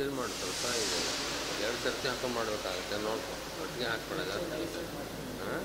ಮಿಕ್ಸಿಲಿ 0.00 0.16
ಮಾಡಿ 0.18 0.34
ಸ್ವಲ್ಪ 0.40 0.64
ಇದೆ. 0.84 1.00
ಎರಡು 1.64 1.78
ಸರ್ತಿ 1.84 2.06
ಹಾಕೊಂಡು 2.08 2.34
ಮಾಡಬೇಕಾಗುತ್ತೆ, 2.36 2.96
ನೋಡ್ಕೊ. 3.06 3.34
ಒಟ್ಟಿಗೆ 3.62 3.86
ಹಾಕ್ಬೇಡ 3.92 4.20
ಜಾಸ್ತಿ 4.30 4.52
ಆಗುತ್ತೆ 4.56 4.82
ಹಾಂ? 5.40 5.60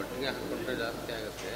ಒಟ್ಟಿಗೆ 0.00 0.26
ಹಾಕ್ಕೊಂಡ್ರೆ 0.28 0.74
ಜಾಸ್ತಿ 0.84 1.12
ಆಗುತ್ತೆ. 1.18 1.52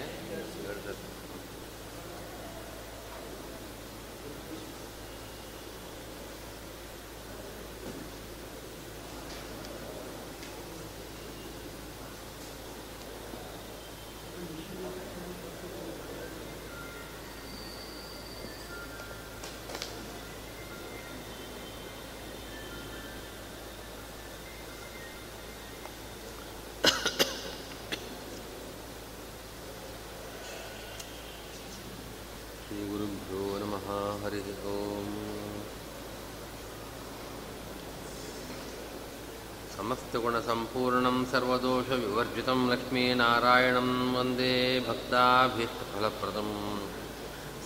समस्तगुणसम्पूर्णं 40.12 41.18
सर्वदोषविवर्जितं 41.32 42.60
लक्ष्मीनारायणं 42.70 43.90
वंदे 44.14 44.56
भक्ताभीष्टफलप्रदम् 44.86 46.56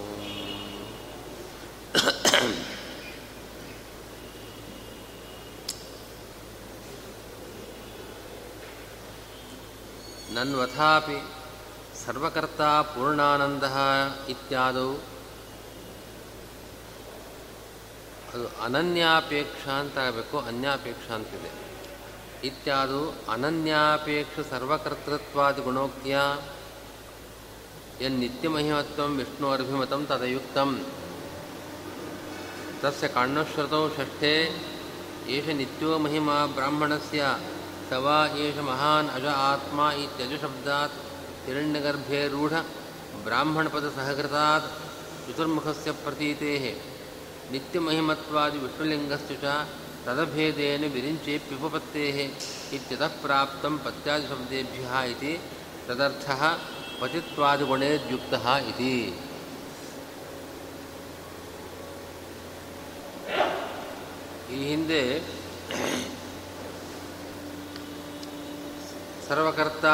ನನ್ವಥಾಪಿ 10.35 11.23
ಸರ್ವಕರ್ತ 12.07 12.61
ಪೂರ್ಣಾನಂದ 12.61 13.63
ಇತ್ಯಾದವು 14.29 15.13
ಅದು 18.35 18.63
ಅನನ್ಯಾಪೇಕ್ಷ 18.63 19.69
ಅಂತ 19.69 19.99
ಆಗಬೇಕು 19.99 20.39
ಅನ್ಯಾಪೇಕ್ಷ 20.39 21.11
ಅಂತಿದೆ. 21.11 21.73
ಇತ್ಯಾದು, 22.47 23.11
ಅನನ್ಯಾಪೇಕ್ಷ 23.11 24.41
ಸರ್ವಕರ್ತೃತ್ವಾದಿ 24.51 25.63
ಗುಣೋಕ್ತಿಯ 25.63 26.19
ವಿಷ್ಣು 29.01 29.51
ಅರ್ಭಿಮತಂ 29.51 30.07
ತದಯುಕ್ತ. 30.07 30.59
ತಸ್ಯ 32.83 33.09
ಕಾಣ್ಯಶ್ರುತೌ 33.09 33.89
ಷಷ್ಠೇ, 33.89 34.65
ಏಷ 35.29 35.49
ನಿತ್ಯೋ 35.49 35.99
ಮಹಿಮಾ 35.99 36.47
ಬ್ರಾಹ್ಮಣಸ್ಯ. 36.47 37.25
ಸ 37.93 37.97
ವಾ 38.05 38.19
ಏಷ 38.45 38.59
ಮಹಾನ್ 38.67 39.09
ಅಜ 39.09 39.27
ಆತ್ಮ 39.47 39.79
ಇತ್ಯಜಶಬ್ದಾತ್ 40.03 40.95
ಹಿರಣ್ಯಗರ್ಭೆ 41.47 42.21
ರೂಢ 42.27 42.55
ಬ್ರಾಹ್ಮಣಪದಸಹಕೃತಾತ್ 43.25 44.69
ಚತುರ್ಮುಖಸ್ಯ 45.25 45.93
ಪ್ರತೀತೇಃ 46.05 46.65
ನಿತ್ಯಮಹಿಮತ್ವಾದಿ 47.51 48.59
ವಿಷ್ಣುಲಿಂಗಸ್ಯ 48.59 49.37
ಚ 49.43 49.57
ತದಭೇದೇನ 50.07 50.85
ವಿರಿಂಚೇಪ್ಯುಪಪತ್ತೇಃ 50.95 52.17
ಇತ್ಯತಃ 52.77 53.13
ಪ್ರಾಪ್ತಂ 53.25 53.77
ಪತ್ಯಾದಿಶಬ್ದೇಭ್ಯಃ 53.85 54.95
ಇತಿ 55.13 55.35
ತದರ್ಥಃ 55.89 56.43
ಪತಿತ್ವಾದಿಗುಣೇರ್ಯುಕ್ತಃ 57.01 58.49
ಇತಿ 58.71 58.97
ಈ 64.53 64.65
ಹಿಂದೆ 64.65 65.03
ಸರ್ವಕರ್ತ 69.29 69.85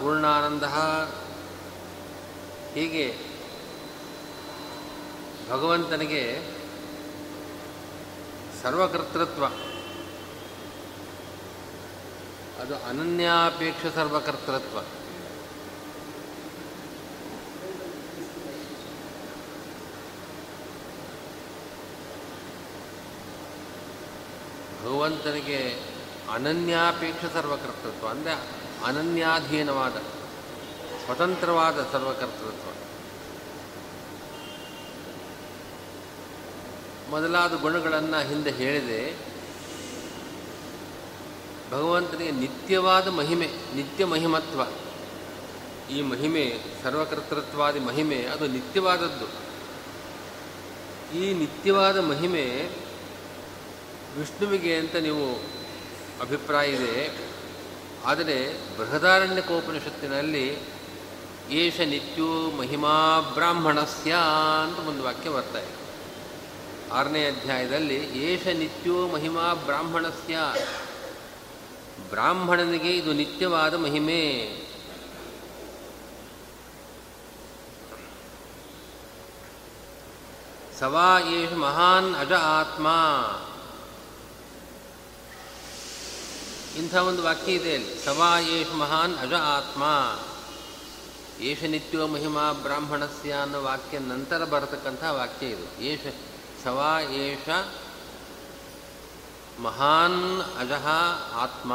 ಪೂರ್ಣಾನಂದ. 0.00 0.62
ಹೀಗೆ 2.74 3.18
ಭಗವಂತನಿಗೆ 5.50 6.42
ಸರ್ವಕರ್ತೃತ್ವ. 8.62 9.46
ಅದು 12.62 12.76
ಅನನ್ಯಾಪೇಕ್ಷ 12.76 13.86
ಸರ್ವಕರ್ತೃತ್ವ. 13.94 14.80
ಭಗವಂತನಿಗೆ 24.82 25.82
ಅನನ್ಯಾಪೇಕ್ಷ 26.32 27.24
ಸರ್ವಕರ್ತೃತ್ವ. 27.32 28.08
ಅಂದರೆ 28.08 28.61
ಅನನ್ಯಾಧೀನವಾದ, 28.84 29.96
ಸ್ವತಂತ್ರವಾದ 31.04 31.88
ಸರ್ವಕರ್ತೃತ್ವ. 31.92 32.68
ಮೊದಲಾದ 37.10 37.60
ಗುಣಗಳನ್ನು 37.60 38.28
ಹಿಂದೆ 38.28 38.50
ಹೇಳಿದೆ. 38.50 39.32
ಭಗವಂತನಿಗೆ 41.70 42.30
ನಿತ್ಯವಾದ 42.30 43.08
ಮಹಿಮೆ, 43.08 43.46
ನಿತ್ಯ 43.74 44.04
ಮಹಿಮತ್ವ. 44.04 44.60
ಈ 45.92 46.02
ಮಹಿಮೆ, 46.02 46.58
ಸರ್ವಕರ್ತೃತ್ವಾದಿ 46.82 47.78
ಮಹಿಮೆ, 47.78 48.16
ಅದು 48.16 48.46
ನಿತ್ಯವಾದದ್ದು. 48.46 49.42
ಈ 51.18 51.32
ನಿತ್ಯವಾದ 51.32 51.98
ಮಹಿಮೆ 51.98 52.70
ವಿಷ್ಣುವಿಗೆ 54.18 54.76
ಅಂತ 54.76 54.96
ನೀವು 54.96 55.34
ಅಭಿಪ್ರಾಯ 56.20 56.70
ಇದೆ. 56.70 57.31
ಆದರೆ 58.04 58.52
ಬೃಹದಾರಣ್ಯಕೋಪನಿಷತ್ತಿನಲ್ಲಿ 58.76 60.58
ಏಷ 61.50 61.80
ನಿತ್ಯೋ 61.80 62.50
ಮಹಿಮಾ 62.50 63.20
ಬ್ರಾಹ್ಮಣಸ್ಯ 63.34 64.16
ಅಂತ 64.62 64.78
ಒಂದು 64.78 65.02
ವಾಕ್ಯ 65.02 65.30
ಬರ್ತಾ 65.30 65.58
ಇದೆ. 65.58 65.82
ಆರನೇ 66.92 67.26
ಅಧ್ಯಾಯದಲ್ಲಿ 67.26 67.94
ಏಷ 68.18 68.46
ನಿತ್ಯೋ 68.46 69.08
ಮಹಿಮಾ 69.08 69.54
ಬ್ರಾಹ್ಮಣಸ್ಯ. 69.54 70.38
ಬ್ರಾಹ್ಮಣನಿಗೆ 72.10 72.96
ಇದು 72.96 73.12
ನಿತ್ಯವಾದ 73.12 73.74
ಮಹಿಮೆ. 73.74 74.22
ಸವಾ 80.78 81.18
ಏಷ 81.18 81.52
ಮಹಾನ್ 81.52 82.14
ಅಜ 82.14 82.32
ಆತ್ಮ. 82.32 82.86
ಇಂಥ 86.76 86.94
ಒಂದು 86.94 87.22
ವಾಕ್ಯ 87.22 87.52
ಇದೆ 87.52 87.74
ಅಲ್ಲಿ. 87.74 88.04
ಸವಾ 88.04 88.38
ಏಷ 88.38 88.72
ಮಹಾನ್ 88.72 89.18
ಅಜ 89.18 89.32
ಆತ್ಮ. 89.32 89.84
ಏಷ 91.42 91.64
ನಿತ್ಯೋ 91.64 92.06
ಮಹಿಮಾ 92.06 92.52
ಬ್ರಾಹ್ಮಣಸ್ಯ 92.52 93.32
ಅನ್ನೋ 93.32 93.62
ವಾಕ್ಯ 93.62 93.98
ನಂತರ 93.98 94.44
ಬರತಕ್ಕಂಥ 94.44 95.04
ವಾಕ್ಯ 95.04 95.46
ಇದು. 95.46 95.82
ಏಷ 95.82 96.00
ಸವಾ 96.64 97.00
ಏಷ 97.00 97.48
ಮಹಾನ್ 99.60 100.40
ಅಜಃ 100.58 100.86
ಆತ್ಮ. 101.34 101.72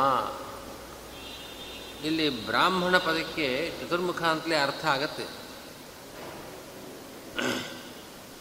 ಇಲ್ಲಿ 2.03 2.45
ಬ್ರಾಹ್ಮಣ 2.45 2.97
ಪದಕ್ಕೆ 2.97 3.73
ಚತುರ್ಮುಖ 3.81 4.23
ಅಂತಲೇ 4.23 4.55
ಅರ್ಥ 4.55 4.85
ಆಗತ್ತೆ. 4.85 5.25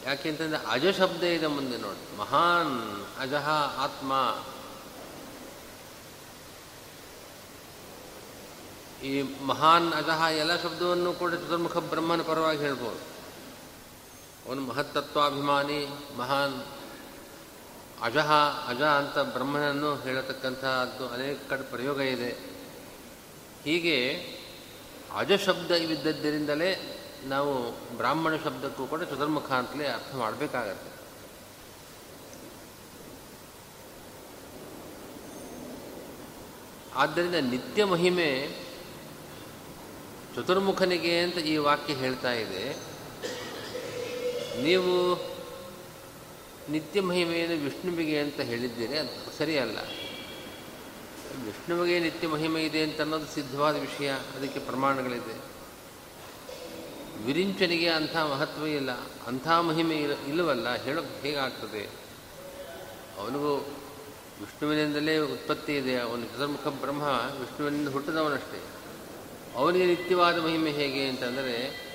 ಯಾಕೆಂತಂದರೆ 0.05 0.59
ಅಜ 0.71 0.97
ಶಬ್ದ 0.97 1.23
ಇದೆ 1.23 1.47
ಮುಂದೆ 1.47 1.77
ನೋಡಿ. 1.77 2.17
ಮಹಾನ್ 2.17 3.05
ಅಜಃ 3.19 3.49
ಆತ್ಮ. 3.77 4.13
ಈ 9.03 9.21
ಮಹಾನ್ 9.21 9.93
ಅಜಹ 9.93 10.23
ಎಲ್ಲ 10.37 10.61
ಶಬ್ದವನ್ನು 10.61 11.13
ಕೂಡ 11.13 11.33
ಚತುರ್ಮುಖ 11.33 11.77
ಬ್ರಹ್ಮನ 11.77 12.21
ಪರವಾಗಿ 12.21 12.59
ಹೇಳ್ಬೋದು. 12.59 13.17
ಅವನು 14.49 14.61
ಮಹತ್ತತ್ವಾಭಿಮಾನಿ, 14.61 15.87
ಮಹಾನ್ 16.17 16.63
ಅಜಹ, 18.01 18.31
ಅಜ 18.67 18.81
ಅಂತ 18.81 19.17
ಬ್ರಹ್ಮನನ್ನು 19.17 19.95
ಹೇಳತಕ್ಕಂಥದ್ದು 19.95 21.09
ಅನೇಕ 21.09 21.37
ಕಡೆ 21.49 21.61
ಪ್ರಯೋಗ 21.61 21.99
ಇದೆ. 21.99 22.31
ಹೀಗೆ 23.63 23.97
ಅಜ 25.15 25.33
ಶಬ್ದ 25.33 25.71
ಇವಿದ್ದದ್ದರಿಂದಲೇ 25.71 27.03
ನಾವು 27.25 27.71
ಬ್ರಾಹ್ಮಣ 27.97 28.35
ಶಬ್ದಕ್ಕೂ 28.35 28.87
ಕೂಡ 28.87 29.03
ಚತುರ್ಮುಖ 29.03 29.51
ಅಂತಲೇ 29.51 29.87
ಅರ್ಥ 29.87 30.15
ಮಾಡಬೇಕಾಗತ್ತೆ. 30.15 30.97
ಆದ್ದರಿಂದ 36.95 37.35
ನಿತ್ಯ 37.35 37.85
ಮಹಿಮೆ 37.85 38.66
ಚತುರ್ಮುಖನಿಗೆ 40.37 41.19
ಅಂತ 41.19 41.37
ಈ 41.37 41.57
ವಾಕ್ಯ 41.57 41.93
ಹೇಳ್ತಾ 41.93 42.31
ಇದೆ. 42.33 42.63
ನೀವು 44.63 44.93
ನಿತ್ಯ 46.69 47.01
ಮಹಿಮೆಯನ್ನು 47.01 47.63
ವಿಷ್ಣುವಿಗೆ 47.63 48.19
ಅಂತ 48.19 48.39
ಹೇಳಿದ್ದೀರಿ, 48.39 48.97
ಅದು 48.97 49.37
ಸರಿಯಲ್ಲ. 49.37 49.77
ವಿಷ್ಣುವಿಗೆ 51.45 51.99
ನಿತ್ಯ 51.99 52.27
ಮಹಿಮೆ 52.27 52.63
ಇದೆ 52.63 52.83
ಅಂತ 52.83 53.01
ಅನ್ನೋದು 53.01 53.25
ಸಿದ್ಧವಾದ 53.25 53.75
ವಿಷಯ, 53.77 54.09
ಅದಕ್ಕೆ 54.09 54.59
ಪ್ರಮಾಣಗಳಿದೆ. 54.59 55.35
ವಿರಿಂಚನಿಗೆ 57.25 57.89
ಅಂಥ 57.89 58.15
ಮಹತ್ವ 58.17 58.67
ಇಲ್ಲ, 58.67 58.91
ಅಂಥ 59.27 59.47
ಮಹಿಮೆ 59.47 59.95
ಇಲ್ಲ 59.95 60.25
ಇಲ್ಲವಲ್ಲ 60.27 60.83
ಹೇಳೋಕ್ಕೆ 60.83 61.27
ಹೇಗಾಗ್ತದೆ? 61.27 61.83
ಅವನಿಗೂ 63.17 63.53
ವಿಷ್ಣುವಿನಿಂದಲೇ 64.39 65.17
ಉತ್ಪತ್ತಿ 65.17 65.75
ಇದೆ, 65.75 65.95
ಅವನು 65.99 66.25
ಚತುರ್ಮುಖ 66.25 66.67
ಬ್ರಹ್ಮ, 66.67 67.03
ವಿಷ್ಣುವಿನಿಂದ 67.41 67.87
ಹುಟ್ಟಿದವನಷ್ಟೇ. 67.87 68.76
ಅವನಿಗೆ 69.57 69.85
ನಿತ್ಯವಾದ 69.85 70.37
ಮಹಿಮೆ 70.37 70.71
ಹೇಗೆ 70.71 71.09
ಅಂತಂದರೆ, 71.09 71.87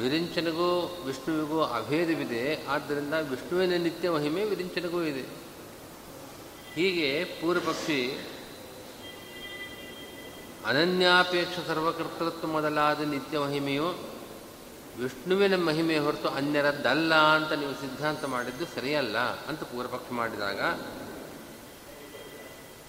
ವಿರಿಂಚನಿಗೂ 0.00 0.68
ವಿಷ್ಣುವಿಗೂ 1.06 1.62
ಅಭೇದವಿದೆ, 1.62 2.66
ಆದ್ದರಿಂದ 2.66 3.14
ವಿಷ್ಣುವಿನ 3.14 3.76
ನಿತ್ಯ 3.82 4.10
ಮಹಿಮೆ 4.10 4.44
ವಿರಿಂಚನಿಗೂ 4.44 5.02
ಇದೆ. 5.02 5.24
ಹೀಗೆ 6.74 7.24
ಪೂರ್ವಪಕ್ಷಿ 7.24 8.00
ಅನನ್ಯಾಪೇಕ್ಷ 10.66 11.58
ಸರ್ವಕರ್ತೃತ್ವ 11.66 12.46
ಮೊದಲಾದ 12.46 13.00
ನಿತ್ಯ 13.00 13.38
ಮಹಿಮೆಯು 13.38 13.88
ವಿಷ್ಣುವಿನ 14.98 15.56
ಮಹಿಮೆ 15.64 15.98
ಹೊರತು 15.98 16.28
ಅನ್ಯರದ್ದಲ್ಲ 16.28 17.14
ಅಂತ 17.14 17.52
ನೀವು 17.52 17.72
ಸಿದ್ಧಾಂತ 17.72 18.24
ಮಾಡಿದ್ದು 18.24 18.64
ಸರಿಯಲ್ಲ 18.74 19.18
ಅಂತ 19.18 19.62
ಪೂರ್ವಪಕ್ಷ 19.62 20.12
ಮಾಡಿದಾಗ, 20.12 20.60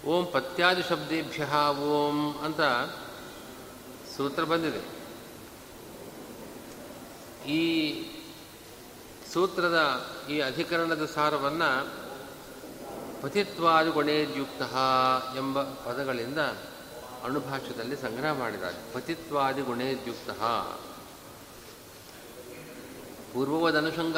ಓಂ 0.06 0.26
ಪತ್ಯಾದಿ 0.26 0.84
ಶಬ್ದೇಭ್ಯ 0.84 1.44
ಓಂ 1.82 2.18
ಅಂತ 2.44 2.62
ಸೂತ್ರ 4.18 4.44
ಬಂದಿದೆ. 4.44 4.82
ಈ 7.50 7.62
ಸೂತ್ರದ 9.34 9.80
ಈ 10.30 10.40
ಅಧಿಕರಣದ 10.40 11.06
ಸಾರವನ್ನು 11.06 12.06
ಪತಿತ್ವಾದಿ 13.22 13.90
ಗುಣೇದ್ಯುಕ್ತ 13.90 14.62
ಎಂಬ 15.38 15.62
ಪದಗಳಿಂದ 15.62 16.40
ಅಣುಭಾಷ್ಯದಲ್ಲಿ 17.24 17.96
ಸಂಗ್ರಹ 17.96 18.34
ಮಾಡಿದ್ದಾರೆ. 18.34 18.94
ಪತಿತ್ವಾದಿ 18.94 19.62
ಗುಣೇದ್ಯುಕ್ತ 19.62 20.30
ಪೂರ್ವವದನುಷಂಗ 23.34 24.18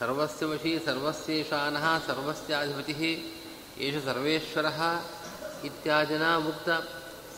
ಸರ್ವಸ್ಯ 0.00 0.46
ವಶಿ 0.46 0.78
ಸರ್ವಸ್ಯೇಷಾನ 0.86 1.76
ಸರ್ವಸ್ಯಾಧಿಪತಿ 2.06 3.34
ಏಷ 3.78 4.04
ಸರ್ವೇಶ್ವರ 4.04 4.66
ಇತ್ಯಾದಿನ 5.64 6.36
ಮುಕ್ತ 6.36 6.68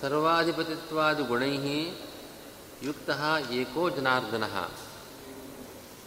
ಸರ್ವಾಧಿಪತಿತ್ವಾದಿ 0.04 1.22
ಗುಣೈ 1.22 1.56
ಯುಕ್ತ 2.82 3.10
ಏಕೋ 3.50 3.90
ಜನಾರ್ದನ. 3.90 4.44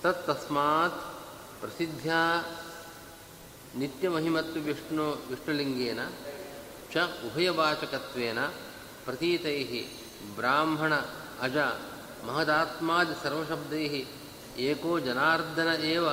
ತತ್ತಸ್ಮಾತ್ 0.03 0.99
ಪ್ರಸಿದ್ಧ 1.61 2.07
ನಿತ್ಯಮಹಿಮತ್ವ 3.75 4.59
ವಿಷ್ಣು 4.59 5.09
ವಿಷ್ಣುಲಿಂಗೇನ 5.29 5.99
ಚ 6.93 6.97
ಉಭಯವಾಚಕತ್ವೇನ 6.97 8.45
ಪ್ರತೀತೈ 9.05 9.63
ಬ್ರಾಹ್ಮಣ 10.35 10.93
ಅಜ 11.41 11.57
ಮಹದಾತ್ಮಾದಿ 12.27 13.13
ಸರ್ವಶಬ್ದೈ 13.23 14.03
ಏಕೋ 14.57 14.99
ಜನಾರ್ದನ 14.99 15.83
ಏವ 15.83 16.09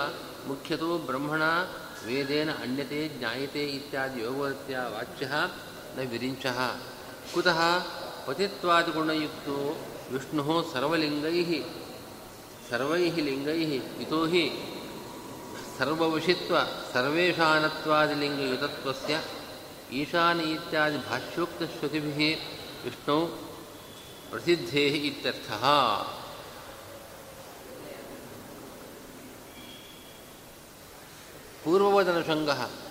ಮುಖ್ಯತೋ 0.47 0.99
ಬ್ರಹ್ಮಣ 0.99 1.43
ವೇದೇನ 2.07 2.51
ಅನ್ಯತೆ 2.53 3.09
ಜ್ಞಾಯತೆ 3.09 3.67
ಇತ್ಯಾದಿ 3.67 4.21
ಯೋಗವತ್ಯ 4.21 4.79
ವಾಚ್ಯ 4.79 5.27
ನ 5.97 6.11
ವಿರಿಂಚ. 6.11 6.47
ಕುತಃ 7.35 7.61
ಪತಿತ್ವಾದಿಗುಣಯುಕ್ತೋ 8.27 9.77
ವಿಷ್ಣು 10.13 10.73
ಸರ್ವಲಿಂಗೈ. 10.73 11.63
ಸರ್ವೈ 12.71 13.11
ಲಿಂಗೈ 13.11 13.81
ಇತೋ 14.03 14.27
ಹಿ 14.27 14.53
ಸರ್ವವಶಿತ್ವ 15.79 16.57
ಸರ್ವೇಶಾನತ್ವಾದಿಲಿಂಗಯುತತ್ವಸ್ಯ 16.93 19.23
ಈಶಾನ 19.93 20.41
ಇತ್ಯಾದಿ 20.41 20.99
ಭಾಷ್ಯೋಕ್ತಶ್ರುತಿಭಿः 20.99 22.39
ವಿಷ್ಣು 22.85 23.39
ಪ್ರಸಿದ್ಧೇ 24.31 24.87
ಇತ್ಯರ್ಥಃ. 24.87 25.65
ಪೂರ್ವವದನುಷಂಗಃ 31.65 32.84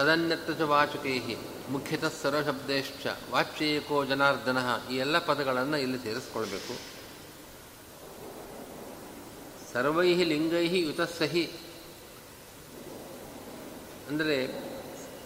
ತದನ್ಯತ್ರ 0.00 0.52
ಚ 0.52 0.60
ವಾಚಕೈ 0.60 1.18
ಮುಖ್ಯತಃ 1.68 2.12
ಸರ್ವಶಬ್ದೇಶ್ಚ 2.22 3.06
ವಾಚ್ಯೇಕೋ 3.30 4.04
ಜನಾರ್ದನ, 4.04 4.58
ಈ 4.92 4.96
ಎಲ್ಲ 4.96 5.18
ಪದಗಳನ್ನು 5.18 5.76
ಇಲ್ಲಿ 5.76 5.98
ಸೇರಿಸ್ಕೊಳ್ಬೇಕು. 5.98 6.74
ಸರ್ವೈ 9.72 10.14
ಲಿಂಗೈ 10.14 10.68
ಯುತಸ್ಸಹಿ. 10.78 11.44
ಅಂದರೆ 14.08 14.38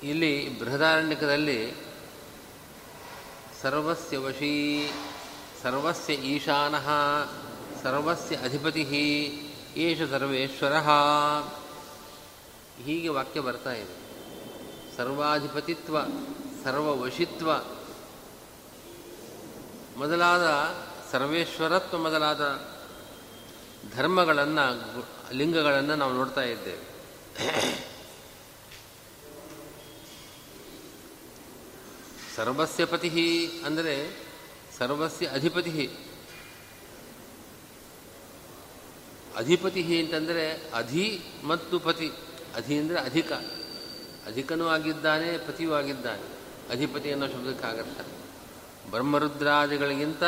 ಇಲ್ಲಿ 0.02 0.58
ಬೃಹದಾರಣ್ಯಕದಲ್ಲಿ 0.58 1.74
ಸರ್ವಸ್ಯ 3.62 4.18
ವಶೀ, 4.18 4.54
ಸರ್ವಸ್ಯ 5.62 6.14
ಈಶಾನ, 6.14 6.74
ಸರ್ವಸ್ಯ 7.82 8.36
ಅಧಿಪತಿ 8.36 8.82
ಏಷ 9.76 10.10
ಸರ್ವೇಶ್ವರ. 10.10 10.74
ಹೀಗೆ 12.84 13.08
ವಾಕ್ಯ 13.08 13.40
ಬರ್ತಾ 13.40 13.72
ಇದೆ. 13.72 14.04
ಸರ್ವಾಧಿಪತಿತ್ವ, 14.96 15.96
ಸರ್ವವಶಿತ್ವ. 16.64 17.52
ಮೊದಲಾದ 19.96 20.44
ಸರ್ವೇಶ್ವರತ್ವ 21.12 21.98
ಮೊದಲಾದ 21.98 22.68
ಧರ್ಮಗಳನ್ನು, 23.96 25.06
ಲಿಂಗಗಳನ್ನು 25.32 25.94
ನಾವು 25.96 26.12
ನೋಡ್ತಾ 26.12 26.42
ಇದ್ದೇವೆ. 26.42 26.94
ಸರ್ವಸ್ಯ 32.36 32.84
ಪತಿ 32.84 33.46
ಅಂದರೆ 33.66 34.24
ಸರ್ವಸ್ಯ 34.78 35.26
ಅಧಿಪತಿ. 35.26 35.90
ಅಧಿಪತಿ 39.36 40.02
ಅಂತಂದರೆ 40.02 40.70
ಅಧಿ 40.74 41.20
ಮತ್ತು 41.44 41.78
ಪತಿ. 41.78 42.12
ಅಧಿ 42.54 42.78
ಅಂದರೆ 42.78 43.00
ಅಧಿಕ. 43.00 43.32
ಅಧಿಕನೂ 44.26 44.68
ಆಗಿದ್ದಾನೆ 44.68 45.38
ಪತಿಯೂ 45.38 45.72
ಆಗಿದ್ದಾನೆ 45.72 46.22
ಅಧಿಪತಿ 46.70 47.12
ಅನ್ನೋ 47.12 47.26
ಬ್ರಹ್ಮರುದ್ರಾದಿಗಳಿಗಿಂತ 48.90 50.22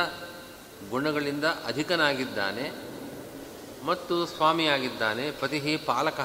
ಗುಣಗಳಿಂದ 0.91 1.45
ಅಧಿಕನಾಗಿದ್ದಾನೆ 1.45 2.97
ಮತ್ತು 3.85 4.27
ಸ್ವಾಮಿಯಾಗಿದ್ದಾನೆ 4.27 5.31
ಪತಿ 5.31 5.77
ಪಾಲಕ, 5.77 6.21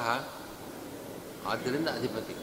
ಆದ್ದರಿಂದ 1.47 1.87
ಅಧಿಪತಿ. 1.87 2.35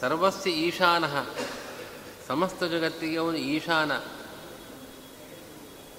ಸರ್ವಸ್ಯ 0.00 0.50
ಈಶಾನ, 0.50 1.04
ಸಮಸ್ತ 2.28 2.64
ಜಗತ್ತಿಗೆ 2.64 3.18
ಅವನು 3.18 3.36
ಈಶಾನ. 3.36 3.92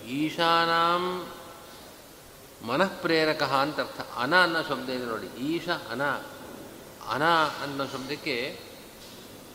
ಈಶಾನಾಂ 0.07 1.27
ಮನಃಪ್ರೇರಕ 2.65 3.43
ಅಂತ 3.43 3.79
ಅರ್ಥ. 3.79 4.01
ಅನ 4.17 4.43
ಅನ್ನೋ 4.43 4.61
ಶಬ್ದ 4.61 4.89
ಇದೆ 4.89 5.05
ನೋಡಿ. 5.05 5.27
ಈಶ 5.27 5.69
ಅನ. 5.69 6.03
ಅನ 7.09 7.23
ಅನ್ನೋ 7.63 7.85
ಶಬ್ದಕ್ಕೆ 7.85 8.59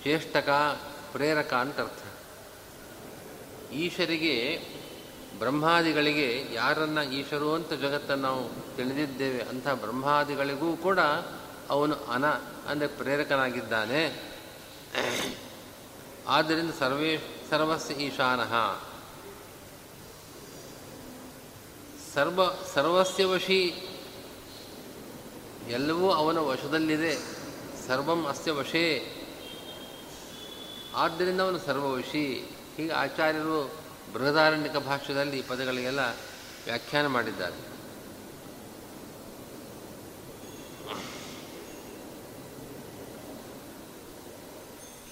ಚೇಷ್ಟಕ 0.05 0.49
ಪ್ರೇರಕ 1.13 1.55
ಅಂತ 1.55 1.81
ಅರ್ಥ. 1.81 2.03
ಈಶರಿಗೆ, 3.73 4.63
ಬ್ರಹ್ಮಾದಿಗಳಿಗೆ 5.39 6.55
ಯಾರನ್ನು 6.55 7.13
ಈಶರು 7.13 7.55
ಅಂತ 7.55 7.73
ಜಗತ್ತನ್ನು 7.73 8.29
ನಾವು 8.29 8.77
ತಿಳಿದಿದ್ದೇವೆ, 8.77 9.41
ಅಂಥ 9.41 9.69
ಬ್ರಹ್ಮಾದಿಗಳಿಗೂ 9.69 10.77
ಕೂಡ 10.77 10.99
ಅವನು 11.71 11.95
ಅನ 11.95 12.27
ಅಂದರೆ 12.69 12.89
ಪ್ರೇರಕನಾಗಿದ್ದಾನೆ. 12.89 14.33
ಆದ್ದರಿಂದ 16.29 16.71
ಸರ್ವೇ 16.79 17.45
ಸರ್ವಸ್ 17.51 17.91
ಈಶಾನಃ. 17.91 18.88
ಸರ್ವ 22.15 22.41
ಸರ್ವಸ್ಯ 22.75 23.25
ವಶಿ 23.25 23.75
ಎಲ್ಲವೂ 25.69 26.11
ಅವನ 26.11 26.39
ವಶದಲ್ಲಿದೆ. 26.39 27.15
ಸರ್ವಂ 27.87 28.27
ಅಸ್ಯ 28.27 28.51
ವಶೇ 28.51 29.15
ಆದ್ದರಿಂದ 30.95 31.41
ಅವನು 31.41 31.59
ಸರ್ವವಶಿ. 31.59 32.57
ಹೀಗೆ 32.77 32.93
ಆಚಾರ್ಯರು 32.93 33.75
ಬೃಹದಾರಣ್ಯಕ 34.15 34.77
ಭಾಷ್ಯದಲ್ಲಿ 34.77 35.39
ಈ 35.39 35.43
ಪದಗಳಿಗೆಲ್ಲ 35.43 36.01
ವ್ಯಾಖ್ಯಾನ 36.65 37.07
ಮಾಡಿದ್ದಾರೆ. 37.07 37.69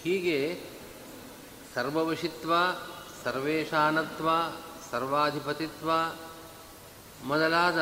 ಹೀಗೆ 0.02 0.62
ಸರ್ವವಶಿತ್ವ, 1.74 2.52
ಸರ್ವೇಶಾನತ್ವ, 3.24 4.28
ಸರ್ವಾಧಿಪತಿತ್ವ 4.90 5.90
ಮೊದಲಾದ 7.24 7.80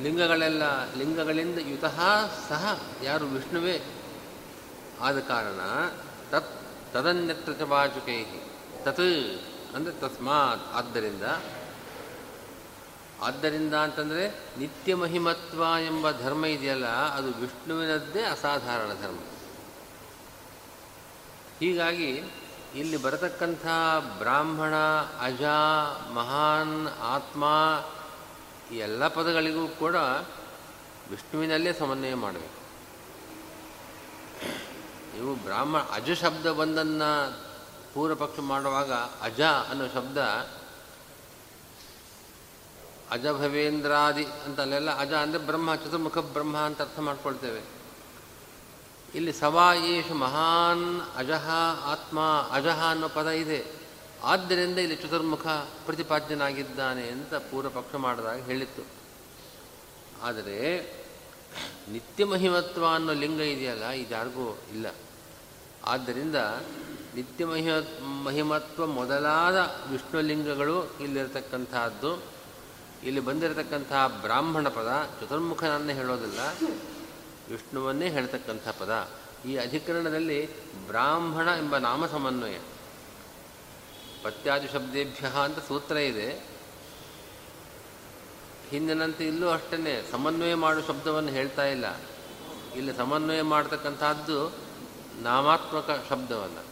ಲಿಂಗಗಳೆಲ್ಲ, 0.00 0.62
ಲಿಂಗಗಳಿಂದ 0.96 1.58
ಯುತಃ 1.58 1.98
ಸಹ 2.48 2.80
ಯಾರು 3.02 3.26
ವಿಷ್ಣುವೇ 3.26 3.76
ಆದ 5.00 5.18
ಕಾರಣ 5.18 5.60
ತತ್ 6.30 6.52
ತದನ್ಯತ್ರ 6.94 7.52
ಚ 7.52 7.62
ವಾಚುಕೈ 7.62 8.24
ತತ್ 8.84 9.00
ಅಂದರೆ 9.74 9.92
ತಸ್ಮಾತ್. 10.00 10.64
ಆದ್ದರಿಂದ 10.74 11.24
ಆದ್ದರಿಂದ 13.22 13.74
ಅಂತಂದರೆ 13.74 14.24
ನಿತ್ಯ 14.58 14.94
ಮಹಿಮತ್ವ 14.94 15.62
ಎಂಬ 15.62 16.10
ಧರ್ಮ 16.10 16.44
ಇದೆಯಲ್ಲ, 16.46 16.86
ಅದು 16.86 17.28
ವಿಷ್ಣುವಿನದ್ದೇ 17.40 18.22
ಅಸಾಧಾರಣ 18.22 18.90
ಧರ್ಮ. 19.02 19.18
ಹೀಗಾಗಿ 21.60 22.10
ಇಲ್ಲಿ 22.76 22.96
ಬರತಕ್ಕಂಥ 22.96 23.66
ಬ್ರಾಹ್ಮಣ, 24.18 24.74
ಅಜ, 25.20 25.42
ಮಹಾನ್, 26.12 26.88
ಆತ್ಮ 26.88 27.44
ಎಲ್ಲ 28.74 29.08
ಪದಗಳಿಗೂ 29.08 29.68
ಕೂಡ 29.68 29.96
ವಿಷ್ಣುವಿನಲ್ಲೇ 31.10 31.72
ಸಮನ್ವಯ 31.72 32.14
ಮಾಡಬೇಕು. 32.14 32.62
ಇವು 35.18 35.34
ಬ್ರಾಹ್ಮಣ 35.34 35.80
ಅಜ 35.80 36.10
ಶಬ್ದ 36.10 36.46
ಬಂದನ್ನು 36.46 37.10
ಪೂರ್ವಪಕ್ಷ 37.94 38.40
ಮಾಡುವಾಗ 38.40 38.92
ಅಜ 39.22 39.40
ಅನ್ನೋ 39.42 39.86
ಶಬ್ದ 39.94 40.18
ಅಜ 43.10 43.26
ಭವೇಂದ್ರಾದಿ 43.26 44.24
ಅಂತಲ್ಲೆಲ್ಲ 44.24 44.98
ಅಜ 44.98 45.12
ಅಂದರೆ 45.12 45.40
ಬ್ರಹ್ಮ, 45.40 45.74
ಚತುರ್ಮುಖ 45.74 46.18
ಬ್ರಹ್ಮ 46.18 46.56
ಅಂತ 46.58 46.80
ಅರ್ಥ 46.80 46.98
ಮಾಡ್ಕೊಳ್ತೇವೆ. 46.98 47.81
ಇಲ್ಲಿ 49.14 49.32
ಸವಾ 49.32 49.74
ಏಷು 49.74 50.14
ಮಹಾನ್ 50.14 51.00
ಅಜಹ 51.16 51.50
ಆತ್ಮ 51.84 52.20
ಅಜಹ 52.52 52.90
ಅನ್ನೋ 52.90 53.08
ಪದ 53.08 53.26
ಇದೆ. 53.26 53.64
ಆದ್ದರಿಂದ 54.24 54.78
ಇಲ್ಲಿ 54.78 54.96
ಚತುರ್ಮುಖ 54.96 55.46
ಪ್ರತಿಪಾದ್ಯನಾಗಿದ್ದಾನೆ 55.86 57.08
ಅಂತ 57.08 57.34
ಪೂರ್ವ 57.34 57.70
ಪಕ್ಷ 57.70 57.94
ಮಾಡಿದಾಗ 57.94 58.36
ಹೇಳಿತ್ತು. 58.36 58.82
ಆದರೆ 60.22 60.58
ನಿತ್ಯ 61.88 62.24
ಮಹಿಮತ್ವ 62.24 62.94
ಅನ್ನೋ 62.94 63.12
ಲಿಂಗ 63.12 63.40
ಇದೆಯಲ್ಲ, 63.40 63.88
ಇದ್ಯಾರಿಗೂ 63.88 64.58
ಇಲ್ಲ. 64.72 64.86
ಆದ್ದರಿಂದ 65.84 66.36
ನಿತ್ಯ 67.14 67.44
ಮಹಿ 67.44 67.70
ಮಹಿಮತ್ವ 68.24 68.86
ಮೊದಲಾದ 68.86 69.56
ವಿಷ್ಣು 69.90 70.20
ಲಿಂಗಗಳು 70.20 70.96
ಇಲ್ಲಿರತಕ್ಕಂಥದ್ದು. 71.00 72.22
ಇಲ್ಲಿ 73.02 73.20
ಬಂದಿರತಕ್ಕಂತಹ 73.20 74.06
ಬ್ರಾಹ್ಮಣ 74.06 74.68
ಪದ 74.68 75.10
ಚತುರ್ಮುಖನನ್ನೇ 75.20 75.92
ಹೇಳೋದಿಲ್ಲ. 75.92 76.40
ವಿಷ್ಣುವನ್ನೇ 77.52 78.10
ಹೇಳ್ತಕ್ಕಂಥ 78.10 78.68
ಪದ. 78.68 79.10
ಈ 79.46 79.56
ಅಧಿಕರಣದಲ್ಲಿ 79.56 80.64
ಬ್ರಾಹ್ಮಣ 80.86 81.48
ಎಂಬ 81.58 81.76
ನಾಮ 81.76 82.06
ಸಮನ್ವಯ 82.06 82.58
ಪತ್ಯಾದಿ 84.22 84.68
ಶಬ್ದೇಭ್ಯ 84.68 85.26
ಅಂತ 85.44 85.58
ಸೂತ್ರ 85.58 85.96
ಇದೆ. 85.96 86.32
ಹಿಂದಿನಂತೆ 88.70 89.26
ಇಲ್ಲೂ 89.26 89.48
ಅಷ್ಟೇ 89.48 90.08
ಸಮನ್ವಯ 90.10 90.54
ಮಾಡುವ 90.54 90.86
ಶಬ್ದವನ್ನು 90.86 91.30
ಹೇಳ್ತಾ 91.30 91.64
ಇಲ್ಲ. 91.64 91.84
ಇಲ್ಲಿ 92.76 92.96
ಸಮನ್ವಯ 92.96 93.42
ಮಾಡತಕ್ಕಂಥದ್ದು 93.42 94.54
ನಾಮಾತ್ಮಕ 95.22 96.06
ಶಬ್ದವನ್ನು 96.10 96.62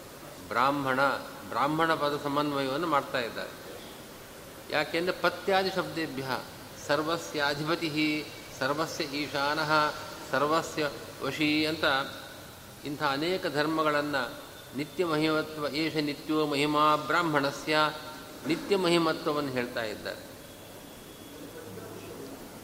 ಬ್ರಾಹ್ಮಣ 0.49 1.01
ಬ್ರಾಹ್ಮಣ 1.49 1.95
ಪದ 1.95 2.21
ಸಮನ್ವಯವನ್ನು 2.25 2.87
ಮಾಡ್ತಾ 2.87 3.19
ಇದ್ದಾರೆ. 3.19 3.51
ಯಾಕೆಂದರೆ 4.71 5.21
ಪತ್ಯಾದಿ 5.21 5.71
ಶಬ್ದೇಭ್ಯ 5.71 6.25
ಸರ್ವಸ್ಯಾಧಿಪತಿ 6.87 8.27
ಸರ್ವಸ್ಯ 8.59 9.05
ಈಶಾನಃ 9.05 9.95
ಸರ್ವಸ್ಯ 10.31 10.91
ವಶಿ 11.23 11.67
ಅಂತ 11.67 11.85
ಇಂಥ 12.85 13.03
ಅನೇಕ 13.03 13.47
ಧರ್ಮಗಳನ್ನು 13.47 14.41
ನಿತ್ಯ 14.77 15.05
ಮಹಿಮತ್ವ 15.05 15.67
ಏಷ 15.67 15.97
ನಿತ್ಯೋ 15.97 16.47
ಮಹಿಮಾ 16.47 16.97
ಬ್ರಾಹ್ಮಣಸ್ಯ 16.97 17.77
ನಿತ್ಯ 18.47 18.77
ಮಹಿಮತ್ವವನ್ನು 18.77 19.51
ಹೇಳ್ತಾ 19.51 19.83
ಇದ್ದಾರೆ. 19.83 20.31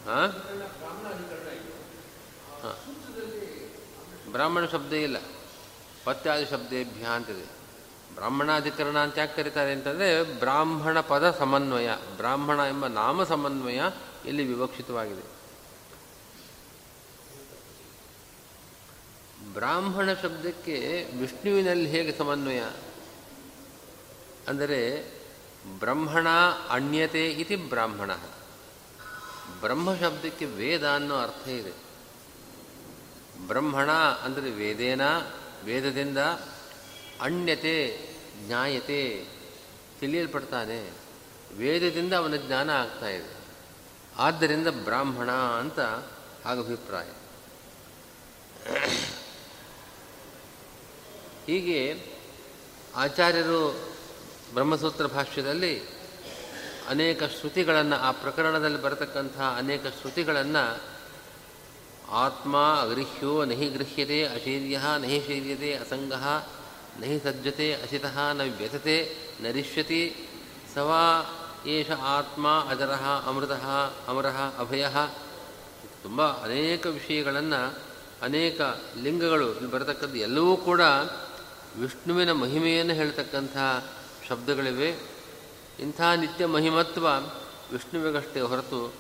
ಹಾಂ. 0.07 0.33
ಬ್ರಾಹ್ಮಣ 4.33 4.67
ಶಬ್ದ 4.67 4.93
ಇಲ್ಲ. 4.93 5.17
ಪತ್ಯಾದಿ 6.05 6.47
ಶಬ್ದೇಭ್ಯ 6.47 7.05
ಅಂತಿದೆ. 7.05 7.57
ಬ್ರಾಹ್ಮಣಾಧಿಕರಣ 8.15 8.99
ಅಂತ 8.99 9.19
ಯಾಕೆ 9.19 9.37
ಕರೀತಾರೆ 9.37 9.73
ಅಂತಂದರೆ 9.73 10.39
ಬ್ರಾಹ್ಮಣ 10.39 11.01
ಪದ 11.01 11.31
ಸಮನ್ವಯ, 11.31 11.89
ಬ್ರಾಹ್ಮಣ 12.17 12.59
ಎಂಬ 12.59 12.87
ನಾಮ 12.87 13.25
ಸಮನ್ವಯ 13.25 13.81
ಇಲ್ಲಿ 14.25 14.45
ವಿವಕ್ಷಿತವಾಗಿದೆ. 14.45 15.36
ಬ್ರಾಹ್ಮಣ 19.55 20.13
ಶಬ್ದಕ್ಕೆ 20.13 21.07
ವಿಷ್ಣುವಿನಲ್ಲಿ 21.17 21.87
ಹೇಗೆ 21.87 22.13
ಸಮನ್ವಯ? 22.13 22.61
ಅಂದರೆ, 24.49 25.13
ಬ್ರಹ್ಮಣ 25.79 26.29
ಅಣ್ಯತೆ 26.71 27.27
ಇತಿ 27.27 27.57
ಬ್ರಾಹ್ಮಣ. 27.57 28.15
ಬ್ರಹ್ಮ 29.61 29.95
ಶಬ್ದಕ್ಕೆ 29.95 30.45
ವೇದ 30.45 30.89
ಅನ್ನೋ 30.89 31.17
ಅರ್ಥ 31.17 31.49
ಇದೆ. 31.49 31.73
ಬ್ರಹ್ಮಣ 33.47 33.91
ಅಂದರೆ 33.93 34.51
ವೇದೇನ, 34.51 35.01
ವೇದದಿಂದ 35.65 36.19
ಅಣ್ಯತೆ 37.21 38.09
ಜ್ಞಾಯತೆ 38.47 39.29
ತಿಳಿಯಲ್ಪಡ್ತಾನೆ. 40.01 40.91
ವೇದದಿಂದ 41.59 42.13
ಅವನ 42.13 42.37
ಜ್ಞಾನ 42.37 42.71
ಆಗ್ತಾ 42.71 43.09
ಇದೆ. 43.09 43.37
ಆದ್ದರಿಂದ 44.17 44.69
ಬ್ರಾಹ್ಮಣ 44.69 45.31
ಅಂತ 45.33 45.81
ಅಭಿಪ್ರಾಯ. 46.47 47.07
ಹೀಗೆ 51.47 51.81
ಆಚಾರ್ಯರು 52.97 53.61
ಬ್ರಹ್ಮಸೂತ್ರ 54.55 55.07
ಭಾಷ್ಯದಲ್ಲಿ 55.07 55.75
ಅನೇಕ 56.89 57.23
ಶ್ರುತಿಗಳನ್ನು, 57.25 57.97
ಆ 57.97 58.11
ಪ್ರಕರಣದಲ್ಲಿ 58.11 58.83
ಬರತಕ್ಕಂತಹ 58.83 59.55
ಅನೇಕ 59.59 59.87
ಶ್ರುತಿಗಳನ್ನು, 60.01 60.65
ಆತ್ಮ 62.11 62.57
ಅಗೃಹ್ಯೋ 62.83 63.45
ನಹಿ 63.45 63.69
ಗೃಹ್ಯತೆ 63.69 64.19
ಅಶೀರ್ಯ 64.25 64.81
ನಹಿ 64.99 65.19
ಶೀರ್ಯತೆ 65.27 65.71
ಅಸಂಗ 65.75 66.13
ನಹಿ 67.01 67.19
ಸಜ್ಜತೆ 67.25 67.75
ಅಶಿತ 67.75 68.05
ನ 68.33 68.41
ವ್ಯಥತೆ 68.59 68.97
ನರಿಷ್ಯತಿ 69.41 70.03
ಸವಾ 70.75 71.05
ಏಷ 71.67 71.91
ಆತ್ಮ 71.91 72.47
ಅಜರ 72.71 72.93
ಅಮೃತ 73.27 73.51
ಅಮರ 74.09 74.29
ಅಭಯ 74.59 74.87
ತುಂಬ 76.03 76.23
ಅನೇಕ 76.23 76.87
ವಿಷಯಗಳನ್ನು, 76.87 77.63
ಅನೇಕ 78.23 78.61
ಲಿಂಗಗಳು 79.03 79.55
ಇಲ್ಲಿ 79.55 79.71
ಬರತಕ್ಕದ್ದು 79.71 80.19
ಎಲ್ಲವೂ 80.19 80.57
ಕೂಡ 80.57 80.81
ವಿಷ್ಣುವಿನ 81.79 82.33
ಮಹಿಮೆಯನ್ನು 82.33 82.95
ಹೇಳ್ತಕ್ಕಂಥ 82.95 83.57
ಶಬ್ದಗಳಿವೆ. 84.29 84.91
ಇಂಥ 85.81 86.01
ನಿತ್ಯ 86.01 86.47
ಮಹಿಮತ್ವ 86.47 87.07
ವಿಷ್ಣುವಿಗಷ್ಟೇ 87.73 88.41
ಹೊರತು 88.41 88.95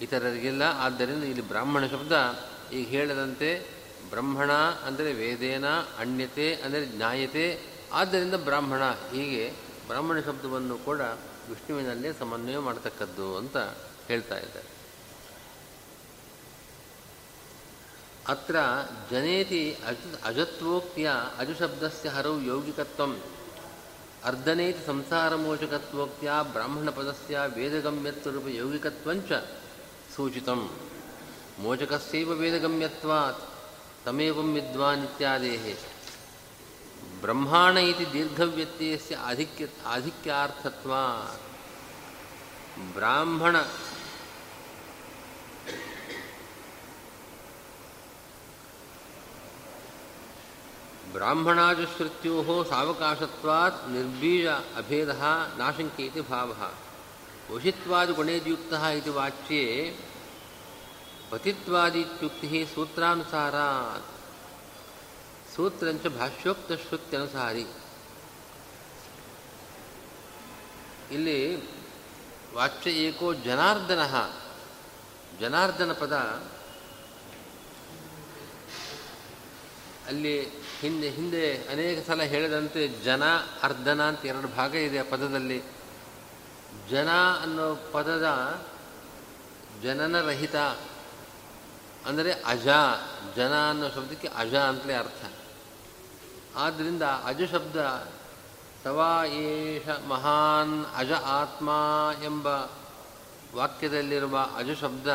ಇತರರಿಗಿಲ್ಲ. 0.00 0.62
ಆದ್ದರಿಂದ 0.62 1.24
ಇಲ್ಲಿ 1.24 1.48
ಬ್ರಾಹ್ಮಣ 1.48 1.86
ಶಬ್ದ 1.86 2.12
ಈಗ 2.72 2.88
ಹೇಳದಂತೆ 2.88 3.78
ಬ್ರಾಹ್ಮಣ 4.10 4.52
ಅಂದರೆ 4.86 5.12
ವೇದೇನ 5.12 5.66
ಅಣ್ಯತೆ 5.98 6.54
ಅಂದರೆ 6.54 6.86
ಜ್ಞಾಯತೆ. 6.86 7.60
ಆದ್ದರಿಂದ 7.92 8.34
ಬ್ರಾಹ್ಮಣ 8.34 8.82
ಹೀಗೆ 8.90 9.52
ಬ್ರಾಹ್ಮಣ 9.86 10.20
ಶಬ್ದವನ್ನು 10.20 10.78
ಕೂಡ 10.78 11.00
ವಿಷ್ಣುವಿನಲ್ಲೇ 11.48 12.12
ಸಮನ್ವಯ 12.12 12.58
ಮಾಡತಕ್ಕದ್ದು 12.58 13.36
ಅಂತ 13.36 13.56
ಹೇಳ್ತಾ 14.08 14.38
ಇದ್ದಾರೆ. 14.38 14.77
अत्र 18.28 18.56
जनेति 19.10 19.60
अज 19.84 19.96
अजत्वोक्त्या 20.24 21.12
अजुशब्दस्य 21.38 22.08
हरौ 22.08 22.32
यौगिकत्वम्। 22.38 23.14
अर्दनेति 24.24 24.80
संसारमोचकत्वोक्त्या 24.86 26.42
ब्राह्मणपदस्य 26.54 27.34
वेदगम्यत्वरूपयौगिकत्वञ्च 27.56 29.30
सूचितं 30.16 30.60
मोचकस्यैव 31.60 32.32
वेदगम्यत्वात् 32.32 33.40
तमेवं 34.06 34.48
विद्वान् 34.54 35.04
इत्यादेः। 35.04 35.66
ब्रह्माण 37.22 37.74
इति 37.78 38.04
दीर्घव्यत्ययस्य 38.04 39.14
आधिक्य 39.14 39.62
आधिक्यार्थत्वात्। 39.86 41.44
ब्राह्मण 42.96 43.54
ಬ್ರಾಹ್ಮಣ 51.12 51.42
ಬ್ರಾಹ್ಮಣಾಜಶ್ರುತ್ಯೋ 51.42 52.64
ಸಾವಕಾಶತ್ವಾತ್ 52.64 53.88
ನಿರ್ಬೀಜ 53.88 54.46
ಅಭೇದ 54.46 55.08
ನಾಶಂಕೆ 55.56 56.02
ಇತಿ 56.06 56.20
ಭಾವ 56.20 56.56
ವಶಿತ್ವಾದಿಗುಣೇದ್ಯುಕ್ತ 57.54 58.72
ಇತಿ 58.72 59.10
ವಾಚ್ಯೆ 59.10 59.94
ಪತಿತ್ವಾದಿತ್ಯುಕ್ತಿ 61.30 62.68
ಸೂತ್ರಾನುಸಾರಾತ್ 62.74 64.06
ಸೂತ್ರಂಚ 65.56 66.06
ಭಾಷ್ಯೋಕ್ತಶ್ರುತ್ಯನುಸಾರಿ 66.06 67.66
ಇಲ್ಲಿ 71.12 71.70
ವಾಚ್ಯ 72.54 72.90
ಏಕೋ 72.90 73.34
ಜನಾರ್ದನ। 73.34 74.02
ಜನಾರ್ದನ 75.40 75.92
ಪದ 75.92 76.12
ಅಲ್ಲಿ 80.06 80.57
ಹಿಂದೆ 80.80 81.10
ಹಿಂದೆ 81.10 81.44
ಅನೇಕ 81.72 82.06
ಸಲ 82.06 82.22
ಹೇಳಿದಂತೆ 82.22 82.88
ಜನ, 82.88 83.22
ಅರ್ಧನ 83.62 84.02
ಅಂತ 84.02 84.26
ಎರಡು 84.26 84.48
ಭಾಗ 84.48 84.74
ಇದೆ 84.74 84.98
ಆ 84.98 85.06
ಪದದಲ್ಲಿ. 85.10 85.62
ಜನ 86.90 87.08
ಅನ್ನೋ 87.42 87.66
ಪದದ 87.92 88.28
ಜನನರಹಿತ 89.82 90.56
ಅಂದರೆ 92.06 92.32
ಅಜ, 92.32 92.68
ಜನ 93.36 93.68
ಅನ್ನೋ 93.68 93.88
ಶಬ್ದಕ್ಕೆ 93.88 94.28
ಅಜ 94.36 94.54
ಅಂತಲೇ 94.54 94.94
ಅರ್ಥ. 94.94 95.22
ಆದ್ದರಿಂದ 96.56 97.02
ಅಜ 97.02 97.42
ಶಬ್ದ 97.52 98.08
ತವಾ 98.84 99.24
ಏಷ 99.24 99.88
ಮಹಾನ್ 100.08 100.86
ಅಜ 100.96 101.12
ಆತ್ಮ 101.12 101.70
ಎಂಬ 102.24 102.46
ವಾಕ್ಯದಲ್ಲಿರುವ 103.54 104.38
ಅಜ 104.56 104.70
ಶಬ್ದ 104.80 105.08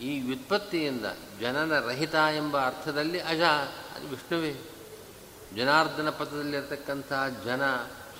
ಈ 0.00 0.20
ವ್ಯುತ್ಪತ್ತಿಯಿಂದ, 0.20 1.06
ಜನನ 1.40 1.78
ರಹಿತ 1.78 2.14
ಎಂಬ 2.14 2.66
ಅರ್ಥದಲ್ಲಿ 2.66 3.20
ಅಜ. 3.20 3.40
ಅದು 3.94 4.08
ವಿಷ್ಣುವೇ. 4.08 4.54
ಜನಾರ್ದನ 5.56 6.10
ಪದದಲ್ಲಿರ್ತಕ್ಕಂಥ 6.10 7.12
ಜನ 7.44 7.62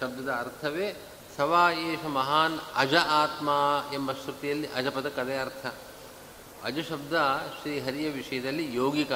ಶಬ್ದದ 0.00 0.28
ಅರ್ಥವೇ 0.32 0.96
ಸವಾ 1.36 1.70
ಏಷ 1.70 2.04
ಮಹಾನ್ 2.04 2.60
ಅಜ 2.74 2.94
ಆತ್ಮ 2.94 3.50
ಎಂಬ 3.94 4.12
ಶ್ರುತಿಯಲ್ಲಿ 4.12 4.72
ಅಜಪದ 4.72 5.08
ಕದೇ 5.08 5.36
ಅರ್ಥ. 5.36 5.66
ಅಜ 6.64 6.78
ಶಬ್ದ 6.88 7.42
ಶ್ರೀಹರಿಯ 7.60 8.10
ವಿಷಯದಲ್ಲಿ 8.10 8.74
ಯೋಗಿಕ. 8.74 9.12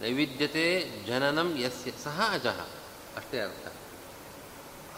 ನೈವಿದ್ಯತೆ 0.00 0.90
ಜನನಂ 1.06 1.56
ಯಸ್ಯ, 1.58 1.90
ಸಹ 2.04 2.30
ಅಜಃ. 2.32 2.60
ಅಷ್ಟೇ 3.16 3.40
ಅರ್ಥ. 3.40 3.72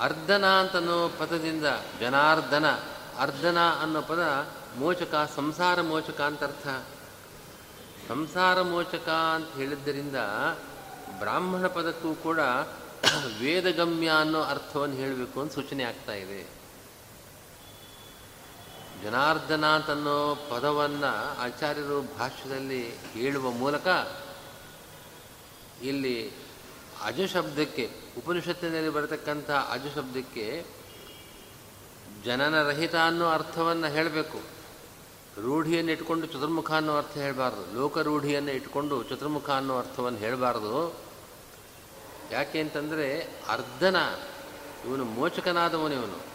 ಅರ್ಧನ 0.00 0.46
ಅಂತನೋ 0.46 1.08
ಪದದಿಂದ 1.08 1.66
ಜನಾರ್ದನ, 2.00 2.70
ಅರ್ಧನ 3.18 3.58
ಅನ್ನೋ 3.80 4.02
ಪದ 4.02 4.52
ಮೋಚಕ, 4.76 5.30
ಸಂಸಾರ 5.36 5.80
ಮೋಚಕ 5.80 6.20
ಅಂತ 6.20 6.44
ಅರ್ಥ. 6.44 6.68
ಸಂಸಾರ 8.08 8.62
ಮೋಚಕ 8.62 9.08
ಅಂತ 9.08 9.56
ಹೇಳಿದ್ದರಿಂದ 9.56 10.16
ಬ್ರಾಹ್ಮಣ 11.18 11.66
ಪದಕ್ಕೂ 11.66 12.14
ಕೂಡ 12.14 12.38
ವೇದಗಮ್ಯ 13.40 14.10
ಅನ್ನೋ 14.20 14.42
ಅರ್ಥವನ್ನು 14.42 14.96
ಹೇಳಬೇಕು 14.96 15.40
ಅಂತ 15.40 15.54
ಸೂಚನೆ 15.54 15.84
ಆಗ್ತಾ 15.84 16.12
ಇದೆ. 16.12 16.58
ಜನಾರ್ದನ 19.02 19.66
ಅಂತನ್ನೋ 19.66 20.38
ಪದವನ್ನು 20.50 21.40
ಆಚಾರ್ಯರು 21.40 22.18
ಭಾಷ್ಯದಲ್ಲಿ 22.18 22.96
ಹೇಳುವ 22.96 23.50
ಮೂಲಕ 23.50 23.88
ಇಲ್ಲಿ 25.82 26.30
ಅಜಶಬ್ದಕ್ಕೆ 27.02 27.90
ಉಪನಿಷತ್ತಿನಲ್ಲಿ 28.18 28.90
ಬರತಕ್ಕಂಥ 28.90 29.50
ಅಜಶಬ್ದಕ್ಕೆ 29.50 30.66
ಜನನರಹಿತ 32.24 32.94
ಅನ್ನೋ 32.94 33.28
ಅರ್ಥವನ್ನು 33.28 33.86
ಹೇಳಬೇಕು. 33.86 34.38
ರೂಢಿಯನ್ನು 35.42 35.92
ಇಟ್ಕೊಂಡು 35.92 36.26
ಚತುರ್ಮುಖ 36.26 36.70
ಅನ್ನೋ 36.70 36.96
ಅರ್ಥ 36.96 37.16
ಹೇಳಬಾರ್ದು. 37.18 37.74
ಲೋಕರೂಢಿಯನ್ನು 37.74 38.50
ಇಟ್ಕೊಂಡು 38.50 39.02
ಚತುರ್ಮುಖ 39.02 39.50
ಅನ್ನೋ 39.50 39.78
ಅರ್ಥವನ್ನು 39.78 40.18
ಹೇಳಬಾರ್ದು. 40.18 41.07
ಯಾಕೆ 42.30 42.60
ಅಂತಂದರೆ 42.60 43.28
ಅರ್ಧನ, 43.48 43.96
ಇವನು 44.84 45.04
ಮೋಚಕನಾದವನು 45.04 45.94
ಇವನು. 45.94 46.28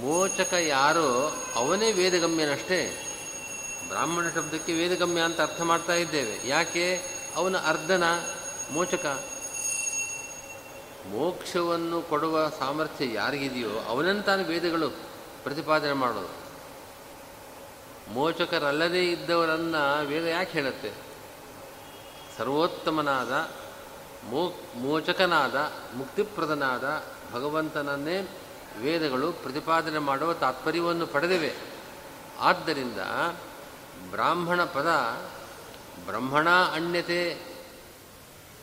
ಮೋಚಕ 0.00 0.52
ಯಾರೋ 0.52 1.34
ಅವನೇ 1.54 1.92
ವೇದಗಮ್ಯನಷ್ಟೇ. 1.92 3.06
ಬ್ರಾಹ್ಮಣ 3.88 4.28
ಶಬ್ದಕ್ಕೆ 4.34 4.72
ವೇದಗಮ್ಯ 4.72 5.20
ಅಂತ 5.20 5.40
ಅರ್ಥ 5.40 5.60
ಮಾಡ್ತಾ 5.60 5.92
ಇದ್ದೇವೆ. 5.92 6.48
ಯಾಕೆ? 6.48 7.00
ಅವನ 7.36 7.56
ಅರ್ಧನ 7.56 8.02
ಮೋಚಕ. 8.72 9.24
ಮೋಕ್ಷವನ್ನು 11.10 12.02
ಕೊಡುವ 12.02 12.52
ಸಾಮರ್ಥ್ಯ 12.58 13.14
ಯಾರಿಗಿದೆಯೋ 13.14 13.78
ಅವನಂತಾನು 13.88 14.44
ವೇದಗಳು 14.44 14.90
ಪ್ರತಿಪಾದನೆ 15.42 15.92
ಮಾಡೋದು. 15.92 16.50
ಮೋಚಕರಲ್ಲದೇ 18.12 19.10
ಇದ್ದವರನ್ನು 19.10 20.06
ವೇದ 20.06 20.24
ಯಾಕೆ 20.24 20.52
ಹೇಳುತ್ತೆ? 20.52 21.09
ಸರ್ವೋತ್ತಮನಾದ 22.40 23.50
ಮೋ 24.30 24.52
ಮೋಚಕನಾದ, 24.76 25.72
ಮುಕ್ತಿಪ್ರದನಾದ 25.94 27.02
ಭಗವಂತನನ್ನೇ 27.32 28.38
ವೇದಗಳು 28.80 29.32
ಪ್ರತಿಪಾದನೆ 29.32 29.98
ಮಾಡುವ 29.98 30.32
ತಾತ್ಪರ್ಯವನ್ನು 30.34 31.06
ಪಡೆದಿವೆ. 31.06 31.54
ಆದ್ದರಿಂದ 32.38 32.96
ಬ್ರಾಹ್ಮಣ 34.10 34.64
ಪದ 34.64 34.86
ಬ್ರಹ್ಮಣ 36.06 36.48
ಅಣ್ಯತೆ 36.50 37.38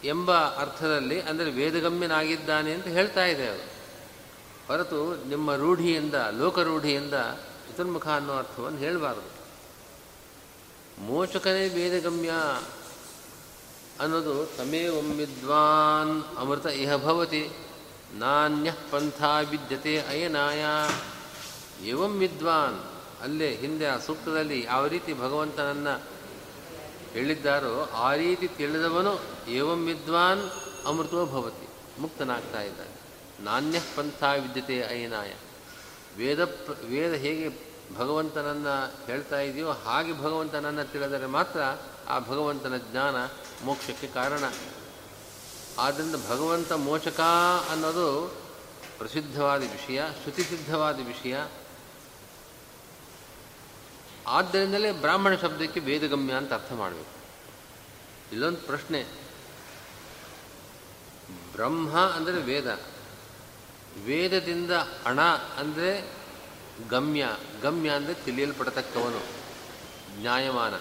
ಎಂಬ 0.04 0.32
ಅರ್ಥದಲ್ಲಿ 0.36 1.22
ಅಂದರೆ 1.22 1.52
ವೇದಗಮ್ಯನಾಗಿದ್ದಾನೆ 1.52 2.74
ಅಂತ 2.74 2.88
ಹೇಳ್ತಾ 2.88 3.26
ಇದೆ 3.26 3.48
ಅವರು. 3.48 3.68
ಹೊರತು 4.68 5.28
ನಿಮ್ಮ 5.28 5.56
ರೂಢಿಯಿಂದ, 5.56 6.16
ಲೋಕರೂಢಿಯಿಂದ 6.32 7.14
ಚತುರ್ಮುಖ 7.44 8.08
ಅನ್ನೋ 8.08 8.34
ಅರ್ಥವನ್ನು 8.34 8.78
ಹೇಳಬಾರದು. 8.78 9.38
ಮೋಚಕನೇ 11.02 11.70
ವೇದಗಮ್ಯ 11.70 12.32
ಅನ್ನೋದು 14.00 14.46
ತಮೇ 14.58 14.88
ಒಮ್ಮಿದ್ವಾನ್ 14.88 16.38
ಅಮೃತ 16.38 16.66
ಇಹ 16.66 16.96
ಭವತಿ. 16.98 17.44
ನಾಣ್ಯ 18.14 18.74
ಪಂಥ 18.92 19.24
ವಿದ್ಯತೆ 19.50 19.94
ಅಯನಾಯ. 20.02 20.64
ಏವಂ 21.88 22.14
ವಿದ್ವಾನ್, 22.20 22.78
ಅಲ್ಲೇ 23.24 23.50
ಹಿಂದೆ 23.58 23.86
ಆ 23.86 23.98
ಸೂಕ್ತದಲ್ಲಿ 23.98 24.60
ಯಾವ 24.64 24.88
ರೀತಿ 24.88 25.14
ಭಗವಂತನನ್ನು 25.14 25.96
ಹೇಳಿದ್ದಾರೋ 27.14 27.90
ಆ 27.94 28.14
ರೀತಿ 28.16 28.48
ತಿಳಿದವನು 28.48 29.14
ಏವಂ 29.50 29.86
ವಿದ್ವಾನ್ 29.86 30.44
ಅಮೃತೋ 30.88 31.26
ಭವತಿ, 31.26 31.68
ಮುಕ್ತನಾಗ್ತಾ 32.02 32.62
ಇದ್ದಾನೆ. 32.62 32.96
ನಾಣ್ಯ 33.44 33.80
ಪಂಥ 33.96 34.24
ವಿದ್ಯತೆ 34.44 34.78
ಅಯನಾಯ. 34.84 35.34
ವೇದ 36.18 36.42
ವೇದ 36.90 37.14
ಹೇಗೆ 37.14 37.48
ಭಗವಂತನನ್ನು 37.98 39.06
ಹೇಳ್ತಾ 39.06 39.40
ಇದೆಯೋ 39.40 39.72
ಹಾಗೆ 39.72 40.14
ಭಗವಂತನನ್ನು 40.22 40.92
ತಿಳಿದರೆ 40.92 41.26
ಮಾತ್ರ 41.26 41.60
ಆ 42.08 42.20
ಭಗವಂತನ 42.20 42.78
ಜ್ಞಾನ 42.78 43.16
ಮೋಕ್ಷಕ್ಕೆ 43.64 44.08
ಕಾರಣ. 44.08 44.44
ಆದ್ದರಿಂದ 45.80 46.16
ಭಗವಂತ 46.16 46.72
ಮೋಚಕ 46.72 47.20
ಅನ್ನೋದು 47.72 48.38
ಪ್ರಸಿದ್ಧವಾದ 48.98 49.62
ವಿಷಯ, 49.62 50.02
ಶ್ರುತಿಸಿದ್ಧವಾದ 50.22 51.08
ವಿಷಯ. 51.08 51.38
ಆದ್ದರಿಂದಲೇ 54.28 54.92
ಬ್ರಾಹ್ಮಣ 54.92 55.36
ಶಬ್ದಕ್ಕೆ 55.36 55.80
ವೇದಗಮ್ಯ 55.80 56.34
ಅಂತ 56.34 56.54
ಅರ್ಥ 56.54 56.74
ಮಾಡಬೇಕು. 56.74 57.18
ಇಲ್ಲೊಂದು 58.32 58.58
ಪ್ರಶ್ನೆ. 58.58 59.04
ಬ್ರಹ್ಮ 61.52 62.00
ಅಂದರೆ 62.00 62.42
ವೇದ. 62.42 62.80
ವೇದದಿಂದ 64.06 64.72
ಹಣ 64.72 65.22
ಅಂದರೆ 65.58 66.14
ಗಮ್ಯ. 66.90 67.28
ಗಮ್ಯ 67.62 67.90
ಅಂದರೆ 67.90 68.14
ತಿಳಿಯಲ್ಪಡತಕ್ಕವನು. 68.14 69.22
ನ್ಯಾಯಮಾನ. 70.20 70.74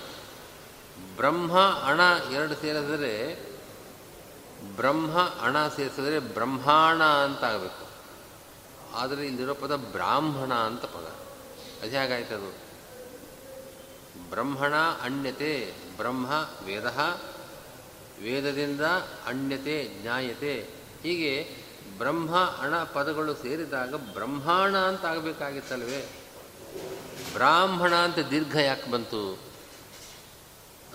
ಬ್ರಹ್ಮ 1.16 1.58
ಅಣ 1.60 2.00
ಎರಡು 2.32 2.54
ಸೇರಿಸಿದ್ರೆ 2.54 3.46
ಬ್ರಹ್ಮ 4.76 5.18
ಅಣ 5.18 5.68
ಸೇರಿಸಿದ್ರೆ 5.68 6.18
ಬ್ರಹ್ಮಾಣ 6.18 7.02
ಅಂತ 7.02 7.44
ಆಗಬೇಕು. 7.44 7.86
ಆದರೆ 8.96 9.26
ಇಲ್ಲಿರೋ 9.26 9.54
ಪದ 9.54 9.76
ಬ್ರಾಹ್ಮಣ 9.76 10.54
ಅಂತ 10.54 10.84
ಪದ. 10.84 11.14
ಅದು 11.82 11.90
ಹೇಗಾಯ್ತದು 11.90 12.66
ಬ್ರಹ್ಮಣ 14.30 14.74
ಅಣ್ಯತೆ, 15.02 15.74
ಬ್ರಹ್ಮ 15.96 16.26
ವೇದ, 16.64 16.86
ವೇದದಿಂದ 18.22 18.80
ಅಣ್ಯತೆ, 19.26 20.02
ಜ್ಞಾಯತೆ. 20.02 20.68
ಹೀಗೆ 21.02 21.56
ಬ್ರಹ್ಮ 21.98 22.36
ಅಣ 22.36 22.82
ಪದಗಳು 22.82 23.34
ಸೇರಿದಾಗ 23.34 23.94
ಬ್ರಹ್ಮಾಣ 23.94 24.76
ಅಂತ 24.76 25.04
ಆಗಬೇಕಾಗಿತ್ತಲ್ವೇ? 25.04 26.22
ಬ್ರಾಹ್ಮಣ 27.32 27.94
ಅಂತ 27.94 28.18
ದೀರ್ಘ 28.18 28.56
ಯಾಕೆ 28.56 28.90
ಬಂತು? 28.90 29.45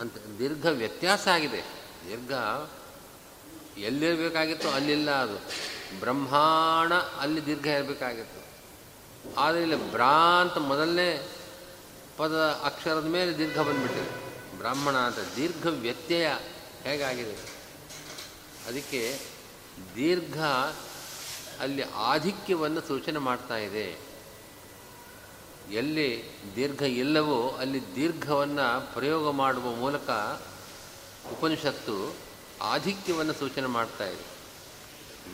ಅಂತ 0.01 0.13
ದೀರ್ಘ 0.39 0.65
ವ್ಯತ್ಯಾಸ 0.65 1.27
ಆಗಿದೆ. 1.27 1.61
ದೀರ್ಘ 2.07 2.31
ಎಲ್ಲಿರಬೇಕಾಗಿತ್ತು 3.77 4.69
ಅಲ್ಲಿಲ್ಲ 4.69 5.11
ಅದು. 5.11 5.37
ಬ್ರಹ್ಮಾಣ 5.99 6.93
ಅಲ್ಲಿ 6.93 7.45
ದೀರ್ಘ 7.45 7.67
ಇರಬೇಕಾಗಿತ್ತು. 7.67 8.41
ಆದರೆ 9.37 9.61
ಇಲ್ಲಿ 9.61 9.91
ಬ್ರಾ 9.91 10.41
ಅಂತ 10.41 10.57
ಮೊದಲನೇ 10.57 11.29
ಪದ 12.17 12.61
ಅಕ್ಷರದ 12.63 13.05
ಮೇಲೆ 13.05 13.37
ದೀರ್ಘ 13.37 13.59
ಬಂದುಬಿಟ್ಟಿದೆ. 13.59 14.31
ಬ್ರಾಹ್ಮಣ 14.57 14.97
ಅಂತ 14.97 15.35
ದೀರ್ಘ 15.35 15.67
ವ್ಯತ್ಯಯ 15.67 16.29
ಹೇಗಾಗಿದೆ? 16.83 17.35
ಅದಕ್ಕೆ 18.67 19.19
ದೀರ್ಘ 19.95 20.39
ಅಲ್ಲಿ 21.59 21.81
ಆಧಿಕ್ಯವನ್ನು 21.81 22.81
ಸೂಚನೆ 22.81 23.19
ಮಾಡ್ತಾ 23.19 23.57
ಇದೆ. 23.57 24.10
ಎಲ್ಲಿ 25.71 26.39
ದೀರ್ಘ 26.55 26.81
ಇಲ್ಲವೋ 26.81 27.49
ಅಲ್ಲಿ 27.49 27.95
ದೀರ್ಘವನ್ನು 27.95 28.93
ಪ್ರಯೋಗ 28.93 29.31
ಮಾಡುವ 29.31 29.75
ಮೂಲಕ 29.75 30.09
ಉಪನಿಷತ್ತು 31.31 32.15
ಆಧಿಕ್ಯವನ್ನು 32.61 33.33
ಸೂಚನೆ 33.33 33.67
ಮಾಡ್ತಾ 33.67 34.07
ಇದೆ. 34.07 34.31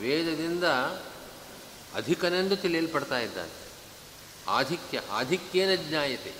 ವೇದದಿಂದ 0.00 0.64
ಅಧಿಕನೆಂದು 1.94 2.56
ತಿಳಿಯಲ್ಪಡ್ತಾ 2.56 3.18
ಇದ್ದಾನೆ. 3.18 3.50
ಆಧಿಕ್ಯ, 4.48 5.00
ಆಧಿಕ್ಯೇನ 5.10 5.74
ಜ್ಞಾಯತೆ. 5.74 6.32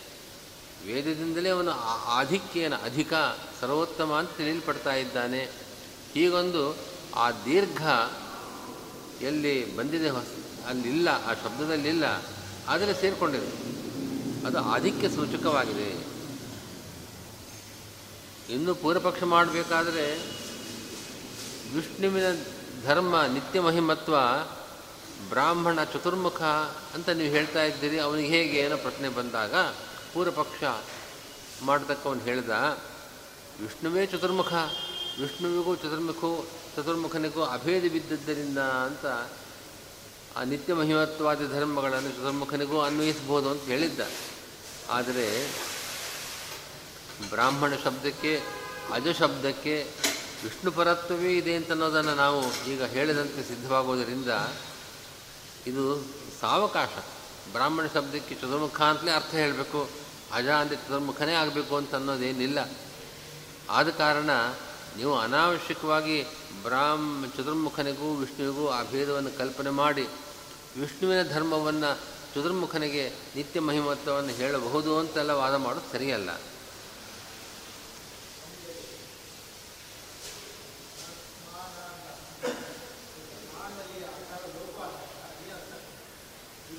ವೇದದಿಂದಲೇ 0.86 1.48
ಅವನು 1.48 1.70
ಆಧಿಕ್ಯೇನ 2.04 2.76
ಅಧಿಕ, 2.76 3.12
ಸರ್ವೋತ್ತಮ 3.60 4.12
ಅಂತ 4.12 4.30
ತಿಳಿಯಲ್ಪಡ್ತಾ 4.36 4.94
ಇದ್ದಾನೆ. 4.94 5.48
ಹೀಗೊಂದು 6.14 6.76
ಆ 7.14 7.30
ದೀರ್ಘ 7.30 7.82
ಎಲ್ಲಿ 9.22 9.76
ಬಂದಿದೆ 9.76 10.10
ಹೊಸ, 10.10 10.24
ಅಲ್ಲಿಲ್ಲ, 10.66 11.08
ಆ 11.08 11.34
ಶಬ್ದದಲ್ಲಿಲ್ಲ 11.34 12.04
ಆದರೆ 12.68 12.94
ಸೇರಿಕೊಂಡಿದೆ. 12.94 13.77
ಅದು 14.46 14.58
ಆಧಿಕ್ಯ 14.58 15.08
ಸೂಚಕವಾಗಿದೆ. 15.08 16.18
ಇನ್ನು 18.54 18.74
ಪೂರ್ವಪಕ್ಷ 18.74 19.22
ಮಾಡಬೇಕಾದ್ರೆ 19.22 20.04
ವಿಷ್ಣುವಿನ 21.74 22.24
ಧರ್ಮ, 22.84 23.22
ನಿತ್ಯ 23.22 23.60
ಮಹಿಮತ್ವ, 23.60 24.16
ಬ್ರಾಹ್ಮಣ 25.28 25.84
ಚತುರ್ಮುಖ 25.84 26.42
ಅಂತ 26.94 27.08
ನೀವು 27.08 27.28
ಹೇಳ್ತಾ 27.28 27.62
ಇದ್ದೀರಿ, 27.62 27.98
ಅವನಿಗೆ 27.98 28.28
ಹೇಗೆ 28.28 28.58
ಏನೋ 28.58 28.76
ಪ್ರಶ್ನೆ 28.76 29.08
ಬಂದಾಗ 29.08 29.54
ಪೂರ್ವಪಕ್ಷ 30.14 30.84
ಮಾಡತಕ್ಕವನು 31.62 32.20
ಹೇಳ್ದ, 32.20 32.50
ವಿಷ್ಣುವೇ 33.60 34.06
ಚತುರ್ಮುಖ, 34.06 34.52
ವಿಷ್ಣುವಿಗೂ 35.20 35.74
ಚತುರ್ಮುಖೋ, 35.76 36.46
ಚತುರ್ಮುಖನಿಗೂ 36.76 37.42
ಅಭೇದ 37.42 37.92
ಬಿದ್ದದ್ದರಿಂದ 37.92 38.58
ಅಂತ 38.58 39.06
ಆ 40.38 40.44
ನಿತ್ಯ 40.44 40.74
ಮಹಿಮತ್ವಾದಿ 40.74 41.46
ಧರ್ಮಗಳನ್ನು 41.48 42.10
ಚತುರ್ಮುಖನಿಗೂ 42.10 42.80
ಅನ್ವಯಿಸಬಹುದು 42.80 43.50
ಅಂತ 43.50 43.62
ಹೇಳಿದ್ದ. 43.62 44.00
ಆದರೆ 44.90 45.26
ಬ್ರಾಹ್ಮಣ 47.30 47.72
ಶಬ್ದಕ್ಕೆ, 47.84 48.42
ಅಜ 48.92 49.08
ಶಬ್ದಕ್ಕೆ 49.18 49.74
ವಿಷ್ಣು 50.44 50.72
ಪರತ್ವವೇ 50.72 51.36
ಇದೆ 51.36 51.54
ಅಂತ 51.54 51.70
ಅನ್ನೋದನ್ನು 51.70 52.14
ನಾವು 52.14 52.68
ಈಗ 52.70 52.82
ಹೇಳಿದಂತೆ 52.82 53.42
ಸಿದ್ಧವಾಗೋದರಿಂದ 53.48 54.30
ಇದು 55.66 56.04
ಸಾವಕಾಶ. 56.40 56.88
ಬ್ರಾಹ್ಮಣ 57.52 57.86
ಶಬ್ದಕ್ಕೆ 57.94 58.34
ಚತುರ್ಮುಖ 58.34 58.80
ಅಂತಲೇ 58.80 59.10
ಅರ್ಥ 59.10 59.34
ಹೇಳಬೇಕು. 59.34 59.88
ಅಜ 60.32 60.48
ಅಂದರೆ 60.48 60.76
ಚತುರ್ಮುಖನೇ 60.76 61.34
ಆಗಬೇಕು 61.34 61.76
ಅಂತ 61.76 61.94
ಅನ್ನೋದೇನಿಲ್ಲ 61.94 62.58
ಆದ 63.70 63.88
ಕಾರಣ 63.88 64.30
ನೀವು 64.96 65.18
ಅನಾವಶ್ಯಕವಾಗಿ 65.18 66.24
ಬ್ರಾಹ್ಮ, 66.62 67.26
ಚತುರ್ಮುಖನಿಗೂ 67.26 68.14
ವಿಷ್ಣುವಿಗೂ 68.14 68.68
ಆ 68.68 68.82
ಭೇದವನ್ನು 68.82 69.38
ಕಲ್ಪನೆ 69.38 69.70
ಮಾಡಿ 69.70 70.02
ವಿಷ್ಣುವಿನ 70.80 71.22
ಧರ್ಮವನ್ನು 71.22 72.17
ಚತುರ್ಮುಖನಿಗೆ 72.34 73.12
ನಿತ್ಯ 73.36 73.60
ಮಹಿಮತ್ವವನ್ನು 73.60 74.30
ಹೇಳಬಹುದು 74.30 74.98
ಅಂತೆಲ್ಲ 74.98 75.30
ವಾದ 75.30 75.54
ಮಾಡೋದು 75.54 75.92
ಸರಿಯಲ್ಲ. 75.92 76.30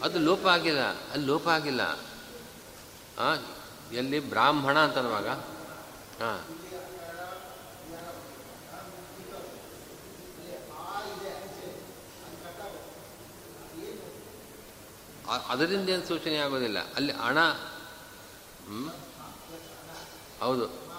ಅದು 0.03 0.19
ಲೋಪ 0.19 0.47
ಆಗಿಲ್ಲ, 0.47 1.11
ಅಲ್ಲಿ 1.11 1.27
ಲೋಪ 1.27 1.47
ಆಗಿಲ್ಲ. 1.47 1.81
ಎಲ್ಲಿ 3.93 4.19
ಬ್ರಾಹ್ಮಣ 4.19 4.79
ಅಂತನ್ನುವಾಗ 4.79 5.27
ಹಾಂ 6.23 6.58
ಅದರಿಂದ 15.29 15.89
ಏನು 15.89 16.05
ಸೂಚನೆ 16.05 16.37
ಆಗೋದಿಲ್ಲ. 16.37 16.93
ಅಲ್ಲಿ 16.93 17.11
ಹಣ 17.13 17.37
ಹೌದು. 20.39 20.89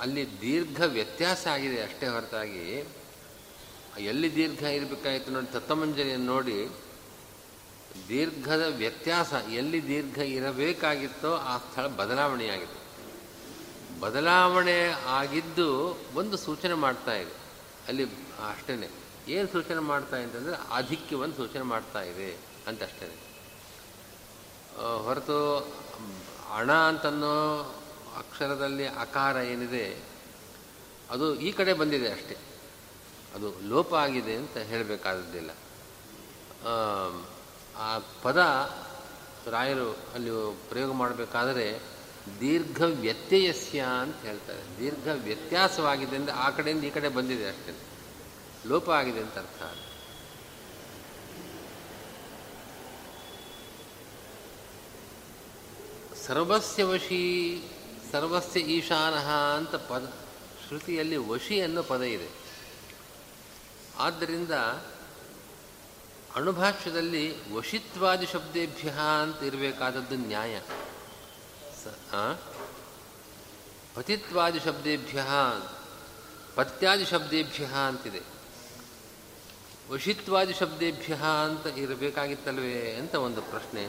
ಅಲ್ಲಿ 0.00 0.40
ದೀರ್ಘ 0.40 0.82
ವ್ಯತ್ಯಾಸ 0.82 1.46
ಆಗಿದೆ 1.46 1.82
ಅಷ್ಟೇ 1.82 2.08
ಹೊರತಾಗಿ. 2.08 2.88
ಎಲ್ಲಿ 3.98 4.34
ದೀರ್ಘ 4.34 4.62
ಇರಬೇಕಾಯಿತು 4.62 5.30
ನೋಡಿ 5.30 5.52
ತತ್ತಮಂಜರಿಯನ್ನು 5.52 6.26
ನೋಡಿ. 6.26 6.68
ದೀರ್ಘದ 8.08 8.74
ವ್ಯತ್ಯಾಸ, 8.76 9.32
ಎಲ್ಲಿ 9.32 9.86
ದೀರ್ಘ 9.86 10.18
ಇರಬೇಕಾಗಿತ್ತೋ 10.18 11.34
ಆ 11.34 11.58
ಸ್ಥಳ 11.58 11.86
ಬದಲಾವಣೆಯಾಗಿದೆ. 11.86 12.80
ಬದಲಾವಣೆ 14.00 14.88
ಆಗಿದ್ದು 15.06 15.98
ಒಂದು 16.14 16.36
ಸೂಚನೆ 16.36 16.74
ಮಾಡ್ತಾ 16.74 17.12
ಇದೆ. 17.12 17.32
ಅಲ್ಲಿ 17.88 18.04
ಅಷ್ಟೇ 18.50 18.90
ಏನು 19.28 19.48
ಸೂಚನೆ 19.48 19.78
ಮಾಡ್ತಾ 19.78 20.16
ಅಂತಂದರೆ 20.16 20.56
ಆಧಿಕ್ಯವನ್ನು 20.70 21.36
ಸೂಚನೆ 21.36 21.62
ಮಾಡ್ತಾ 21.62 22.02
ಇದೆ 22.02 22.36
ಅಂತ 22.66 22.82
ಅಷ್ಟೇ. 22.82 23.06
ಹೊರತು 25.04 25.58
ಹಣ 26.48 26.72
ಅಂತನ್ನೋ 26.72 27.34
ಅಕ್ಷರದಲ್ಲಿ 28.16 28.86
ಅಕಾರ 28.86 29.36
ಏನಿದೆ, 29.36 30.02
ಅದು 31.10 31.34
ಈ 31.34 31.52
ಕಡೆ 31.52 31.72
ಬಂದಿದೆ 31.72 32.08
ಅಷ್ಟೇ. 32.12 32.36
ಅದು 33.34 33.68
ಲೋಪ 33.68 33.94
ಆಗಿದೆ 33.94 34.36
ಅಂತ 34.36 34.56
ಹೇಳಬೇಕಾದದ್ದಿಲ್ಲ. 34.56 35.50
ಆ 37.76 37.98
ಪದ 38.22 38.38
ರಾಯರು 39.46 39.90
ಅಲ್ಲಿ 39.90 40.30
ಪ್ರಯೋಗ 40.68 40.92
ಮಾಡಬೇಕಾದರೆ 40.92 41.80
ದೀರ್ಘ 42.40 42.82
ವ್ಯತ್ಯಯಸ್ಯ 42.82 43.80
ಅಂತ 44.00 44.16
ಹೇಳ್ತಾರೆ. 44.22 44.62
ದೀರ್ಘ 44.78 45.08
ವ್ಯತ್ಯಾಸವಾಗಿದೆ 45.24 46.16
ಅಂದರೆ 46.16 46.34
ಆ 46.34 46.50
ಕಡೆಯಿಂದ 46.50 46.84
ಈ 46.84 46.90
ಕಡೆ 46.90 47.08
ಬಂದಿದೆ 47.08 47.48
ಅಷ್ಟೇ. 47.48 47.72
ಲೋಪ 48.66 48.90
ಆಗಿದೆ 48.90 49.20
ಅಂತ 49.20 49.38
ಅರ್ಥ 49.38 49.62
ಸರ್ವಸ್ಯ 56.26 56.84
ವಶಿ, 56.84 57.62
ಸರ್ವಸ್ಯ 58.12 58.60
ಈಶಾನಃ 58.60 59.28
ಅಂತ 59.30 59.74
ಪದ, 59.74 60.12
ಶ್ರುತಿಯಲ್ಲಿ 60.66 61.16
ವಶಿ 61.16 61.60
ಅನ್ನೋ 61.60 61.82
ಪದ 61.82 62.02
ಇದೆ. 62.02 62.28
ಆದ್ದರಿಂದ 63.98 64.50
ಅಣುಭಾಷ್ಯದಲ್ಲಿ 66.34 67.52
ವಶಿತ್ವಾದಿ 67.52 68.26
ಶಬ್ದೇಭ್ಯ 68.26 68.92
ಅಂತ 69.22 69.42
ಇರಬೇಕಾದದ್ದು 69.42 70.16
ನ್ಯಾಯ. 70.16 70.60
ಪತಿತ್ವಾದಿ 73.94 74.60
ಶಬ್ದೇಭ್ಯ, 74.60 75.24
ಪತ್ಯಾದಿ 76.54 77.04
ಶಬ್ದೇಭ್ಯ 77.04 77.64
ಅಂತಿದೆ. 77.64 78.39
ವಶಿತ್ವಾದಿ 79.90 80.54
ಶಬ್ದೇಭ್ಯ 80.54 81.18
ಅಂತ 81.44 81.78
ಇರಬೇಕಾಗಿತ್ತಲ್ವೇ 81.78 82.92
ಅಂತ 82.92 83.14
ಒಂದು 83.14 83.42
ಪ್ರಶ್ನೆ. 83.42 83.86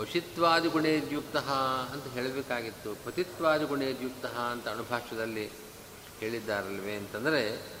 ವಶಿತ್ವಾದಿ 0.00 0.68
ಗುಣೇದ್ಯುಕ್ತ 0.68 1.36
ಅಂತ 1.36 2.14
ಹೇಳಬೇಕಾಗಿತ್ತು. 2.14 3.04
ಪತಿತ್ವಾದಿ 3.04 3.64
ಗುಣೇದ್ಯುಕ್ತ 3.64 4.26
ಅಂತ 4.26 4.68
ಅಣುಭಾಷ್ಯದಲ್ಲಿ 4.68 5.50
ಹೇಳಿದ್ದಾರಲ್ವೇ 6.20 6.94
ಅಂತಂದರೆ, 6.94 7.72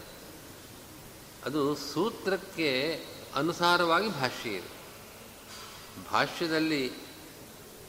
ಅದು 1.44 1.74
ಸೂತ್ರಕ್ಕೆ 1.74 3.00
ಅನುಸಾರವಾಗಿ 3.34 4.08
ಭಾಷ್ಯ 4.08 4.50
ಇದೆ. 4.50 4.68
ಭಾಷ್ಯದಲ್ಲಿ 6.12 6.92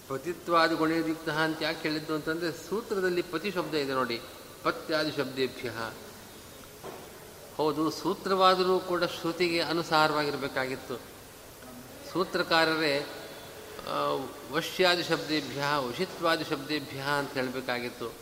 ಪತಿತ್ವಾದಿ 0.08 0.76
ಗುಣೇದ್ಯುಕ್ತ 0.76 1.30
ಅಂತ 1.30 1.58
ಯಾಕೆ 1.62 1.90
ಹೇಳಿದ್ದು 1.90 2.16
ಅಂತಂದರೆ, 2.16 2.70
ಸೂತ್ರದಲ್ಲಿ 2.70 3.22
ಪತಿ 3.22 3.52
ಶಬ್ದ 3.52 3.76
ಇದೆ 3.76 3.94
ನೋಡಿ. 3.94 4.22
ಪತ್ಯಾದಿ 4.64 5.12
ಶಬ್ದೇಭ್ಯ. 5.12 5.72
ಹೌದು, 7.58 7.92
ಸೂತ್ರವಾದರೂ 7.92 8.80
ಕೂಡ 8.80 9.04
ಶ್ರುತಿಗೆ 9.04 9.60
ಅನುಸಾರವಾಗಿರಬೇಕಾಗಿತ್ತು. 9.62 10.96
ಸೂತ್ರಕಾರರೇ 12.12 13.08
ವಶ್ಯಾದಿ 14.52 15.04
ಶಬ್ದೇಭ್ಯ 15.04 15.64
ವಶಿತ್ವಾದಿ 15.78 16.44
ಶಬ್ದೇಭ್ಯ 16.44 17.00
ಅಂತ 17.18 17.34
ಹೇಳಬೇಕಾಗಿತ್ತು. 17.34 18.14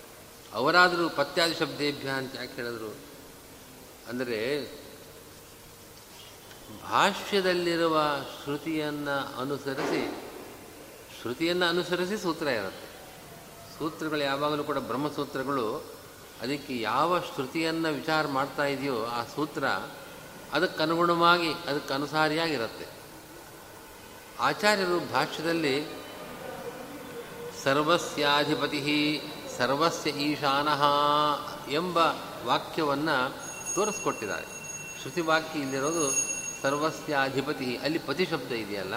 ಅವರಾದರೂ 0.54 1.10
ಪತ್ಯಾದಿ 1.10 1.56
ಶಬ್ದೇಭ್ಯ 1.56 2.10
ಅಂತ 2.10 2.36
ಯಾಕೆ 2.36 2.54
ಹೇಳಿದ್ರು? 2.54 2.96
ಅಂದರೆ, 4.10 4.39
ಭಾಷ್ಯದಲ್ಲಿರುವ 6.84 7.98
ಶ್ರುತಿಯನ್ನು 8.44 9.39
ಅನುಸರಿಸಿ 9.39 10.32
ಶ್ರುತಿಯನ್ನು 11.22 11.65
ಅನುಸರಿಸಿ 11.65 12.17
ಸೂತ್ರ 12.17 12.48
ಇರುತ್ತೆ. 12.48 12.88
ಸೂತ್ರಗಳು 13.80 14.20
ಯಾವಾಗಲೂ 14.20 14.63
ಕೂಡ 14.63 14.78
ಬ್ರಹ್ಮಸೂತ್ರಗಳು 14.78 16.01
ಅದಕ್ಕೆ 16.41 16.82
ಯಾವ 16.82 17.19
ಶ್ರುತಿಯನ್ನು 17.19 17.93
ವಿಚಾರ 17.93 18.27
ಮಾಡ್ತಾ 18.27 18.65
ಇದೆಯೋ 18.65 19.06
ಆ 19.06 19.23
ಸೂತ್ರ 19.23 19.65
ಅದಕ್ಕನುಗುಣವಾಗಿ 20.54 21.54
ಅದಕ್ಕೆ 21.54 21.93
ಅನುಸಾರಿಯಾಗಿರುತ್ತೆ 21.93 22.88
ಆಚಾರ್ಯರು 24.39 25.13
ಭಾಷ್ಯದಲ್ಲಿ 25.13 26.01
ಸರ್ವಸ್ಯಾಧಿಪತಿ 27.63 29.21
ಸರ್ವಸ್ಯ 29.58 30.10
ಈಶಾನಃ 30.10 30.84
ಎಂಬ 31.71 31.97
ವಾಕ್ಯವನ್ನು 32.45 33.36
ತೋರಿಸ್ಕೊಟ್ಟಿದ್ದಾರೆ. 33.75 34.45
ಶ್ರುತಿ 35.01 35.21
ವಾಕ್ಯ 35.21 35.60
ಇಲ್ಲಿರೋದು 35.60 36.12
ಸರ್ವಸ್ಯಾಧಿಪತಿ, 36.62 37.77
ಅಲ್ಲಿ 37.77 37.99
ಪತಿ 37.99 38.25
ಶಬ್ದ 38.25 38.51
ಇದೆಯಲ್ಲ, 38.51 38.93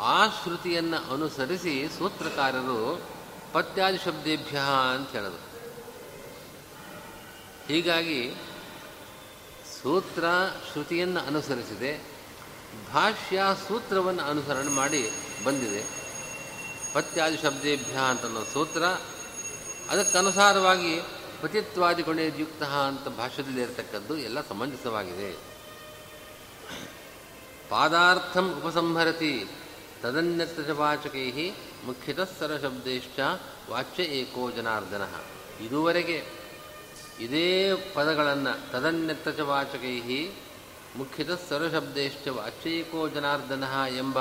ಆ 0.00 0.26
ಶ್ರುತಿಯನ್ನು 0.26 1.12
ಅನುಸರಿಸಿ 1.12 1.88
ಸೂತ್ರಕಾರರು 1.98 3.00
ಪತ್ಯಾದಿ 3.52 3.98
ಶಬ್ದೇಭ್ಯ 3.98 4.58
ಅಂತ 4.94 5.10
ಹೇಳೋದು. 5.10 5.53
ಹೀಗಾಗಿ 7.68 8.34
ಸೂತ್ರ 9.82 10.24
ಶ್ರುತಿಯನ್ನು 10.72 11.20
ಅನುಸರಿಸಿದೆ, 11.20 12.06
ಭಾಷ್ಯ 12.92 13.42
ಸೂತ್ರವನ್ನು 13.68 14.22
ಅನುಸರಣೆ 14.22 14.68
ಮಾಡಿ 14.68 15.10
ಬಂದಿದೆ. 15.44 15.84
ಪತ್ಯಾದಿ 16.94 17.36
ಶಬ್ದೇಭ್ಯ 17.36 17.96
ಅಂತನ್ನೋ 18.08 18.44
ಸೂತ್ರ, 18.44 18.84
ಅದಕ್ಕನುಸಾರವಾಗಿ 19.90 21.00
ಪತಿತ್ವಾದಿ 21.42 22.02
ಗುಣಯುಕ್ತ 22.02 22.62
ಅಂತ 22.62 23.08
ಭಾಷ್ಯದಲ್ಲಿ 23.08 23.62
ಇರತಕ್ಕದ್ದು 23.62 24.16
ಎಲ್ಲ 24.16 24.40
ಸಮಂಜಸವಾಗಿದೆ. 24.40 25.36
ಪಾದಾರ್ಥಂ 27.70 28.62
ಉಪಸಂಹರತಿ 28.62 29.46
ತದನ್ಯತ್ರವಾಚಕೈ 30.02 31.50
ಮುಖ್ಯತಃ 31.84 32.28
ಸರಶಬ್ದೇಶ್ಚ 32.40 33.20
ವಾಚ್ಯ 33.70 34.02
ಏಕೋ 34.02 34.50
ಜನಾರ್ದನ. 34.50 35.02
ಇದುವರೆಗೆ 35.64 36.33
ಇದೇ 37.20 37.74
ಪದಗಳನ್ನು 37.94 38.70
ತದನ್ಯತ್ತಚ 38.70 39.40
ವಾಚಕೈ 39.40 40.28
ಮುಖ್ಯತ 40.96 41.30
ಸರ್ವಶಬ್ದೇಶ್ಚ 41.48 42.28
ವಾಚೈಕೋ 42.28 43.08
ಜನಾರ್ದನ 43.08 43.64
ಎಂಬ 43.96 44.18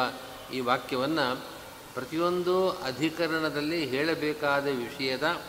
ಈ 0.53 0.59
ವಾಕ್ಯವನ್ನು 0.59 1.45
ಪ್ರತಿಯೊಂದು 1.93 2.69
ಅಧಿಕರಣದಲ್ಲಿ 2.69 3.85
ಹೇಳಬೇಕಾದ 3.85 4.65
ವಿಷಯದ 4.65 5.41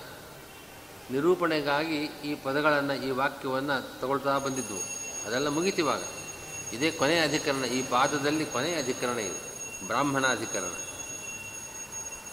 ನಿರೂಪಣೆಗಾಗಿ 1.10 1.96
ಈ 1.96 2.34
ಪದಗಳನ್ನು 2.34 2.94
ಈ 2.94 3.10
ವಾಕ್ಯವನ್ನು 3.10 4.00
ತಗೊಳ್ತಾ 4.00 4.38
ಬಂದಿದ್ದವು 4.38 4.82
ಅದೆಲ್ಲ 5.26 5.48
ಮುಗಿತಿವಾಗ. 5.48 6.02
ಇದೇ 6.72 6.90
ಕೊನೆಯ 6.90 7.22
ಅಧಿಕರಣ, 7.22 7.64
ಈ 7.64 7.82
ಪಾದದಲ್ಲಿ 7.82 8.46
ಕೊನೆಯ 8.46 8.74
ಅಧಿಕರಣ 8.74 9.18
ಇದೆ 9.18 9.40
ಬ್ರಾಹ್ಮಣ 9.86 10.26
ಅಧಿಕರಣ 10.26 10.74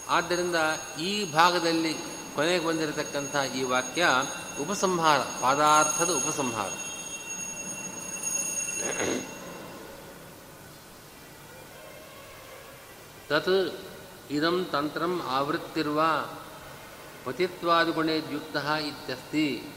ಆದ್ದರಿಂದ 0.08 0.56
ಈ 1.00 1.32
ಭಾಗದಲ್ಲಿ 1.32 2.21
ಕೊನೆಗೆ 2.34 2.66
ಬಂದಿರತಕ್ಕಂಥ 2.66 3.36
ಈ 3.54 3.62
ವಾಕ್ಯ 3.62 4.06
ಉಪಸಂಹಾರ, 4.60 5.18
ಪಾದಾರ್ಥದ 5.18 6.10
ಉಪಸಂಹಾರ. 6.10 6.70
ತತ್ 13.28 13.80
ಇದಂ 14.30 14.66
ತಂತ್ರಂ 14.72 15.22
ಆವೃತ್ತಿರುವ 15.28 16.02
ಪತಿತ್ವಾದಿಗುಣೇದ್ಯುಕ್ತ 17.24 18.56
ಇತ್ಯಸ್ತಿ. 18.80 19.74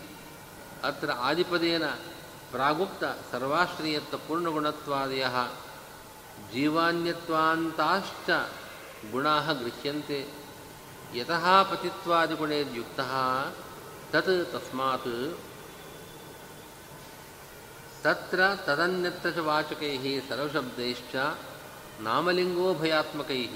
ಅತ್ರ 0.83 1.11
ಆದಿಪದೇನ 1.11 1.85
ಪ್ರಾಗುಪ್ತ 2.51 3.03
ಸರ್ವಾಶ್ರಯತ್ವ 3.31 4.17
ಪೂರ್ಣಗುಣತ್ವಾದಯ 4.17 5.25
ಜೀವಾನ್ಯತ್ವಾಂತಾಶ್ಚ 6.53 8.29
ಗುಣಾ 9.11 9.39
ಗೃಹ್ಯಂತೆ. 9.39 10.44
ಯತಃ 11.17 11.45
ಪತಿತ್ವಾದಿಗುಣೇದ್ಯುಕ್ತ 11.69 13.01
ತತ್ 14.12 14.34
ತಸ್ಮಾತ್ 14.54 15.13
ತತ್ರ 18.04 18.39
ತದನ್ಯತ್ರ 18.65 19.30
ಚ 19.32 19.43
ವಾಚಕೈಃ 19.47 20.06
ಸರ್ವಶಬ್ದೈಶ್ಚ 20.30 21.13
ನಾಮಲಿಂಗೋಭಯಾತ್ಮಕೈಃ 22.06 23.56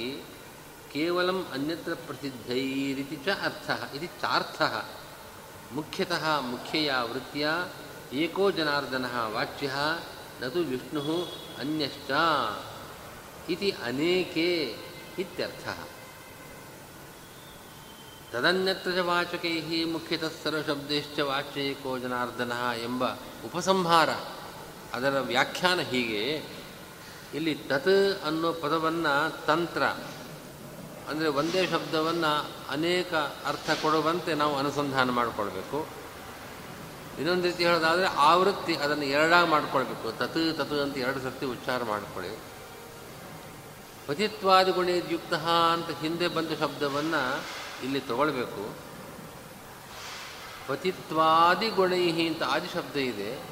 ಕೇವಲಂ 0.93 1.39
ಅನ್ಯತ್ರ 1.53 1.93
ಪ್ರಸಿದ್ಧೈರಿತಿ 2.05 3.17
ಚ 3.25 3.35
ಅರ್ಥಃ 3.47 3.81
ಇತಿ 3.95 4.09
ಚಾರ್ಥಃ 4.21 4.73
ಮುಖ್ಯತಃ 5.73 6.23
ಮುಖ್ಯಯ 6.51 6.91
ವೃತ್ತಿಯ 7.11 7.47
ಏಕೋ 8.23 8.45
ಜನಾರ್ದನಃ 8.51 9.15
ವಾಚ್ಯಃ 9.35 9.75
ನತು 10.41 10.61
ವಿಷ್ಣುಃ 10.71 11.07
ಅನ್ಯಶ್ಚ 11.59 12.11
ಇತಿ 13.53 13.69
ಅನೇಕೆ 13.83 14.49
ಇತ್ಯರ್ಥಃ 15.23 15.79
ತದನ್ಯತ್ರ 18.31 18.91
ಚ 18.91 18.99
ಮುಖ್ಯತ 19.01 19.85
ಮುಖ್ಯತಃ 19.85 20.31
ಸರ್ವಶಬ್ದೇಶ್ಚ 20.43 21.19
ಜನಾರ್ದನ 21.19 21.97
ಜನಾರ್ದನಃ 21.97 22.63
ಎಂಬ 22.83 23.03
ಉಪಸಂಹಾರ. 23.45 24.09
ಅದರ 24.93 25.19
ವ್ಯಾಖ್ಯಾನ 25.19 25.79
ಹೀಗೆ, 25.79 26.23
ಇಲ್ಲಿ 27.33 27.55
ತತ್ 27.55 27.95
ಅನ್ನೋ 28.25 28.49
ಪದವನ್ನು 28.53 29.45
ತಂತ್ರ, 29.45 29.83
ಅಂದರೆ 31.09 31.27
ಒಂದೇ 31.27 31.67
ಶಬ್ದವನ್ನು 31.67 32.31
ಅನೇಕ 32.69 33.13
ಅರ್ಥ 33.45 33.69
ಕೊಡುವಂತೆ 33.81 34.33
ನಾವು 34.33 34.57
ಅನುಸಂಧಾನ 34.57 35.09
ಮಾಡಿಕೊಳ್ಬೇಕು. 35.09 35.79
ಇನ್ನೊಂದು 37.19 37.43
ರೀತಿ 37.43 37.63
ಹೇಳೋದಾದರೆ 37.63 38.05
ಆವೃತ್ತಿ, 38.05 38.75
ಅದನ್ನು 38.75 39.05
ಎರಡಾಗಿ 39.05 39.49
ಮಾಡಿಕೊಳ್ಬೇಕು. 39.49 40.11
ತತ್ 40.11 40.57
ತತ್ 40.57 40.73
ಅಂತ 40.73 40.97
ಎರಡು 40.97 41.19
ಸರ್ತಿ 41.19 41.45
ಉಚ್ಚಾರ 41.45 41.83
ಮಾಡಿಕೊಳ್ಳಿ. 41.83 42.33
ಪತಿತ್ವಾದಿ 44.07 44.71
ಗುಣೇದ್ಯುಕ್ತ 44.71 45.33
ಅಂತ 45.73 45.89
ಹಿಂದೆ 45.99 46.27
ಬಂದ 46.27 46.51
ಶಬ್ದವನ್ನು 46.59 47.23
ಇಲ್ಲಿ 47.83 47.99
ತಗೊಳ್ಬೇಕು. 47.99 48.75
ಪತಿತ್ವಾದಿ 50.67 51.69
ಗುಣೈಹಿ 51.69 52.27
ಅಂತ 52.27 52.43
ಆದಿ 52.43 52.67
ಶಬ್ದ 52.67 52.97
ಇದೆ. 52.97 53.43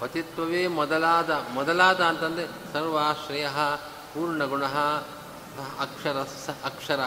ಪತಿತ್ವವೇ 0.00 0.66
ಮೊದಲಾದ 0.66 1.30
ಮೊದಲಾದ 1.52 2.00
ಅಂತಂದರೆ 2.00 2.72
ಸರ್ವಾಶ್ರಯ, 2.72 3.46
ಪೂರ್ಣಗುಣ 4.14 4.64
ಅಕ್ಷರ 5.80 6.16
ಅಕ್ಷರ, 6.64 7.00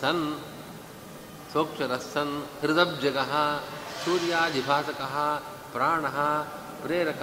ಸನ್ 0.00 0.40
ಸೋಕ್ಷರ 1.52 1.96
ಸನ್, 1.96 2.46
ಹೃದಬ್ಜಗ 2.60 3.18
ಸೂರ್ಯಾಧಿಭಾಸಕ 4.04 5.00
ಪ್ರಾಣ, 5.72 6.06
ಪ್ರೇರಕ 6.82 7.22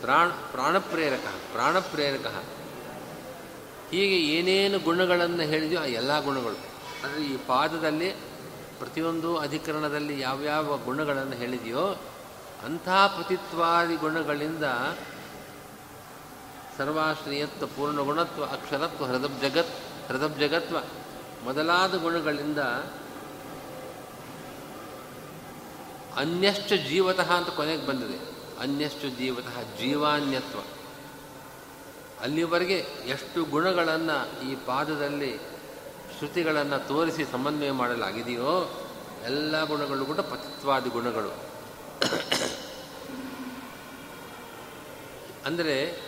ಪ್ರಾಣ, 0.00 0.28
ಪ್ರಾಣಪ್ರೇರಕ 0.28 1.24
ಪ್ರಾಣಪ್ರೇರಕ. 1.52 2.34
ಹೀಗೆ 3.94 4.18
ಏನೇನು 4.18 4.78
ಗುಣಗಳನ್ನು 4.78 5.42
ಹೇಳಿದೆಯೋ 5.42 5.80
ಆ 5.80 5.84
ಎಲ್ಲ 5.84 6.24
ಗುಣಗಳು. 6.24 6.58
ಅಂದರೆ 7.04 7.22
ಈ 7.24 7.36
ಪಾದದಲ್ಲಿ 7.46 8.10
ಪ್ರತಿಯೊಂದು 8.78 9.36
ಅಧಿಕರಣದಲ್ಲಿ 9.38 10.20
ಯಾವ್ಯಾವ 10.20 10.76
ಗುಣಗಳನ್ನು 10.76 11.36
ಹೇಳಿದೆಯೋ 11.36 11.84
ಅಂಥ 12.64 12.88
ಪತಿತ್ವಾದಿ 12.88 13.96
ಗುಣಗಳಿಂದ 13.96 14.64
ಸರ್ವಾಶ್ರೇಯತ್ವ 16.78 17.66
ಪೂರ್ಣ 17.66 18.00
ಗುಣತ್ವ 18.00 18.44
ಅಕ್ಷರತ್ವ 18.44 19.04
ಹೃದಬ್ 19.04 19.40
ಜಗತ್ 19.42 19.74
ಹೃದಬ್ 20.08 20.40
ಜಗತ್ವ 20.40 20.76
ಮೊದಲಾದ 21.44 21.94
ಗುಣಗಳಿಂದ 21.94 22.58
ಅನ್ಯಶ್ಚ 26.16 26.72
ಜೀವತಃ 26.72 27.30
ಅಂತ 27.32 27.48
ಕೊನೆಗೆ 27.48 27.86
ಬಂದಿದೆ. 27.86 28.18
ಅನ್ಯಶ್ಚ 28.60 29.04
ಜೀವತಃ 29.18 29.62
ಜೀವಾನ್ಯತ್ವ. 29.78 30.58
ಅಲ್ಲಿವರೆಗೆ 32.24 32.86
ಎಷ್ಟು 33.06 33.44
ಗುಣಗಳನ್ನು 33.44 34.42
ಈ 34.42 34.54
ಪಾದದಲ್ಲಿ 34.54 35.38
ಶ್ರುತಿಗಳನ್ನು 36.18 36.88
ತೋರಿಸಿ 36.88 37.24
ಸಮನ್ವಯ 37.24 37.70
ಮಾಡಲಾಗಿದೆಯೋ 37.70 38.80
ಎಲ್ಲ 39.24 39.64
ಗುಣಗಳು 39.64 40.06
ಕೂಡ 40.06 40.18
ಪತಿತ್ವಾದಿ 40.18 40.88
ಗುಣಗಳು. 40.88 41.32
ಅಂದರೆ 45.46 46.02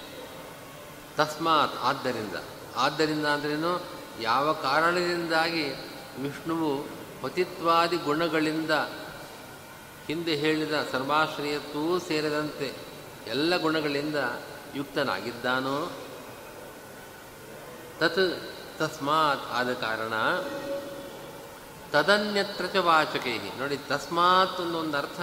ತಸ್ಮಾತ್ 1.17 1.75
ಆದ್ದರಿಂದ. 1.83 2.35
ಆದ್ದರಿಂದ 2.77 3.27
ಅಂದ್ರೇನು? 3.27 3.83
ಯಾವ 4.21 4.53
ಕಾರಣದಿಂದಾಗಿ 4.53 5.65
ವಿಷ್ಣುವು 6.21 6.85
ಪತಿತ್ವಾದಿ 7.23 7.97
ಗುಣಗಳಿಂದ 7.97 8.71
ಹಿಂದೆ 10.07 10.35
ಹೇಳಿದ 10.35 10.73
ಸರ್ವಾಶ್ರಯತ್ವೂ 10.93 11.99
ಸೇರಿದಂತೆ 11.99 12.75
ಎಲ್ಲ 13.27 13.57
ಗುಣಗಳಿಂದ 13.57 14.17
ಯುಕ್ತನಾಗಿದ್ದಾನೋ 14.75 15.93
ತತ್ 18.01 18.43
ತಸ್ಮಾತ್ 18.79 19.41
ಆದ 19.53 19.73
ಕಾರಣ 19.73 20.13
ತದನ್ಯತ್ರ 21.93 22.67
ಚ 22.67 22.77
ವಾಚಕೈ 22.77 23.39
ನೋಡಿ, 23.39 23.77
ತಸ್ಮಾತ್ 23.77 24.61
ಒಂದು 24.61 24.99
ಅರ್ಥ. 24.99 25.21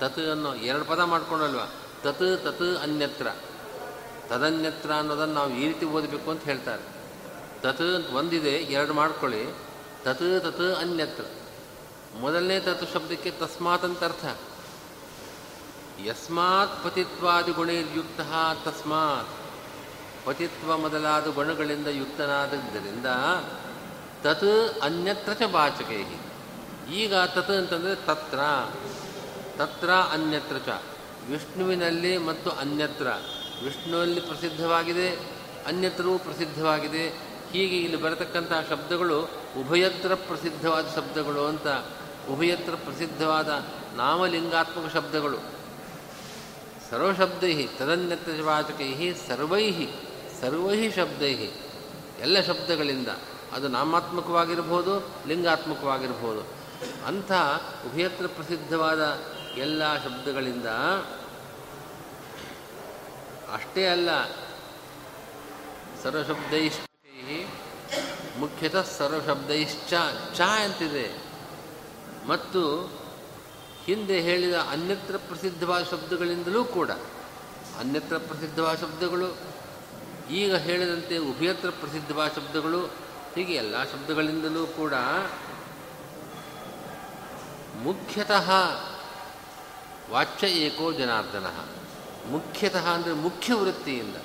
ತತ್ 0.00 0.18
ಅನ್ನೋ 0.18 0.54
ಎರಡು 0.54 0.84
ಪದ 0.84 1.00
ಮಾಡ್ಕೊಂಡಲ್ವ? 1.00 1.60
ತತ್ 2.02 2.44
ತತ್, 2.44 2.82
ಅನ್ಯತ್ರ. 2.82 3.26
ತದನ್ಯತ್ರ 4.28 4.92
ಅನ್ನೋದನ್ನು 4.92 5.34
ನಾವು 5.34 5.50
ಈ 5.50 5.66
ರೀತಿ 5.66 5.86
ಓದಬೇಕು 5.86 6.30
ಅಂತ 6.30 6.42
ಹೇಳ್ತಾರೆ. 6.42 6.82
ತತ್ 7.60 8.10
ಒಂದಿದೆ, 8.12 8.50
ಎರಡು 8.50 8.94
ಮಾಡ್ಕೊಳ್ಳಿ. 8.94 9.54
ತತ್ 10.04 10.44
ತತ್, 10.44 10.76
ಅನ್ಯತ್ರ. 10.78 11.24
ಮೊದಲನೇ 12.20 12.60
ತತ್ 12.60 12.92
ಶಬ್ದಕ್ಕೆ 12.92 13.30
ತಸ್ಮಾತ್ 13.30 13.84
ಅಂತ 13.84 14.04
ಅರ್ಥ. 14.04 14.24
ಯಸ್ಮಾತ್ 16.04 16.84
ಪತಿತ್ವಾದಿ 16.84 17.52
ಗುಣೇರ್ಯುಕ್ತ 17.52 18.20
ತಸ್ಮಾತ್. 18.68 19.35
ಪತಿತ್ವ 20.26 20.76
ಮೊದಲಾದ 20.76 21.26
ಗುಣಗಳಿಂದ 21.26 21.86
ಯುಕ್ತನಾದದ್ದರಿಂದ 21.86 23.06
ತತ್ 24.22 24.80
ಅನ್ಯತ್ರ 24.82 25.32
ಚ 25.32 25.42
ವಾಚಕೈ 25.50 26.04
ಈಗ 26.94 27.14
ತತ್ 27.14 27.50
ಅಂತಂದರೆ 27.50 27.94
ತತ್ರ. 27.94 28.38
ತತ್ರ 29.56 29.90
ಅನ್ಯತ್ರ 29.90 30.56
ಚ. 30.58 30.68
ವಿಷ್ಣುವಿನಲ್ಲಿ 31.30 32.18
ಮತ್ತು 32.18 32.50
ಅನ್ಯತ್ರ. 32.50 33.06
ವಿಷ್ಣುವಲ್ಲಿ 33.64 34.20
ಪ್ರಸಿದ್ಧವಾಗಿದೆ, 34.20 35.10
ಅನ್ಯತ್ರವೂ 35.66 36.18
ಪ್ರಸಿದ್ಧವಾಗಿದೆ. 36.18 37.08
ಹೀಗೆ 37.52 37.76
ಇಲ್ಲಿ 37.76 38.02
ಬರತಕ್ಕಂಥ 38.02 38.52
ಶಬ್ದಗಳು 38.70 39.22
ಉಭಯತ್ರ 39.60 40.14
ಪ್ರಸಿದ್ಧವಾದ 40.14 40.86
ಶಬ್ದಗಳು 40.94 41.46
ಅಂತ. 41.46 41.66
ಉಭಯತ್ರ 42.30 42.74
ಪ್ರಸಿದ್ಧವಾದ 42.74 43.64
ನಾಮಲಿಂಗಾತ್ಮಕ 43.96 44.92
ಶಬ್ದಗಳು. 44.92 45.38
ಸರ್ವಶಬ್ದೈ 46.90 47.66
ತದನ್ಯತ್ರ 47.78 48.42
ವಾಚಕೈ 48.42 49.12
ಸರ್ವೈ 49.28 49.70
ಸರ್ವೈ 50.40 50.90
ಶಬ್ದೈ 50.90 51.34
ಎಲ್ಲ 52.20 52.40
ಶಬ್ದಗಳಿಂದ. 52.40 53.08
ಅದು 53.52 53.68
ನಾಮಾತ್ಮಕವಾಗಿರ್ಬೋದು, 53.68 55.14
ಲಿಂಗಾತ್ಮಕವಾಗಿರ್ಬೋದು. 55.26 56.42
ಅಂಥ 57.06 57.32
ಉಭಯತ್ರ 57.86 58.26
ಪ್ರಸಿದ್ಧವಾದ 58.26 59.24
ಎಲ್ಲ 59.56 60.04
ಶಬ್ದಗಳಿಂದ 60.04 60.66
ಅಷ್ಟೇ 63.52 63.86
ಅಲ್ಲ 63.86 64.24
ಸರ್ವಶಬ್ದೈಶ್ಚೈ 66.02 67.44
ಮುಖ್ಯತಃ 68.38 68.82
ಸರ್ವಶಬ್ದೈಶ್ಚ, 68.82 69.94
ಚ 70.34 70.40
ಅಂತಿದೆ. 70.40 71.26
ಮತ್ತು 72.28 72.92
ಹಿಂದೆ 73.84 74.20
ಹೇಳಿದ 74.20 74.54
ಅನ್ಯತ್ರ 74.54 75.16
ಪ್ರಸಿದ್ಧವಾದ 75.16 75.82
ಶಬ್ದಗಳಿಂದಲೂ 75.82 76.64
ಕೂಡ, 76.64 76.90
ಅನ್ಯತ್ರ 77.80 78.18
ಪ್ರಸಿದ್ಧವಾದ 78.18 78.76
ಶಬ್ದಗಳು 78.76 79.55
ಈಗ 80.30 80.56
ಹೇಳಿದಂತೆ 80.56 81.18
ಉಭಯತ್ರ 81.18 81.70
ಪ್ರಸಿದ್ಧವಾದ 81.70 82.30
ಶಬ್ದಗಳು, 82.36 82.86
ಹೀಗೆ 83.34 83.54
ಎಲ್ಲ 83.54 83.82
ಶಬ್ದಗಳಿಂದಲೂ 83.84 84.66
ಕೂಡ 84.66 84.94
ಮುಖ್ಯತಃ 87.82 88.50
ವಾಚ್ಯ 90.10 90.46
ಏಕೋ 90.46 90.92
ಜನಾರ್ದನ. 90.92 91.46
ಮುಖ್ಯತಃ 92.30 92.88
ಅಂದರೆ 92.88 93.12
ಮುಖ್ಯ 93.12 93.54
ವೃತ್ತಿಯಿಂದ. 93.54 94.16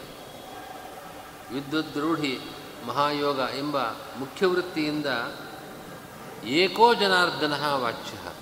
ವಿದ್ಯುದ್ರೂಢಿ 1.54 2.40
ಮಹಾಯೋಗ 2.88 3.40
ಎಂಬ 3.58 3.78
ಮುಖ್ಯ 4.18 4.46
ವೃತ್ತಿಯಿಂದ 4.46 5.06
ಏಕೋ 6.46 6.94
ಜನಾರ್ದನ 6.94 7.74
ವಾಚ್ಯ. 7.74 8.34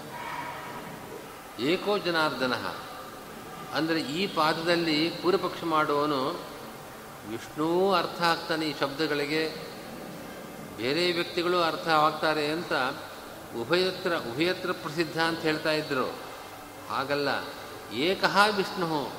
ಏಕೋ 1.63 1.97
ಜನಾರ್ದನ. 1.97 2.53
ಅಂದರೆ 3.73 3.99
ಈ 3.99 4.27
ಪಾದದಲ್ಲಿ 4.27 5.09
ಪೂರ್ವಪಕ್ಷ 5.09 5.63
ಮಾಡುವವನು 5.63 6.48
ವಿಷ್ಣು 7.27 7.93
ಅರ್ಥ 7.93 8.21
ಆಗ್ತಾನೆ 8.21 8.65
ಈ 8.65 8.73
ಶಬ್ದಗಳಿಗೆ. 8.79 9.43
ಬೇರೆ 10.77 11.11
ವ್ಯಕ್ತಿಗಳು 11.11 11.61
ಅರ್ಥ 11.61 11.87
ಆಗ್ತಾರೆ 11.87 12.45
ಅಂತ 12.47 12.73
ಉಭಯತ್ರ 13.57 14.11
ಉಭಯತ್ರ 14.15 14.71
ಪ್ರಸಿದ್ಧ 14.71 15.19
ಅಂತ 15.19 15.39
ಹೇಳ್ತಾ 15.39 15.71
ಇದ್ದರು 15.71 16.07
ಹಾಗಲ್ಲ, 16.89 17.29
ಏಕಃ 17.93 18.35
ವಿಷ್ಣು. 18.55 19.11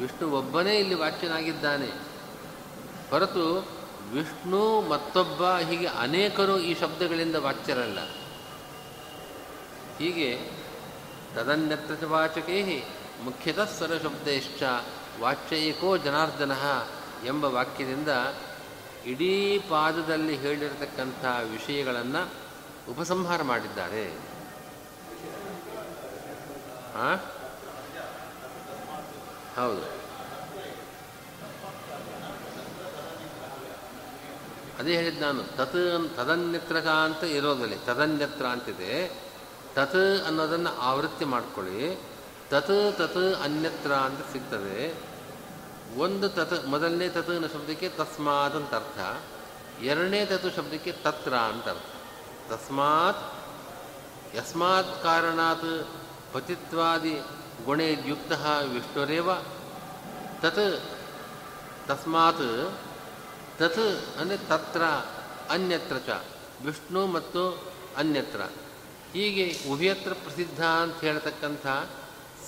ವಿಷ್ಣು 0.00 0.30
ಒಬ್ಬನೇ 0.30 0.74
ಇಲ್ಲಿ 0.76 0.94
ವಾಚ್ಯನಾಗಿದ್ದಾನೆ. 0.94 1.90
ಹೊರತು 3.10 3.46
ವಿಷ್ಣು 4.12 4.80
ಮತ್ತೊಬ್ಬ 4.80 5.42
ಹೀಗೆ 5.68 5.86
ಅನೇಕರು 5.86 6.58
ಈ 6.58 6.74
ಶಬ್ದಗಳಿಂದ 6.74 7.36
ವಾಚ್ಯರಲ್ಲ. 7.36 8.00
ಹೀಗೆ 9.98 10.30
ತದನ್ಯತ್ರ 11.34 12.06
ವಾಚಕೈ 12.06 12.62
ಮುಖ್ಯತಃ 13.24 13.64
ಸ್ವರಶಬ್ದೇಶ್ಚ 13.64 14.62
ವಾಚ್ಯ 15.20 15.56
ಏಕೋ 15.56 15.96
ಜನಾರ್ದನ. 15.96 16.52
ಎಂಬ 17.24 17.44
ವಾಕ್ಯದಿಂದ 17.44 18.08
ಇಡೀ 19.06 19.58
ಪಾದದಲ್ಲಿ 19.58 20.36
ಹೇಳಿರತಕ್ಕಂಥ 20.36 21.24
ವಿಷಯಗಳನ್ನು 21.50 22.30
ಉಪಸಂಹಾರ 22.90 23.42
ಮಾಡಿದ್ದಾರೆ? 23.42 24.14
ಹೌದು. 29.56 29.96
ಅದೇ 34.78 34.96
ಹೇಳಿದ್ದು 34.96 35.20
ನಾನು, 35.20 35.42
ತತ್ 35.42 36.16
ತದನ್ಯತ್ರ 36.16 36.76
ಅಂತ 36.76 37.24
ಇರೋದಲ್ಲಿ 37.24 37.76
ತದನ್ಯತ್ರ 37.76 38.46
ಅಂತಿದೆ. 38.46 39.22
ತತ್ 39.74 40.26
ಅನ್ನೋದನ್ನು 40.26 40.70
ಆವೃತ್ತಿ 40.70 41.24
ಮಾಡ್ಕೊಳ್ಳಿ. 41.24 42.02
ತತ್ 42.50 42.98
ತತ್ 42.98 43.42
ಅನ್ಯತ್ರ 43.42 43.92
ಅಂತ 43.92 44.20
ಸಿಗ್ತದೆ. 44.32 45.15
ಒಂದು 45.94 46.28
ತತ್, 46.28 46.66
ಮೊದಲನೇ 46.66 47.08
ತತ್ 47.08 47.30
ಅನ್ನೋ 47.30 47.48
ಶಬ್ದಕ್ಕೆ 47.48 47.88
ತಸ್ಮಾತ್ 47.88 48.56
ಅಂತ 48.56 48.74
ಅರ್ಥ. 48.74 48.98
ಎರಡನೇ 49.82 50.26
ತತ್ 50.26 50.56
ಶಬ್ದಕ್ಕೆ 50.56 50.92
ತತ್ರ 50.92 51.34
ಅಂತ 51.34 51.68
ಅರ್ಥ. 51.68 51.86
ತಸ್ಮಾತ್, 52.52 53.34
ಯಸ್ಮಾತ್ 54.36 55.02
ಕಾರಣಾತ್ 55.02 55.88
ಪತಿತ್ವಾದಿ 56.32 57.20
ಗುಣೇ 57.64 57.98
ಯುಕ್ತ 58.06 58.32
ವಿಷ್ಣುರೇವ. 58.72 59.34
ತತ್, 60.42 60.82
ತಸ್ಮಾತ್, 61.88 62.78
ತತ್ 63.58 64.18
ಅಂದರೆ 64.18 64.36
ತತ್ರ, 64.36 64.82
ಅನ್ಯತ್ರ 65.50 65.98
ಚ, 65.98 66.08
ವಿಷ್ಣು 66.64 67.06
ಮತ್ತು 67.06 67.62
ಅನ್ಯತ್ರ. 67.96 68.40
ಹೀಗೆ 69.12 69.70
ಉಭಯತ್ರ 69.70 70.12
ಪ್ರಸಿದ್ಧ 70.12 70.64
ಅಂತ 70.64 71.00
ಹೇಳ್ತಕ್ಕಂಥ 71.00 71.66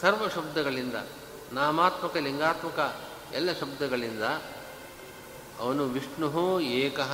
ಸರ್ವ 0.00 0.28
ಶಬ್ದಗಳಿಂದ 0.28 0.94
ನಾಮಾತ್ಮಕ 1.52 2.16
ಲಿಂಗಾತ್ಮಕ 2.16 3.07
ಎಲ್ಲ 3.34 3.52
ಶಬ್ದಗಳಿಂದ 3.52 4.22
ಅವನು 5.58 5.84
ವಿಷ್ಣು 5.84 6.60
ಏಕಃ 6.60 7.12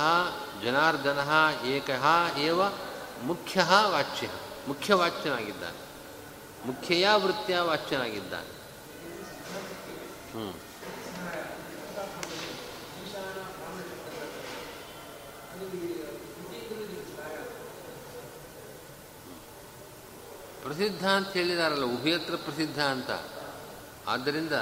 ಜನಾರ್ದನ 0.63 1.19
ಏಕಃ 1.65 2.05
ಏವ 2.37 2.61
ಮುಖ್ಯ 3.23 3.63
ವಾಚ್ಯ 3.85 4.29
ಮುಖ್ಯವಾಚ್ಯನಾಗಿದ್ದಾನೆ 4.67 5.85
ಮುಖ್ಯಯ 6.65 7.09
ವೃತ್ತಿಯ 7.15 7.59
ವಾಚ್ಯನಾಗಿದ್ದಾನೆ. 7.59 8.51
ಹ್ಞೂ 10.31 10.53
ಪ್ರಸಿದ್ಧ 20.63 21.07
ಅಂತ 21.07 21.27
ಹೇಳಿದಾರಲ್ಲ, 21.27 21.83
ಉಭಯತ್ರ 21.83 22.35
ಪ್ರಸಿದ್ಧ 22.35 22.79
ಅಂತ. 22.79 23.11
ಆದ್ದರಿಂದ 24.07 24.53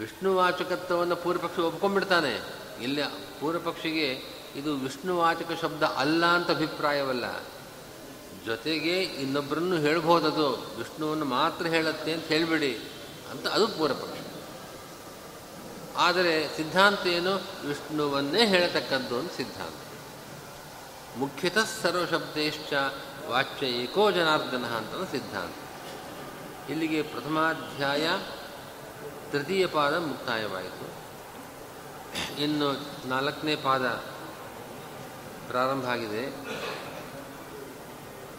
ವಿಷ್ಣುವಾಚಕತ್ವವನ್ನು 0.00 1.16
ಪೂರ್ವಪಕ್ಷಿ 1.16 1.60
ಒಪ್ಕೊಂಡ್ಬಿಡ್ತಾನೆ. 1.60 2.42
ಇಲ್ಲ, 2.82 3.04
ಪೂರ್ವಪಕ್ಷಿಗೆ 3.40 4.22
ಇದು 4.56 4.74
ವಿಷ್ಣುವಾಚಕ 4.74 5.58
ಶಬ್ದ 5.62 5.82
ಅಲ್ಲ 5.82 6.26
ಅಂತ 6.26 6.50
ಅಭಿಪ್ರಾಯವಲ್ಲ. 6.50 7.24
ಜೊತೆಗೆ 8.46 9.02
ಇನ್ನೊಬ್ಬರನ್ನು 9.02 9.76
ಹೇಳ್ಬೋದದು, 9.76 10.76
ವಿಷ್ಣುವನ್ನು 10.78 11.24
ಮಾತ್ರ 11.24 11.66
ಹೇಳುತ್ತೆ 11.66 12.12
ಅಂತ 12.12 12.24
ಹೇಳಿಬಿಡಿ 12.24 12.78
ಅಂತ 13.30 13.46
ಅದು 13.46 13.68
ಪೂರ್ವಪಕ್ಷ. 13.68 14.20
ಆದರೆ 15.96 16.56
ಸಿದ್ಧಾಂತ 16.56 17.06
ಏನು? 17.06 17.34
ವಿಷ್ಣುವನ್ನೇ 17.66 18.46
ಹೇಳತಕ್ಕದ್ದು 18.46 19.18
ಅಂತ 19.18 19.32
ಸಿದ್ಧಾಂತ. 19.36 19.76
ಮುಖ್ಯತಃ 21.18 21.64
ಸರ್ವಶಬ್ದೇಶ್ಚ 21.82 22.72
ವಾಚ್ಯ 23.28 23.66
ಏಕೋ 23.66 24.10
ಜನಾರ್ದನ 24.10 24.64
ಅಂತ 24.64 25.10
ಸಿದ್ಧಾಂತ. 25.10 25.54
ಇಲ್ಲಿಗೆ 26.70 27.02
ಪ್ರಥಮಾಧ್ಯಾಯ 27.02 28.10
ತೃತೀಯ 29.32 29.66
ಪಾದ 29.66 29.94
ಮುಕ್ತಾಯವಾಯಿತು. 29.96 30.86
ಇನ್ನು 32.40 32.68
ನಾಲ್ಕನೇ 33.08 33.56
ಪಾದ 33.56 33.86
ಪ್ರಾರಂಭ 35.48 35.84
ಆಗಿದೆ. 35.84 36.24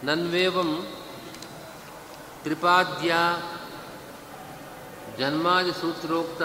ನನ್ವೇವಂ 0.05 0.87
ತ್ರಿಪಾದ್ಯ 2.43 3.15
ಜನ್ಮಾದಿ 5.17 5.71
ಸೂತ್ರೋಕ್ತ 5.71 6.43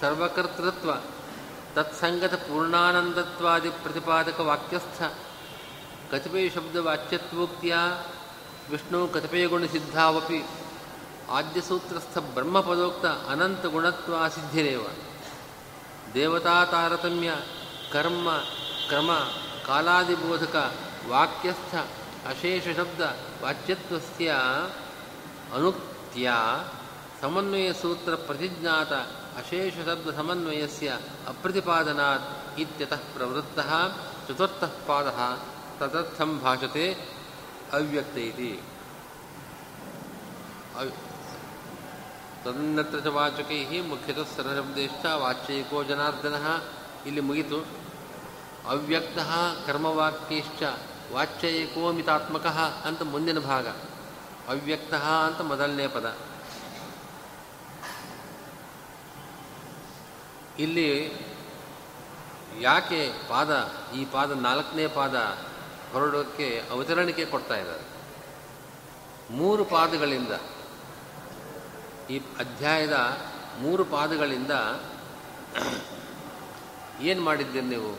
ಸರ್ವಕರ್ತೃತ್ವ 0.00 0.90
ತತ್ಸಂಗತ 1.74 2.34
ಪೂರ್ಣಾನಂದತ್ವಾದಿ 2.34 3.70
ಪ್ರತಿಪಾದಕ 3.70 4.40
ವಾಕ್ಯಸ್ಥ 4.40 5.02
ಕತಿಪಯ 6.10 6.48
ಶಬ್ದವಾಚ್ಯತ್ವೋಕ್ತಿಯ 6.48 7.76
ವಿಷ್ಣು 8.70 9.08
ಕತಿಪಯ 9.08 9.46
ಗುಣಸಿದ್ಧಾವಪಿ 9.46 10.44
ಆದ್ಯಸೂತ್ರಸ್ಥ 11.30 12.18
ಬ್ರಹ್ಮಪದೋಕ್ತ 12.18 13.06
ಅನಂತ 13.06 13.66
ಗುಣತ್ವ 13.66 14.14
ಸಿದ್ಧಿರೇವ 14.28 14.84
ದೇವತಾ 16.14 16.64
ತಾರತಮ್ಯ 16.64 17.30
ಕರ್ಮ 17.92 18.28
ಕ್ರಮ 18.88 19.10
ಕಾಲಾದಿಬೋಧಕ 19.66 20.56
ವಾಕ್ಯಸ್ಥ 21.08 21.74
ಅಶೇಷ 22.28 22.68
ಶಬ್ದ 22.76 23.00
ವಾಚ್ಯತ್ವಸ್ಯ 23.42 24.30
ಅನುಕ್ತ್ಯ 25.54 26.30
ಸಮನ್ವಯ 27.20 27.72
ಸೂತ್ರ 27.72 28.14
ಪ್ರತಿಜ್ಞಾತ 28.14 28.92
ಅಶೇಷ 29.38 29.74
ಶಬ್ದ 29.86 30.16
ಸಮನ್ವಯಸ್ಯ 30.16 30.90
ಅಪ್ರತಿಪಾದನಾತ್ 31.28 32.26
ಇತ್ಯತಃ 32.60 33.02
ಪ್ರವೃತ್ತಃ 33.16 33.70
ಚತುರ್ಥಃ 34.28 34.74
ಪಾದಃ 34.86 35.18
ತದರ್ಥಂ 35.78 36.32
ಭಾಷತೆ 36.38 36.86
ಅವ್ಯಕ್ತ 37.72 38.18
ಇತಿ 38.18 38.52
ತದನ್ನತ್ರ 42.44 43.00
ಚ 43.00 43.06
ವಾಚಕೈ 43.06 43.80
ಮುಖ್ಯತಃ 43.80 44.26
ಸರ್ವಶಬ್ದೇಷ್ಟ 44.36 45.06
ವಾಚ್ಯೈಕೋ 45.06 45.84
ಜನಾರ್ದನ. 45.84 46.36
ಇಲ್ಲಿ 47.06 47.20
ಮುಗಿತು. 47.20 47.58
ಅವ್ಯಕ್ತ 48.66 49.18
ಕರ್ಮವಾಕ್ಯೈಶ್ಚ 49.66 50.62
ವಾಚ್ಯೈಕೋ 51.12 51.92
ಮಿತಾತ್ಮಕ 51.92 52.46
ಅಂತ 52.86 53.02
ಮುಂದಿನ 53.02 53.38
ಭಾಗ. 53.38 53.68
ಅವ್ಯಕ್ತ 54.48 54.94
ಅಂತ 54.94 55.40
ಮೊದಲನೇ 55.40 55.88
ಪದ. 55.88 56.16
ಇಲ್ಲಿ 60.58 60.88
ಯಾಕೆ 62.60 63.12
ಪಾದ, 63.28 63.50
ಈ 63.94 64.04
ಪಾದ 64.04 64.30
ನಾಲ್ಕನೇ 64.32 64.86
ಪಾದ 64.86 65.14
ಹೊರಡೋಕ್ಕೆ 65.92 66.62
ಅವತರಣಿಕೆ 66.70 67.24
ಕೊಡ್ತಾ 67.24 67.56
ಇದ್ದಾರೆ. 67.56 67.84
ಮೂರು 69.30 69.64
ಪಾದಗಳಿಂದ 69.64 70.32
ಈ 72.10 72.18
ಅಧ್ಯಾಯದ 72.18 73.18
ಮೂರು 73.60 73.84
ಪಾದಗಳಿಂದ 73.84 74.50
ಏನು 77.00 77.22
ಮಾಡಿದ್ದೀರಿ 77.22 77.66
ನೀವು? 77.66 77.92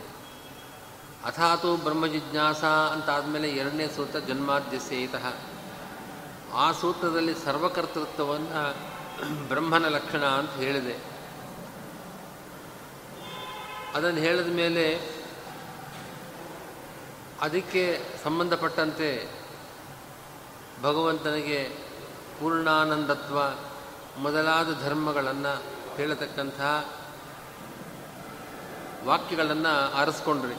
ಅಥಾತು 1.24 1.76
ಬ್ರಹ್ಮ 1.76 2.06
ಜಿಜ್ಞಾಸ 2.06 2.64
ಅಂತಾದಮೇಲೆ 2.64 3.48
ಎರಡನೇ 3.50 3.88
ಸೂತ್ರ 3.88 4.18
ಜನ್ಮಾದ್ಯಸೇತ 4.18 5.14
ಆ 6.54 6.72
ಸೂತ್ರದಲ್ಲಿ 6.72 7.34
ಸರ್ವಕರ್ತೃತ್ವವನ್ನು 7.44 8.74
ಬ್ರಹ್ಮನ 9.48 9.88
ಲಕ್ಷಣ 9.88 10.24
ಅಂತ 10.24 10.50
ಹೇಳಿದೆ. 10.50 10.96
ಅದನ್ನು 13.94 14.20
ಹೇಳಿದ 14.20 14.46
ಮೇಲೆ 14.46 15.00
ಅದಕ್ಕೆ 17.40 18.04
ಸಂಬಂಧಪಟ್ಟಂತೆ 18.24 19.28
ಭಗವಂತನಿಗೆ 20.82 21.64
ಪೂರ್ಣಾನಂದತ್ವ 22.40 23.38
ಮೊದಲಾದ 24.18 24.82
ಧರ್ಮಗಳನ್ನು 24.82 25.62
ಹೇಳತಕ್ಕಂತಹ 25.96 26.92
ವಾಕ್ಯಗಳನ್ನು 29.04 29.94
ಆರಿಸ್ಕೊಂಡ್ರಿ. 29.94 30.54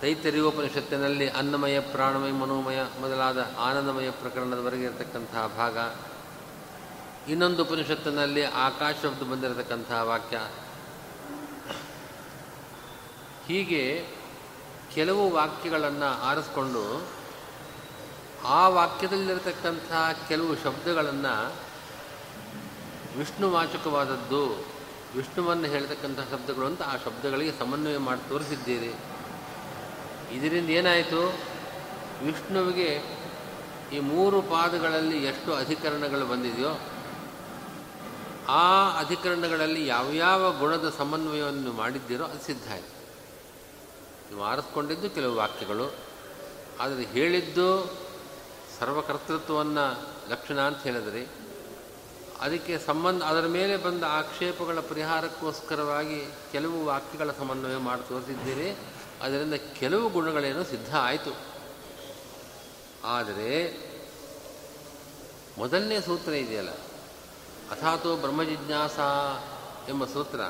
ತೈತರಿಯೋಪನಿಷತ್ತಿನಲ್ಲಿ 0.00 1.28
ಅನ್ನಮಯ, 1.28 1.80
ಪ್ರಾಣಮಯ, 1.80 2.32
ಮನೋಮಯ 2.32 2.82
ಮೊದಲಾದ 3.00 3.50
ಆನಂದಮಯ 3.58 4.10
ಪ್ರಕರಣದವರೆಗೆ 4.10 4.84
ಇರತಕ್ಕಂತಹ 4.84 5.46
ಭಾಗ. 5.46 5.78
ಇನ್ನೊಂದು 7.30 7.64
ಉಪನಿಷತ್ತಿನಲ್ಲಿ 7.64 8.44
ಆಕಾಶ 8.44 8.94
ಶಬ್ದ 9.02 9.22
ಬಂದಿರತಕ್ಕಂತಹ 9.22 10.02
ವಾಕ್ಯ. 10.02 10.40
ಹೀಗೆ 13.46 14.06
ಕೆಲವು 14.94 15.30
ವಾಕ್ಯಗಳನ್ನು 15.30 16.22
ಆರಿಸ್ಕೊಂಡು 16.22 17.06
ಆ 18.46 18.68
ವಾಕ್ಯದಲ್ಲಿರತಕ್ಕಂಥ 18.68 19.92
ಕೆಲವು 20.28 20.54
ಶಬ್ದಗಳನ್ನು 20.64 21.34
ವಿಷ್ಣುವಾಚಕವಾದದ್ದು 23.18 24.42
ವಿಷ್ಣುವನ್ನು 25.16 25.66
ಹೇಳ್ತಕ್ಕಂಥ 25.68 26.20
ಶಬ್ದಗಳು 26.30 26.66
ಅಂತ 26.66 26.82
ಆ 26.82 26.94
ಶಬ್ದಗಳಿಗೆ 27.04 27.52
ಸಮನ್ವಯ 27.58 27.98
ಮಾಡಿ 27.98 28.28
ತೋರಿಸಿದ್ದೀರಿ. 28.28 28.92
ಇದರಿಂದ 30.36 30.70
ಏನಾಯಿತು? 30.70 31.22
ವಿಷ್ಣುವಿಗೆ 32.24 32.90
ಈ 33.92 33.98
ಮೂರು 34.00 34.42
ಪಾದಗಳಲ್ಲಿ 34.42 35.24
ಎಷ್ಟು 35.24 35.54
ಅಧಿಕರಣಗಳು 35.54 36.26
ಬಂದಿದೆಯೋ, 36.26 36.72
ಆ 38.48 38.64
ಅಧಿಕರಣಗಳಲ್ಲಿ 39.00 39.86
ಯಾವ್ಯಾವ 39.86 40.52
ಗುಣದ 40.58 40.94
ಸಮನ್ವಯವನ್ನು 40.98 41.72
ಮಾಡಿದ್ದೀರೋ 41.72 42.24
ಅದು 42.24 42.42
ಸಿದ್ಧ 42.44 42.66
ಆಯಿತು. 42.72 42.94
ನೀವು 44.28 44.42
ಆರಿಸ್ಕೊಂಡಿದ್ದು 44.44 45.10
ಕೆಲವು 45.10 45.34
ವಾಕ್ಯಗಳು, 45.34 45.86
ಆದರೆ 46.80 47.04
ಹೇಳಿದ್ದು 47.04 47.68
ಸರ್ವಕರ್ತೃತ್ವವನ್ನು 48.80 50.02
ಲಕ್ಷಣ 50.30 50.60
ಅಂತ 50.60 50.82
ಹೇಳಿದ್ರಿ. 50.82 51.26
ಅದಕ್ಕೆ 52.40 52.78
ಸಂಬಂಧ, 52.78 53.22
ಅದರ 53.22 53.46
ಮೇಲೆ 53.46 53.76
ಬಂದ 53.76 54.04
ಆಕ್ಷೇಪಗಳ 54.04 54.80
ಪರಿಹಾರಕ್ಕೋಸ್ಕರವಾಗಿ 54.80 56.24
ಕೆಲವು 56.52 56.84
ವಾಕ್ಯಗಳ 56.84 57.30
ಸಮನ್ವಯ 57.38 57.76
ಮಾಡಿ 57.76 58.08
ತೋರಿಸಿದ್ದೀರಿ. 58.08 58.76
ಅದರಿಂದ 59.22 59.54
ಕೆಲವು 59.54 60.10
ಗುಣಗಳೇನು 60.10 60.64
ಸಿದ್ಧ 60.64 60.96
ಆಯಿತು. 60.96 61.36
ಆದರೆ 63.04 63.50
ಮೊದಲನೇ 65.58 66.00
ಸೂತ್ರ 66.00 66.32
ಇದೆಯಲ್ಲ, 66.32 66.70
ಅಥಾತೋ 67.70 68.16
ಬ್ರಹ್ಮಜಿಜ್ಞಾಸ 68.16 68.98
ಎಂಬ 69.88 70.04
ಸೂತ್ರ, 70.04 70.40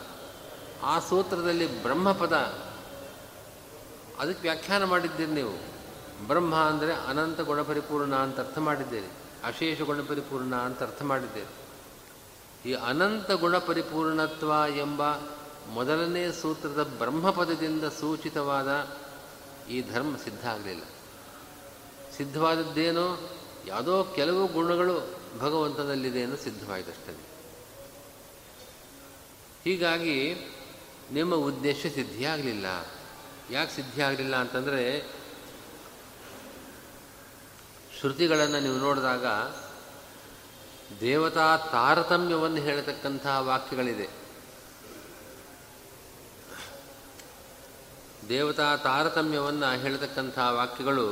ಆ 0.83 0.99
ಸೂತ್ರದಲ್ಲಿ 0.99 1.83
ಬ್ರಹ್ಮಪದ, 1.83 2.37
ಅದಕ್ಕೆ 4.19 4.43
ವ್ಯಾಖ್ಯಾನ 4.43 4.85
ಮಾಡಿದ್ದೀರಿ 4.85 5.33
ನೀವು. 5.33 5.74
ಬ್ರಹ್ಮ 6.27 6.55
ಅಂದರೆ 6.55 6.95
ಅನಂತ 6.95 7.41
ಗುಣಪರಿಪೂರ್ಣ 7.41 8.15
ಅಂತ 8.15 8.41
ಅರ್ಥ 8.41 8.59
ಮಾಡಿದ್ದೇನೆ. 8.59 9.09
ಅಶೇಷ 9.45 9.81
ಗುಣಪರಿಪೂರ್ಣ 9.81 10.55
ಅಂತ 10.55 10.83
ಅರ್ಥ 10.83 11.03
ಮಾಡಿದ್ದೇವೆ 11.03 11.65
ಈ 12.71 12.75
ಅನಂತ 12.75 13.31
ಗುಣಪರಿಪೂರ್ಣತ್ವ 13.31 14.53
ಎಂಬ 14.77 15.03
ಮೊದಲನೇ 15.73 16.33
ಸೂತ್ರದ 16.33 16.95
ಬ್ರಹ್ಮಪದದಿಂದ 16.99 17.85
ಸೂಚಿತವಾದ 17.85 18.99
ಈ 19.69 19.83
ಧರ್ಮ 19.83 20.17
ಸಿದ್ಧ 20.17 20.47
ಆಗಲಿಲ್ಲ. 20.47 20.83
ಸಿದ್ಧವಾದದ್ದೇನೋ 22.17 23.31
ಯಾವುದೋ 23.67 24.05
ಕೆಲವು 24.05 24.47
ಗುಣಗಳು 24.47 25.19
ಭಗವಂತನಲ್ಲಿದೆ 25.41 26.19
ಎಂದು 26.19 26.37
ಸಿದ್ಧವಾಯಿತಷ್ಟೇ. 26.37 27.17
ಹೀಗಾಗಿ 29.65 30.35
ನಿಮ್ಮ 31.13 31.35
ಉದ್ದೇಶ 31.35 31.87
ಸಿದ್ಧಿಯಾಗಲಿಲ್ಲ. 31.95 32.67
ಯಾಕೆ 33.51 33.77
ಸಿದ್ಧಿಯಾಗಲಿಲ್ಲ 33.77 34.37
ಅಂತಂದರೆ 34.37 35.15
ಶ್ರುತಿಗಳನ್ನು 38.05 38.61
ನೀವು 38.61 38.77
ನೋಡಿದಾಗ 38.77 39.27
ದೇವತಾ 41.01 41.57
ತಾರತಮ್ಯವನ್ನು 41.57 42.57
ಹೇಳತಕ್ಕಂತಹ 42.57 43.41
ವಾಕ್ಯಗಳಿದೆ. 43.41 44.09
ದೇವತಾ 48.29 48.77
ತಾರತಮ್ಯವನ್ನು 48.77 49.81
ಹೇಳತಕ್ಕಂತಹ 49.81 50.51
ವಾಕ್ಯಗಳು 50.51 51.07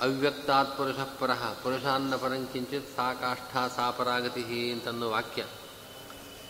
ಅವ್ಯಕ್ತಾತ್ 0.00 0.76
ಪುರುಷ 0.76 0.94
ಪರಹ 1.20 1.52
ಪುರುಷಾನ್ನ 1.62 2.16
ಪರಂಕಿಂಚಿತ್ 2.16 2.96
ಸಾ 2.96 3.14
ಕಾಷ್ಠ 3.14 3.76
ಸಾ 3.76 3.90
ಪರಾಗತಿ 3.90 4.72
ಅಂತನ್ನೋ 4.72 5.10
ವಾಕ್ಯ. 5.10 5.44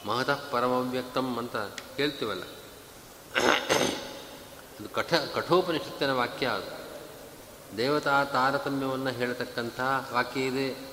ಮಹತಃ 0.07 0.41
ಪರಮವ್ಯಕ್ತಂ 0.51 1.39
ಅಂತ 1.39 1.57
ಕೇಳ್ತೀವಲ್ಲ 1.97 2.43
ಅದು 4.81 4.89
ಕಠ, 4.89 5.15
ಕಠೋಪನಿಷತ್ತಿನ 5.15 6.13
ವಾಕ್ಯ 6.13 6.47
ಅದು. 6.47 6.82
ದೇವತಾ 7.77 8.25
ತಾರತಮ್ಯವನ್ನು 8.25 9.11
ಹೇಳತಕ್ಕಂಥ 9.11 9.81
ವಾಕ್ಯ 10.13 10.41
ಇದೆ. 10.41 10.93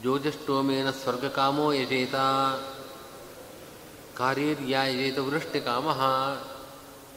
ಜ್ಯೋತಿಷ್ಠೋಮೇನ 0.00 0.90
ಸ್ವರ್ಗಕಾಮೋ 0.90 1.72
ಯಜೇತ, 1.72 2.14
ಕಾರ್ಯರ್ಯ 4.18 4.78
ಯಜೇತ 4.88 5.18
ವೃಷ್ಟಿ 5.18 5.60
ಕಾಮ. 5.60 5.86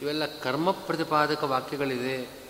ಇವೆಲ್ಲ 0.02 0.26
ಕರ್ಮ 0.26 0.70
ಪ್ರತಿಪಾದಕ 0.70 1.44
ವಾಕ್ಯಗಳಿದೆ. 1.44 2.46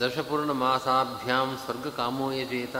ದಶಪೂರ್ಣ 0.00 0.50
ಮಾಸಾಭ್ಯಾಂ 0.50 1.58
ಸ್ವರ್ಗಕಾಮೋ 1.64 2.32
ಯಜೇತ, 2.32 2.76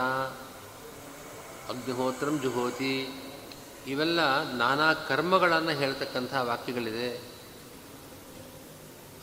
ಅಗ್ನಿಹೋತ್ರಂ 1.69 2.39
ಜುಹೋತಿ. 2.39 3.23
ಇವೆಲ್ಲ 3.87 4.51
ನಾನಾ 4.51 4.93
ಕರ್ಮಗಳನ್ನು 4.93 5.69
ಹೇಳ್ತಕ್ಕಂಥ 5.69 6.33
ವಾಕ್ಯಗಳಿದೆ. 6.39 7.30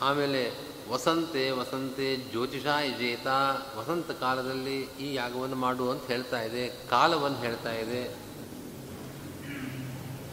ಆಮೇಲೆ 0.02 0.40
ವಸಂತೆ 0.90 1.50
ವಸಂತೆ 1.50 2.16
ಜ್ಯೋತಿಷ 2.16 2.66
ಯಜೇತ 2.66 3.26
ವಸಂತ 3.78 4.10
ಕಾಲದಲ್ಲಿ 4.20 4.76
ಈ 5.04 5.14
ಯಾಗವನ್ನು 5.14 5.56
ಮಾಡು 5.56 5.90
ಅಂತ 5.90 6.04
ಹೇಳ್ತಾ 6.06 6.40
ಇದೆ, 6.42 6.64
ಕಾಲವನ್ನು 6.90 7.38
ಹೇಳ್ತಾ 7.38 7.72
ಇದೆ. 7.72 8.02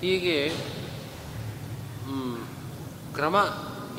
ಹೀಗೆ 0.02 0.38
ಕ್ರಮ 3.16 3.36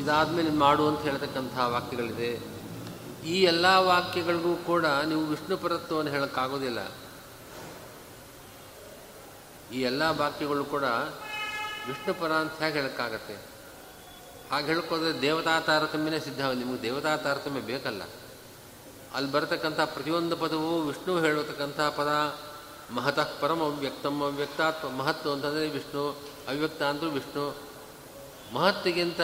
ಇದಾದಮೇಲೆ 0.00 0.50
ಮಾಡು 0.50 0.84
ಅಂತ 0.88 1.00
ಹೇಳ್ತಕ್ಕಂಥ 1.00 1.56
ವಾಕ್ಯಗಳಿದೆ. 1.74 2.30
ಈ 3.26 3.36
ಎಲ್ಲ 3.42 3.66
ವಾಕ್ಯಗಳಿಗೂ 3.90 4.54
ಕೂಡ 4.70 4.86
ನೀವು 5.10 5.22
ವಿಷ್ಣು 5.26 5.56
ಪರತ್ವವನ್ನು 5.56 6.12
ಹೇಳೋಕ್ಕಾಗೋದಿಲ್ಲ. 6.12 6.80
ಈ 9.74 9.80
ಎಲ್ಲ 9.82 10.02
ವಾಕ್ಯಗಳು 10.18 10.64
ಕೂಡ 10.64 10.84
ವಿಷ್ಣುಪರ 11.88 12.32
ಅಂತ 12.32 12.62
ಹೇಗೆ 12.62 12.78
ಹೇಳೋಕ್ಕಾಗತ್ತೆ? 12.80 13.36
ಹಾಗೆ 14.50 14.66
ಹೇಳ್ಕೋದ್ರೆ 14.66 15.22
ದೇವತಾ 15.22 15.60
ತಾರತಮ್ಯನೇ 15.60 16.18
ಸಿದ್ಧ 16.18 16.40
ನಿಮಗೆ 16.40 16.82
ದೇವತಾ 16.82 17.16
ತಾರತಮ್ಯ 17.16 17.60
ಬೇಕಲ್ಲ. 17.60 18.02
ಅಲ್ಲಿ 19.14 19.32
ಬರತಕ್ಕಂಥ 19.32 19.80
ಪ್ರತಿಯೊಂದು 19.80 20.36
ಪದವು 20.36 20.82
ವಿಷ್ಣು 20.82 21.20
ಹೇಳತಕ್ಕಂಥ 21.20 21.80
ಪದ. 21.80 22.38
ಮಹತಃ 22.90 23.28
ಪರಮ 23.40 23.62
ಅವ್ಯಕ್ತಮ್ಮ 23.62 24.24
ಅವ್ಯಕ್ತಾತ್ಮ 24.24 24.88
ಮಹತ್ವ 24.88 25.32
ಅಂತಂದರೆ 25.32 25.68
ವಿಷ್ಣು, 25.68 26.10
ಅವ್ಯಕ್ತ 26.48 26.82
ಅಂದರೂ 26.82 27.10
ವಿಷ್ಣು. 27.10 27.56
ಮಹತ್ತಿಗಿಂತ 28.52 29.20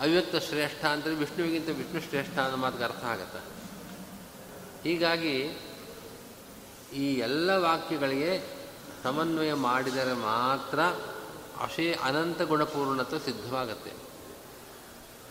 ಅವ್ಯಕ್ತ 0.00 0.36
ಶ್ರೇಷ್ಠ 0.36 0.84
ಅಂದರೆ 0.84 1.14
ವಿಷ್ಣುವಿಗಿಂತ 1.14 1.68
ವಿಷ್ಣು 1.68 2.00
ಶ್ರೇಷ್ಠ 2.00 2.38
ಅನ್ನೋ 2.38 2.56
ಮಾತಿಗೆ 2.56 2.84
ಅರ್ಥ 2.84 3.04
ಆಗತ್ತೆ. 3.04 3.40
ಹೀಗಾಗಿ 4.88 5.36
ಈ 6.92 7.14
ಎಲ್ಲ 7.14 7.50
ವಾಕ್ಯಗಳಿಗೆ 7.56 8.58
ಸಮನ್ವಯ 9.02 9.54
ಮಾಡಿದರೆ 9.54 10.12
ಮಾತ್ರ 10.12 10.80
ಅಶೇ 11.62 11.92
ಅನಂತ 11.92 12.42
ಗುಣಪೂರ್ಣತ್ವ 12.42 13.18
ಸಿದ್ಧವಾಗತ್ತೆ. 13.18 13.97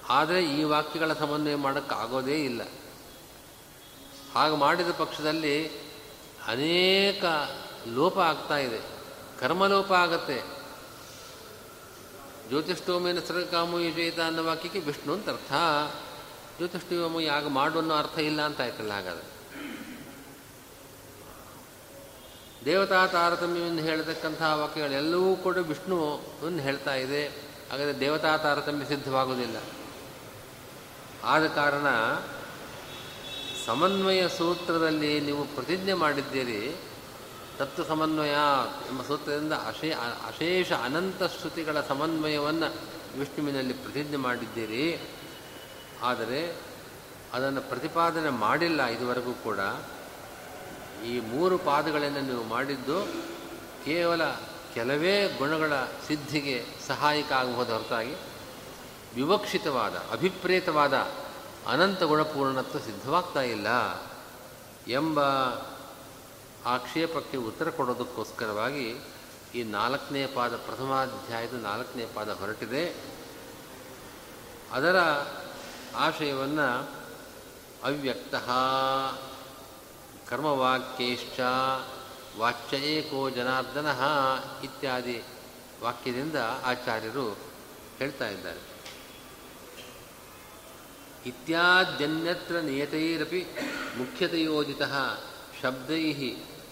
ಆದರೆ 0.10 0.46
ಈ 0.46 0.64
ವಾಕ್ಯಗಳ 0.64 1.14
ಸಮನ್ವಯ 1.14 1.56
ಮಾಡೋಕ್ಕಾಗೋದೇ 1.56 2.46
ಇಲ್ಲ. 2.46 2.62
ಹಾಗೆ 4.34 4.56
ಮಾಡಿದ 4.56 4.88
ಪಕ್ಷದಲ್ಲಿ 4.98 5.68
ಅನೇಕ 6.48 7.26
ಲೋಪ 7.88 8.20
ಆಗ್ತಾ 8.20 8.58
ಇದೆ. 8.58 8.80
ಕರ್ಮಲೋಪ 9.40 9.94
ಆಗತ್ತೆ. 9.94 10.58
ಜ್ಯೋತಿಷ್ಠೋಮೇನ 12.48 13.20
ಸರ್ಗಕಾಮು 13.20 13.78
ವಿಜೇತ 13.78 14.20
ಅನ್ನೋ 14.20 14.44
ವಾಕ್ಯಕ್ಕೆ 14.44 14.80
ವಿಷ್ಣು 14.80 15.14
ಅಂತ 15.14 15.30
ಅರ್ಥ. 15.30 15.54
ಜ್ಯೋತಿಷ್ಠೋಮ 16.58 17.20
ಯಾಗ 17.20 17.48
ಮಾಡು 17.48 17.80
ಅನ್ನೋ 17.80 17.96
ಅರ್ಥ 17.96 18.20
ಇಲ್ಲ 18.20 18.42
ಅಂತ 18.42 18.62
ಆಯ್ತಲ್ಲ 18.62 18.94
ಹಾಗಾದ್ರೆ? 18.94 19.38
ದೇವತಾ 22.66 23.08
ತಾರತಮ್ಯವನ್ನು 23.08 23.82
ಹೇಳತಕ್ಕಂಥ 23.82 24.42
ವಾಕ್ಯಗಳೆಲ್ಲವೂ 24.42 25.36
ಕೂಡ 25.36 25.58
ವಿಷ್ಣುವನ್ನು 25.58 26.60
ಹೇಳ್ತಾ 26.60 26.96
ಇದೆ. 26.96 27.28
ಹಾಗಾದರೆ 27.72 28.00
ದೇವತಾ 28.00 28.38
ತಾರತಮ್ಯ 28.38 28.86
ಸಿದ್ಧವಾಗುವುದಿಲ್ಲ. 28.86 29.58
ಆದ 31.28 31.48
ಕಾರಣ 31.48 31.88
ಸಮನ್ವಯ 33.66 34.28
ಸೂತ್ರದಲ್ಲಿ 34.38 35.22
ನೀವು 35.22 35.44
ಪ್ರತಿಜ್ಞೆ 35.46 35.94
ಮಾಡಿದ್ದೀರಿ, 35.94 36.76
ತತ್ವ 37.58 37.84
ಸಮನ್ವಯ 37.84 38.36
ಎಂಬ 38.92 39.02
ಸೂತ್ರದಿಂದ 39.02 39.54
ಅಶೇ 39.54 39.90
ಅಶೇಷ 40.28 40.72
ಅನಂತ 40.72 41.24
ಶ್ರುತಿಗಳ 41.24 41.82
ಸಮನ್ವಯವನ್ನು 41.82 42.68
ವಿಷ್ಣುವಿನಲ್ಲಿ 43.20 43.74
ಪ್ರತಿಜ್ಞೆ 43.74 44.18
ಮಾಡಿದ್ದೀರಿ. 44.18 45.10
ಆದರೆ 46.02 46.42
ಅದನ್ನು 47.34 47.62
ಪ್ರತಿಪಾದನೆ 47.62 48.30
ಮಾಡಿಲ್ಲ 48.30 48.86
ಇದುವರೆಗೂ 48.86 49.34
ಕೂಡ. 49.34 49.60
ಈ 51.06 51.20
ಮೂರು 51.20 51.58
ಪಾದಗಳನ್ನು 51.58 52.22
ನೀವು 52.22 52.44
ಮಾಡಿದ್ದು 52.44 52.98
ಕೇವಲ 53.86 54.24
ಕೆಲವೇ 54.74 55.16
ಗುಣಗಳ 55.38 55.74
ಸಿದ್ಧಿಗೆ 56.08 56.66
ಸಹಾಯಕ 56.88 57.32
ಆಗಬಹುದು 57.32 57.74
ಹೊರತಾಗಿ 57.74 58.16
ವಿವಕ್ಷಿತವಾದ, 59.18 59.96
ಅಭಿಪ್ರೇತವಾದ, 60.12 60.94
ಅನಂತ 61.68 62.04
ಗುಣಪೂರ್ಣತ್ವ 62.04 62.80
ಸಿದ್ಧವಾಗ್ತಾ 62.80 63.42
ಇಲ್ಲ 63.42 63.68
ಎಂಬ 64.88 65.20
ಆಕ್ಷೇಪಕ್ಕೆ 66.66 67.38
ಉತ್ತರ 67.38 67.70
ಕೊಡೋದಕ್ಕೋಸ್ಕರವಾಗಿ 67.70 69.00
ಈ 69.56 69.64
ನಾಲ್ಕನೇ 69.64 70.28
ಪಾದ, 70.28 70.56
ಪ್ರಥಮಾಧ್ಯಾಯದ 70.56 71.54
ನಾಲ್ಕನೇ 71.54 72.08
ಪಾದ 72.14 72.34
ಹೊರಟಿದೆ. 72.34 72.96
ಅದರ 74.72 74.96
ಆಶಯವನ್ನು 75.96 76.90
ಅವ್ಯಕ್ತ 77.84 78.36
ಕರ್ಮವಾಕ್ಯೇಶ್ಚ 80.30 81.40
ವಾಚ್ಯ 82.38 82.78
ಏಕೋ 82.78 83.30
ಜನಾರ್ದನ 83.30 83.88
ಇತ್ಯಾದಿ 84.64 85.24
ವಾಕ್ಯದಿಂದ 85.84 86.36
ಆಚಾರ್ಯರು 86.66 87.38
ಹೇಳ್ತಾ 87.98 88.28
ಇದ್ದಾರೆ. 88.28 88.77
ಇತ್ಯಾದ್ಯನ್ಯತ್ರ 91.28 92.56
ನಿಯತೈರಪಿ 92.60 93.42
ಮುಖ್ಯತೆಯೋಜಿತ 93.98 94.82
ಶಬ್ದೈ 95.62 96.14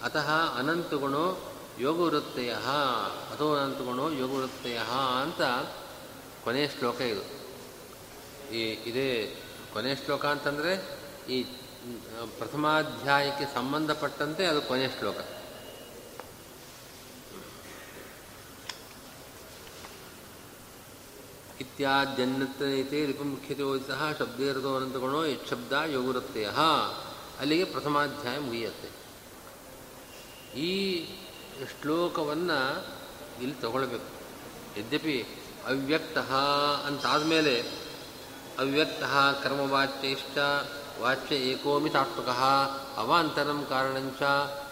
ಅತಃ 0.02 0.28
ಅನಂತಗುಣೋ 0.58 1.52
ಯೋಗವೃತ್ತಯ, 1.80 2.50
ಅಥೋ 3.32 3.46
ಅನಂತಗುಣೋ 3.54 4.10
ಯೋಗವೃತ್ತಯ 4.10 4.78
ಅಂತ 5.22 5.42
ಕೊನೆಯ 6.44 6.68
ಶ್ಲೋಕ 6.68 7.00
ಇದು. 7.00 7.24
ಈ 8.54 8.62
ಇದೇ 8.90 9.36
ಕೊನೆಯ 9.72 9.94
ಶ್ಲೋಕ 9.94 10.24
ಅಂತಂದರೆ 10.24 10.72
ಈ 11.32 11.42
ಪ್ರಥಮಾಧ್ಯಾಯಕ್ಕೆ 12.38 13.44
ಸಂಬಂಧಪಟ್ಟಂತೆ 13.54 14.46
ಅದು 14.46 14.62
ಕೊನೆಯ 14.62 14.88
ಶ್ಲೋಕ. 14.98 15.16
ಇತ್ಯಾದ್ಯನ್ನತೆ 21.60 23.06
ರಿಪುಮುಖ್ಯತೆ 23.06 23.62
ಓದಿತಃ 23.62 24.18
ಶಬ್ದೇರದೋ 24.18 24.76
ಅನಂತಗುಣೋ 24.76 25.24
ಯಶಬ್ದ 25.24 25.72
ಯೋಗುರತ್ತೆಯ 25.72 26.48
ಅಲ್ಲಿಗೆ 27.40 27.64
ಪ್ರಥಮಾಧ್ಯಾಯ 27.64 28.38
ಮುಗಿಯುತ್ತೆ. 28.38 28.88
ಈ 30.58 31.04
ಶ್ಲೋಕವನ್ನು 31.64 32.86
ಇಲ್ಲಿ 33.42 33.60
ತಗೊಳ್ಬೇಕು. 33.60 34.16
ಯದ್ಯಪಿ 34.80 35.22
ಅವ್ಯಕ್ತ 35.66 36.18
ಅಂತಾದಮೇಲೆ 36.86 37.60
ಅವ್ಯಕ್ತ 38.58 39.02
ಕರ್ಮವಾಚ್ಯೈಶ್ಚ 39.42 40.38
ವಾಚ್ಯ 41.00 41.36
ಏಕೋಮಿತಾತ್ಮಕ 41.36 42.28
ಅವಾಂತರಂ 42.96 43.66
ಕಾರಣಂಚ 43.68 44.22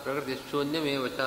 ಪ್ರಕೃತಿ 0.03 0.39
ಶೂನ್ಯಮೇವ 0.51 1.09
ಚ 1.09 1.19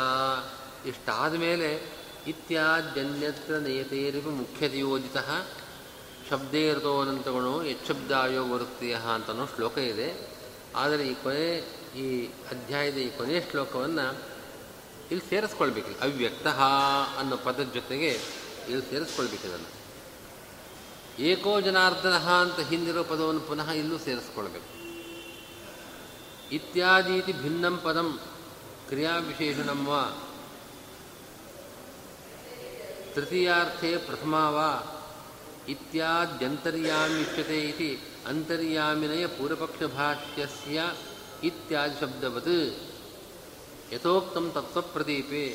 ಇಷ್ಟಾದ 0.86 1.34
ಮೇಲೆ 1.36 1.97
ಇತ್ಯಾದ್ಯನ್ಯತ್ರ 2.28 3.54
ನಯತೇರಿಪು 3.54 4.30
ಮುಖ್ಯತೆಯೋಜಿತ 4.30 5.18
ಶಬ್ದೇ 6.30 6.72
ಅನಂತಗುಣೋ 6.72 7.62
ಯಚ್ಛಬ್ದಾಯೋ 7.62 8.48
ವೃತ್ತಿಯ 8.48 8.96
ಅಂತನೋ 9.16 9.46
ಶ್ಲೋಕ 9.46 9.78
ಇದೆ. 9.78 10.38
ಆದರೆ 10.76 11.08
ಈ 11.08 11.14
ಕೊನೆ, 11.14 11.58
ಈ 11.98 12.26
ಅಧ್ಯಾಯದ 12.26 12.98
ಈ 12.98 13.10
ಕೊನೆಯ 13.18 13.42
ಶ್ಲೋಕವನ್ನು 13.42 14.18
ಇಲ್ಲಿ 15.12 15.30
ಸೇರಿಸ್ಕೊಳ್ಬೇಕು. 15.30 16.02
ಅವ್ಯಕ್ತ 16.02 16.48
ಅನ್ನೋ 17.18 17.38
ಪದದ 17.38 17.64
ಜೊತೆಗೆ 17.64 18.20
ಇಲ್ಲಿ 18.70 18.90
ಸೇರಿಸ್ಕೊಳ್ಬೇಕು 18.90 19.48
ಇದನ್ನು. 19.48 19.70
ಏಕೋ 21.22 21.62
ಜನಾರ್ದನ 21.62 22.18
ಅಂತ 22.18 22.60
ಹಿಂದಿರೋ 22.60 23.04
ಪದವನ್ನು 23.04 23.42
ಪುನಃ 23.42 23.72
ಇಲ್ಲೂ 23.72 23.98
ಸೇರಿಸ್ಕೊಳ್ಬೇಕು. 23.98 24.78
ಇತ್ಯಾದೀತಿ 26.52 27.34
ಭಿನ್ನಂ 27.34 27.78
ಪದಂ 27.78 28.20
ಕ್ರಿಯಾವಿಶೇಷಣಂ 28.88 29.86
ವಾ 29.86 30.27
ತೃತೀಯಾರ್ಥೇ 33.18 33.98
ಪ್ರಥಮಾ 33.98 34.50
ವಾ 34.50 35.02
ಇತ್ಯಾದ್ಯಂತರ್ಯಾಮಿಷ್ಯತೆ 35.70 37.60
ಇತಿ 37.60 38.00
ಅಂತರ್ಯಾಮಿನಯ 38.28 39.28
ಪೂರ್ವಪಕ್ಷಭಾಷ್ಯಸ್ಯ 39.28 40.94
ಇತ್ಯಾದಿ 41.44 42.00
ಶಬ್ದವತ್. 42.00 42.76
ಯಥೋಕ್ತಂ 43.94 44.52
ತತ್ವಪ್ರದೀಪೆ 44.54 45.46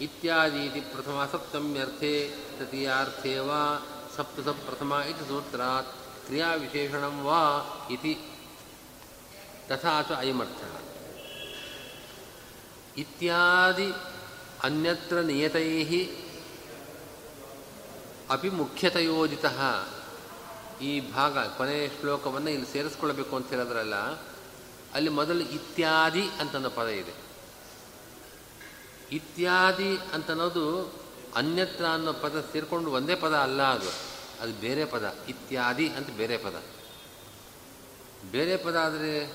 ಇತ್ಯಾದೀತಿ 0.00 0.80
ಪ್ರಥಮ 0.80 1.28
ಸಪ್ತಮ್ಯರ್ಥೆ 1.32 2.30
ತೃತೀಯಾರ್ಥೆ 2.58 3.38
ವಾ 3.38 3.86
ಸಪ್ತಸ 4.16 4.48
ಪ್ರಥಮ 4.48 4.92
ಇತಿ 5.10 5.28
ಸೂತ್ರಾತ್ 5.28 5.92
ಕ್ರಿಯಾವಿಶೇಷಣಂ 6.26 7.24
ವಾ 7.24 7.42
ಇತಿ. 7.90 8.18
ತಥಾ 9.68 10.02
ಚ 10.02 10.12
ಅಯಮರ್ಥಃ. 10.12 10.80
ಇತ್ಯಾದಿ 12.96 13.92
ಅನ್ಯತ್ರ 14.62 15.20
ನಿಯತೈಃ 15.20 16.23
ಅಪಿ 18.30 18.48
ಮುಖ್ಯತಯೋಜಿತ 18.48 19.44
ಈ 20.82 21.12
ಭಾಗ, 21.12 21.38
ಕೊನೆಯ 21.38 21.88
ಶ್ಲೋಕವನ್ನು 21.88 22.50
ಇಲ್ಲಿ 22.50 22.72
ಸೇರಿಸ್ಕೊಳ್ಬೇಕು 22.72 23.36
ಅಂತ 23.36 23.48
ಹೇಳೋದ್ರಲ್ಲ, 23.48 23.94
ಅಲ್ಲಿ 24.94 25.10
ಮೊದಲು 25.10 25.40
ಇತ್ಯಾದಿ 25.40 26.22
ಅಂತನೋ 26.40 26.70
ಪದ 26.70 26.86
ಇದೆ. 26.86 27.12
ಇತ್ಯಾದಿ 29.12 29.96
ಅಂತನ್ನೋದು 30.14 30.94
ಅನ್ಯತ್ರ 31.34 31.84
ಅನ್ನೋ 31.84 32.12
ಪದ 32.12 32.44
ಸೇರಿಕೊಂಡು 32.52 32.90
ಒಂದೇ 32.90 33.14
ಪದ 33.14 33.34
ಅಲ್ಲ 33.34 33.62
ಅದು. 33.62 33.90
ಅದು 34.40 34.52
ಬೇರೆ 34.52 34.84
ಪದ, 34.84 35.16
ಇತ್ಯಾದಿ 35.28 35.88
ಅಂತ 35.88 36.10
ಬೇರೆ 36.10 36.36
ಪದ. 36.36 36.62
ಬೇರೆ 38.30 38.56
ಪದ 38.56 38.76
ಆದರೆ 38.76 39.26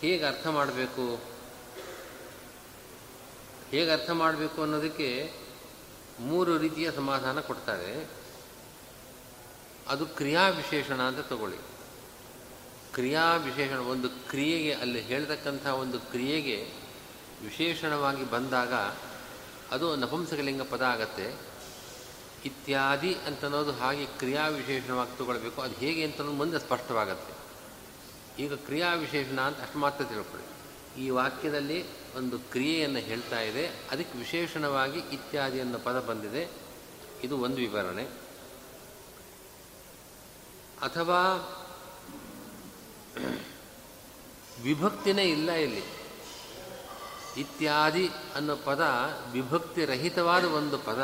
ಹೇಗೆ 0.00 0.24
ಅರ್ಥ 0.24 0.46
ಮಾಡಬೇಕು? 0.46 1.20
ಹೇಗೆ 3.70 3.90
ಅರ್ಥ 3.90 4.10
ಮಾಡಬೇಕು 4.10 4.62
ಅನ್ನೋದಕ್ಕೆ 4.62 5.32
ಮೂರು 6.20 6.58
ರೀತಿಯ 6.58 6.92
ಸಮಾಧಾನ 6.92 7.40
ಕೊಡ್ತಾರೆ. 7.40 8.10
ಅದು 9.88 10.06
ಕ್ರಿಯಾ 10.06 10.48
ವಿಶೇಷಣ 10.48 11.02
ಅಂತ 11.02 11.26
ತಗೊಳ್ಳಿ. 11.26 11.56
ಕ್ರಿಯಾ 12.94 13.34
ವಿಶೇಷಣ, 13.34 13.76
ಒಂದು 13.76 14.08
ಕ್ರಿಯೆಗೆ, 14.08 14.74
ಅಲ್ಲಿ 14.74 15.00
ಹೇಳ್ತಕ್ಕಂಥ 15.00 15.66
ಒಂದು 15.66 16.00
ಕ್ರಿಯೆಗೆ 16.00 16.72
ವಿಶೇಷಣವಾಗಿ 17.42 18.30
ಬಂದಾಗ 18.30 18.72
ಅದು 19.70 19.96
ನಪುಂಸಕಲಿಂಗ 19.96 20.62
ಪದ 20.62 20.82
ಆಗತ್ತೆ. 20.82 21.56
ಇತ್ಯಾದಿ 22.44 23.14
ಅಂತನೋದು 23.14 23.72
ಹಾಗೆ 23.72 24.06
ಕ್ರಿಯಾ 24.06 24.46
ವಿಶೇಷಣವಾಗಿ 24.48 25.18
ತಗೊಳ್ಬೇಕು. 25.18 25.62
ಅದು 25.62 25.74
ಹೇಗೆ 25.74 26.04
ಅಂತ 26.04 26.20
ಮುಂದೆ 26.20 26.58
ಸ್ಪಷ್ಟವಾಗತ್ತೆ. 26.58 27.46
ಈಗ 28.42 28.54
ಕ್ರಿಯಾ 28.54 28.94
ವಿಶೇಷಣ 28.94 29.40
ಅಂತ 29.40 29.60
ಅಷ್ಟು 29.60 29.78
ಮಾತ್ರ 29.78 30.04
ತಿಳ್ಕೊಳ್ಳಿ. 30.04 30.56
ಈ 31.04 31.10
ವಾಕ್ಯದಲ್ಲಿ 31.10 31.84
ಒಂದು 32.16 32.38
ಕ್ರಿಯೆಯನ್ನು 32.38 32.98
ಹೇಳ್ತಾ 32.98 33.40
ಇದೆ. 33.40 33.66
ಅದಕ್ಕೆ 33.66 34.18
ವಿಶೇಷಣವಾಗಿ 34.18 34.98
ಇತ್ಯಾದಿ 34.98 35.60
ಅನ್ನೋ 35.60 35.78
ಪದ 35.78 36.00
ಬಂದಿದೆ. 36.00 36.48
ಇದು 37.24 37.38
ಒಂದು 37.38 37.56
ವಿವರಣೆ. 37.56 38.02
ಅಥವಾ 40.82 41.52
ವಿಭಕ್ತಿನೇ 44.62 45.24
ಇಲ್ಲ 45.24 45.50
ಇಲ್ಲಿ. 45.50 45.82
ಇತ್ಯಾದಿ 47.36 48.08
ಅನ್ನೋ 48.34 48.56
ಪದ 48.56 48.82
ವಿಭಕ್ತಿ 49.32 49.84
ರಹಿತವಾದ 49.84 50.44
ಒಂದು 50.44 50.78
ಪದ. 50.78 51.02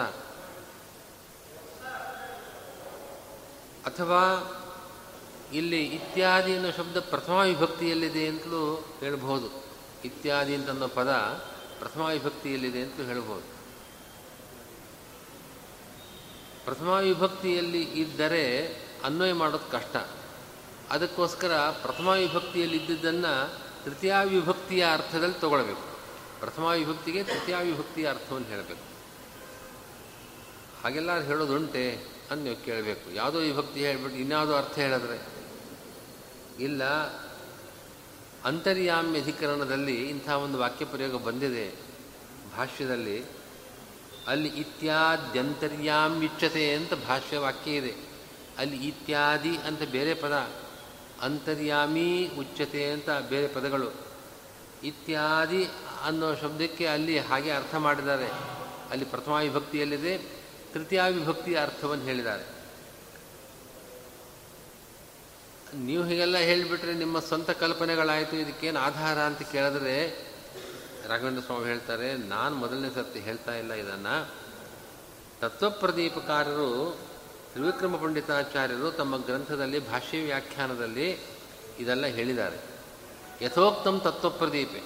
ಅಥವಾ 3.87 4.49
ಇಲ್ಲಿ 5.53 5.87
ಇತ್ಯಾದಿ 5.87 6.55
ಅನ್ನೋ 6.55 6.71
ಶಬ್ದ 6.71 6.97
ಪ್ರಥಮ 6.97 7.33
ವಿಭಕ್ತಿಯಲ್ಲಿದೆ 7.33 8.27
ಅಂತಲೂ 8.27 8.85
ಹೇಳಬಹುದು. 9.01 9.62
ಇತ್ಯಾದಿ 10.05 10.55
ಅಂತ 10.55 10.71
ಅನ್ನೋ 10.71 10.89
ಪದ 10.89 11.11
ಪ್ರಥಮ 11.79 12.01
ವಿಭಕ್ತಿಯಲ್ಲಿದೆ 12.01 12.81
ಅಂತ 12.81 13.01
ಹೇಳ್ಬೋದು. 13.01 13.63
ಪ್ರಥಮ 16.65 16.89
ವಿಭಕ್ತಿಯಲ್ಲಿ 16.89 17.83
ಇದ್ದರೆ 17.83 18.67
ಅನ್ವಯ 19.05 19.33
ಮಾಡೋದು 19.33 19.71
ಕಷ್ಟ. 19.71 19.97
ಅದಕ್ಕೋಸ್ಕರ 20.91 21.53
ಪ್ರಥಮ 21.57 22.09
ವಿಭಕ್ತಿಯಲ್ಲಿ 22.09 22.77
ಇದ್ದಿದ್ದನ್ನು 22.77 23.59
ತೃತೀಯ 23.85 24.15
ವಿಭಕ್ತಿಯ 24.25 24.87
ಅರ್ಥದಲ್ಲಿ 24.93 25.41
ತಗೊಳ್ಬೇಕು. 25.41 25.83
ಪ್ರಥಮ 26.41 26.65
ವಿಭಕ್ತಿಗೆ 26.65 27.25
ತೃತೀಯ 27.25 27.57
ವಿಭಕ್ತಿಯ 27.57 28.09
ಅರ್ಥವನ್ನು 28.09 28.49
ಹೇಳಬೇಕು. 28.49 28.93
ಹಾಗೆಲ್ಲ 30.83 31.21
ಹೇಳೋದುಂಟೆ 31.21 31.93
ಅಂತ 32.31 32.43
ನೀವು 32.43 32.65
ಕೇಳಬೇಕು. 32.65 33.11
ಯಾವುದೋ 33.11 33.39
ವಿಭಕ್ತಿ 33.39 33.81
ಹೇಳ್ಬಿಟ್ಟು 33.81 34.21
ಇನ್ಯಾವುದೋ 34.21 34.55
ಅರ್ಥ 34.55 34.79
ಹೇಳಿದ್ರೆ. 34.79 35.27
ಇಲ್ಲ 36.61 36.83
ಅಂತರ್ಯಾಮ್ಯ 38.45 39.21
ಅಧಿಕರಣದಲ್ಲಿ 39.21 40.09
ಇಂಥ 40.09 40.29
ಒಂದು 40.29 40.59
ವಾಕ್ಯ 40.59 40.85
ಪ್ರಯೋಗ 40.85 41.23
ಬಂದಿದೆ 41.23 41.75
ಭಾಷ್ಯದಲ್ಲಿ. 42.57 43.25
ಅಲ್ಲಿ 44.27 44.49
ಇತ್ಯಾದ್ಯಂತರ್ಯಾಮ್ಯುಚ್ಯತೆ 44.49 46.75
ಅಂತ 46.75 46.95
ಭಾಷ್ಯ 46.95 47.39
ವಾಕ್ಯ 47.39 47.71
ಇದೆ. 47.71 47.95
ಅಲ್ಲಿ 48.59 48.89
ಇತ್ಯಾದಿ 48.89 49.57
ಅಂತ 49.57 49.83
ಬೇರೆ 49.83 50.15
ಪದ, 50.15 50.51
ಅಂತರ್ಯಾಮಿ 51.21 52.31
ಉಚ್ಯತೆ 52.39 52.91
ಅಂತ 52.91 53.11
ಬೇರೆ 53.11 53.49
ಪದಗಳು. 53.49 53.93
ಇತ್ಯಾದಿ 54.85 55.69
ಅನ್ನೋ 56.05 56.35
ಶಬ್ದಕ್ಕೆ 56.35 56.87
ಅಲ್ಲಿ 56.87 57.19
ಹಾಗೆ 57.19 57.51
ಅರ್ಥ 57.51 57.75
ಮಾಡಿದ್ದಾರೆ. 57.75 58.31
ಅಲ್ಲಿ 58.91 59.05
ಪ್ರಥಮ 59.05 59.33
ವಿಭಕ್ತಿಯಲ್ಲಿದೆ 59.33 60.43
ತೃತೀಯ 60.73 61.03
ವಿಭಕ್ತಿಯ 61.11 61.61
ಅರ್ಥವನ್ನು 61.61 62.05
ಹೇಳಿದ್ದಾರೆ. 62.05 62.62
ನೀವು 65.75 66.05
ಹೀಗೆಲ್ಲ 66.05 66.37
ಹೇಳಿಬಿಟ್ರೆ 66.37 66.95
ನಿಮ್ಮ 66.95 67.19
ಸ್ವಂತ 67.21 67.51
ಕಲ್ಪನೆಗಳಾಯಿತು, 67.51 68.37
ಇದಕ್ಕೇನು 68.37 68.81
ಆಧಾರ 68.81 69.19
ಅಂತ 69.19 69.43
ಕೇಳಿದ್ರೆ 69.43 70.11
ರಾಘವೇಂದ್ರ 71.09 71.43
ಸ್ವಾಮಿ 71.43 71.65
ಹೇಳ್ತಾರೆ, 71.65 72.13
ನಾನು 72.13 72.55
ಮೊದಲನೇ 72.55 72.91
ಸರ್ತಿ 72.95 73.21
ಹೇಳ್ತಾ 73.21 73.55
ಇಲ್ಲ 73.55 73.73
ಇದನ್ನು. 73.73 74.31
ತತ್ವಪ್ರದೀಪಕಾರರು, 75.41 76.99
ತ್ರಿವಿಕ್ರಮ 77.53 77.97
ಪಂಡಿತಾಚಾರ್ಯರು 77.97 78.91
ತಮ್ಮ 78.91 79.17
ಗ್ರಂಥದಲ್ಲಿ, 79.17 79.89
ಭಾಷ್ಯ 79.89 80.23
ವ್ಯಾಖ್ಯಾನದಲ್ಲಿ 80.23 81.19
ಇದೆಲ್ಲ 81.79 82.07
ಹೇಳಿದ್ದಾರೆ. 82.07 82.59
ಯಥೋಕ್ತಂ 83.45 84.01
ತತ್ವಪ್ರದೀಪೆ, 84.01 84.83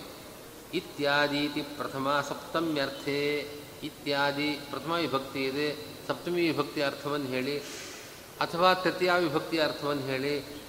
ಇತ್ಯಾದೀತಿ 0.74 1.62
ಪ್ರಥಮ 1.62 2.24
ಸಪ್ತಮ್ಯರ್ಥೆ, 2.28 3.41
ಇತ್ಯಾದಿ 3.82 4.53
ಪ್ರಥಮ 4.53 4.93
ವಿಭಕ್ತಿ 4.93 5.45
ಇದೆ, 5.45 5.76
ಸಪ್ತಮಿ 6.07 6.43
ವಿಭಕ್ತಿ 6.43 6.82
ಅರ್ಥವನ್ನು 6.82 7.26
ಹೇಳಿ, 7.26 7.59
ಅಥವಾ 8.41 8.74
ತೃತೀಯ 8.74 9.12
ವಿಭಕ್ತಿಯ 9.18 9.62
ಅರ್ಥವನ್ನು 9.62 10.03
ಹೇಳಿ 10.03 10.66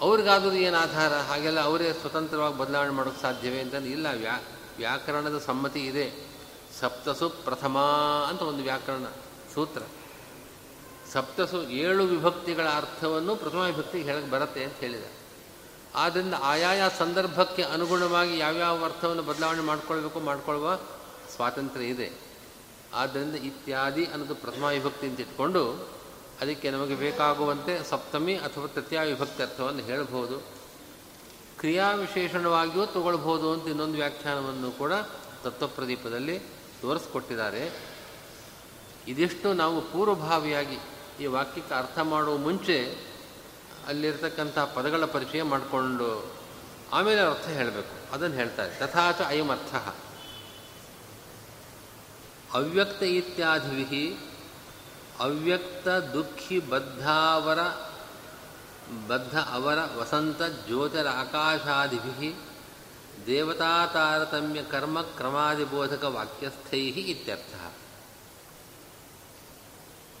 ಅವ್ರಿಗಾದರೂ 0.00 0.52
ಏನು 0.52 0.76
ಆಧಾರ? 0.76 1.12
ಹಾಗೆಲ್ಲ 1.14 1.60
ಅವರೇ 1.60 1.92
ಸ್ವತಂತ್ರವಾಗಿ 1.92 2.58
ಬದಲಾವಣೆ 2.58 2.90
ಮಾಡೋಕ್ಕೆ 2.90 3.22
ಸಾಧ್ಯವೇ 3.22 3.60
ಅಂತ 3.60 3.74
ಇಲ್ಲ, 3.74 4.06
ವ್ಯಾ, 4.16 4.42
ವ್ಯಾಕರಣದ 4.76 5.38
ಸಮ್ಮತಿ 5.38 5.86
ಇದೆ. 5.86 6.28
ಸಪ್ತಸು 6.80 7.28
ಪ್ರಥಮ 7.28 7.78
ಅಂತ 8.28 8.42
ಒಂದು 8.42 8.62
ವ್ಯಾಕರಣ 8.62 9.04
ಸೂತ್ರ. 9.54 9.82
ಸಪ್ತಸು 11.12 11.62
ಏಳು 11.62 12.04
ವಿಭಕ್ತಿಗಳ 12.04 12.68
ಅರ್ಥವನ್ನು 12.68 13.36
ಪ್ರಥಮ 13.36 13.58
ವಿಭಕ್ತಿಗೆ 13.58 14.04
ಹೇಳಕ್ಕೆ 14.04 14.30
ಬರುತ್ತೆ 14.30 14.64
ಅಂತ 14.64 14.74
ಹೇಳಿದ 14.74 15.04
ಆದ್ದರಿಂದ 15.94 16.34
ಆಯಾಯ 16.42 16.82
ಸಂದರ್ಭಕ್ಕೆ 16.98 17.62
ಅನುಗುಣವಾಗಿ 17.62 18.38
ಯಾವ್ಯಾವ 18.38 18.84
ಅರ್ಥವನ್ನು 18.84 19.22
ಬದಲಾವಣೆ 19.22 19.60
ಮಾಡ್ಕೊಳ್ಬೇಕು 19.60 20.20
ಮಾಡ್ಕೊಳ್ಳುವ 20.20 20.76
ಸ್ವಾತಂತ್ರ್ಯ 21.36 21.86
ಇದೆ. 21.86 22.12
ಆದ್ದರಿಂದ 22.94 23.34
ಇತ್ಯಾದಿ 23.34 24.04
ಅನ್ನೋದು 24.04 24.34
ಪ್ರಥಮ 24.34 24.64
ವಿಭಕ್ತಿ 24.64 25.06
ಅಂತ 25.06 25.20
ಇಟ್ಕೊಂಡು 25.20 25.88
ಅದಕ್ಕೆ 26.40 26.70
ನಮಗೆ 26.70 26.94
ಬೇಕಾಗುವಂತೆ 26.94 27.90
ಸಪ್ತಮಿ 27.90 28.36
ಅಥವಾ 28.36 28.66
ತೃತೀಯ 28.66 29.00
ವಿಭಕ್ತಿ 29.00 29.42
ಅರ್ಥವನ್ನು 29.42 29.82
ಹೇಳಬಹುದು. 29.82 30.38
ಕ್ರಿಯಾವಿಶೇಷಣವಾಗಿಯೂ 31.58 32.86
ತಗೊಳ್ಬೋದು 32.86 33.52
ಅಂತ 33.52 33.68
ಇನ್ನೊಂದು 33.68 33.96
ವ್ಯಾಖ್ಯಾನವನ್ನು 33.96 34.70
ಕೂಡ 34.70 34.92
ತತ್ವಪ್ರದೀಪದಲ್ಲಿ 35.44 36.38
ತೋರಿಸ್ಕೊಟ್ಟಿದ್ದಾರೆ. 36.80 37.70
ಇದಿಷ್ಟು 39.08 39.52
ನಾವು 39.52 39.80
ಪೂರ್ವಭಾವಿಯಾಗಿ 39.80 40.78
ಈ 41.20 41.26
ವಾಕ್ಯಕ್ಕೆ 41.26 41.74
ಅರ್ಥ 41.74 41.98
ಮಾಡುವ 41.98 42.36
ಮುಂಚೆ 42.36 42.98
ಅಲ್ಲಿರ್ತಕ್ಕಂಥ 43.86 44.58
ಪದಗಳ 44.58 45.04
ಪರಿಚಯ 45.04 45.42
ಮಾಡಿಕೊಂಡು 45.42 46.34
ಆಮೇಲೆ 46.92 47.20
ಅರ್ಥ 47.20 47.48
ಹೇಳಬೇಕು. 47.48 48.12
ಅದನ್ನು 48.12 48.36
ಹೇಳ್ತಾರೆ. 48.36 48.74
ತಥಾಚ 48.74 49.20
ಅಯಮರ್ಥ. 49.26 49.74
ಅವ್ಯಕ್ತ 52.52 53.02
ಇತ್ಯಾದಿವಿ 53.02 54.18
ಅವ್ಯಕ್ತ 55.20 55.88
ದುಃಖಿ 55.88 56.58
ಬದ್ಧಾವರ, 56.58 57.58
ಬದ್ಧ 59.06 59.38
ಅವರ 59.38 59.78
ವಸಂತ 59.96 60.42
ಜ್ಯೋತಿರ 60.42 61.08
ಆಕಾಶಾದಿಭಿ 61.08 62.34
ದೇವತಾ 63.26 63.86
ತಾರತಮ್ಯ 63.86 64.62
ಕರ್ಮ 64.62 65.02
ಕ್ರಮಾದಿಬೋಧಕ 65.02 66.04
ವಾಕ್ಯಸ್ಥೈ 66.04 66.86
ಇತ್ಯರ್ಥ. 66.86 67.74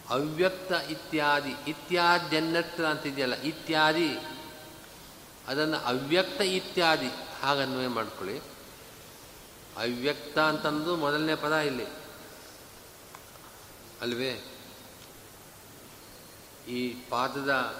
ಅವ್ಯಕ್ತ 0.08 0.72
ಇತ್ಯಾದಿ 0.72 1.54
ಇತ್ಯಾದ್ಯನ್ಯತ್ರ 1.66 2.86
ಅಂತಿದೆಯಲ್ಲ, 2.86 3.34
ಇತ್ಯಾದಿ, 3.34 4.18
ಅದನ್ನು 5.48 5.76
ಅವ್ಯಕ್ತ 5.76 6.40
ಇತ್ಯಾದಿ 6.40 7.10
ಹಾಗನ್ವಯ 7.42 7.88
ಮಾಡ್ಕೊಳ್ಳಿ. 7.88 8.38
ಅವ್ಯಕ್ತ 9.76 10.38
ಅಂತಂದು 10.38 10.96
ಮೊದಲನೇ 10.96 11.34
ಪದ 11.34 11.52
ಇಲ್ಲಿ. 11.52 11.86
ಅಲ್ವೇ? 14.00 14.57
ಈ 16.68 16.94
ಪಾದದ 17.08 17.74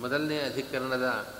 ಮೊದಲನೇ 0.00 0.38
ಅಧಿಕರಣದ 0.38 1.34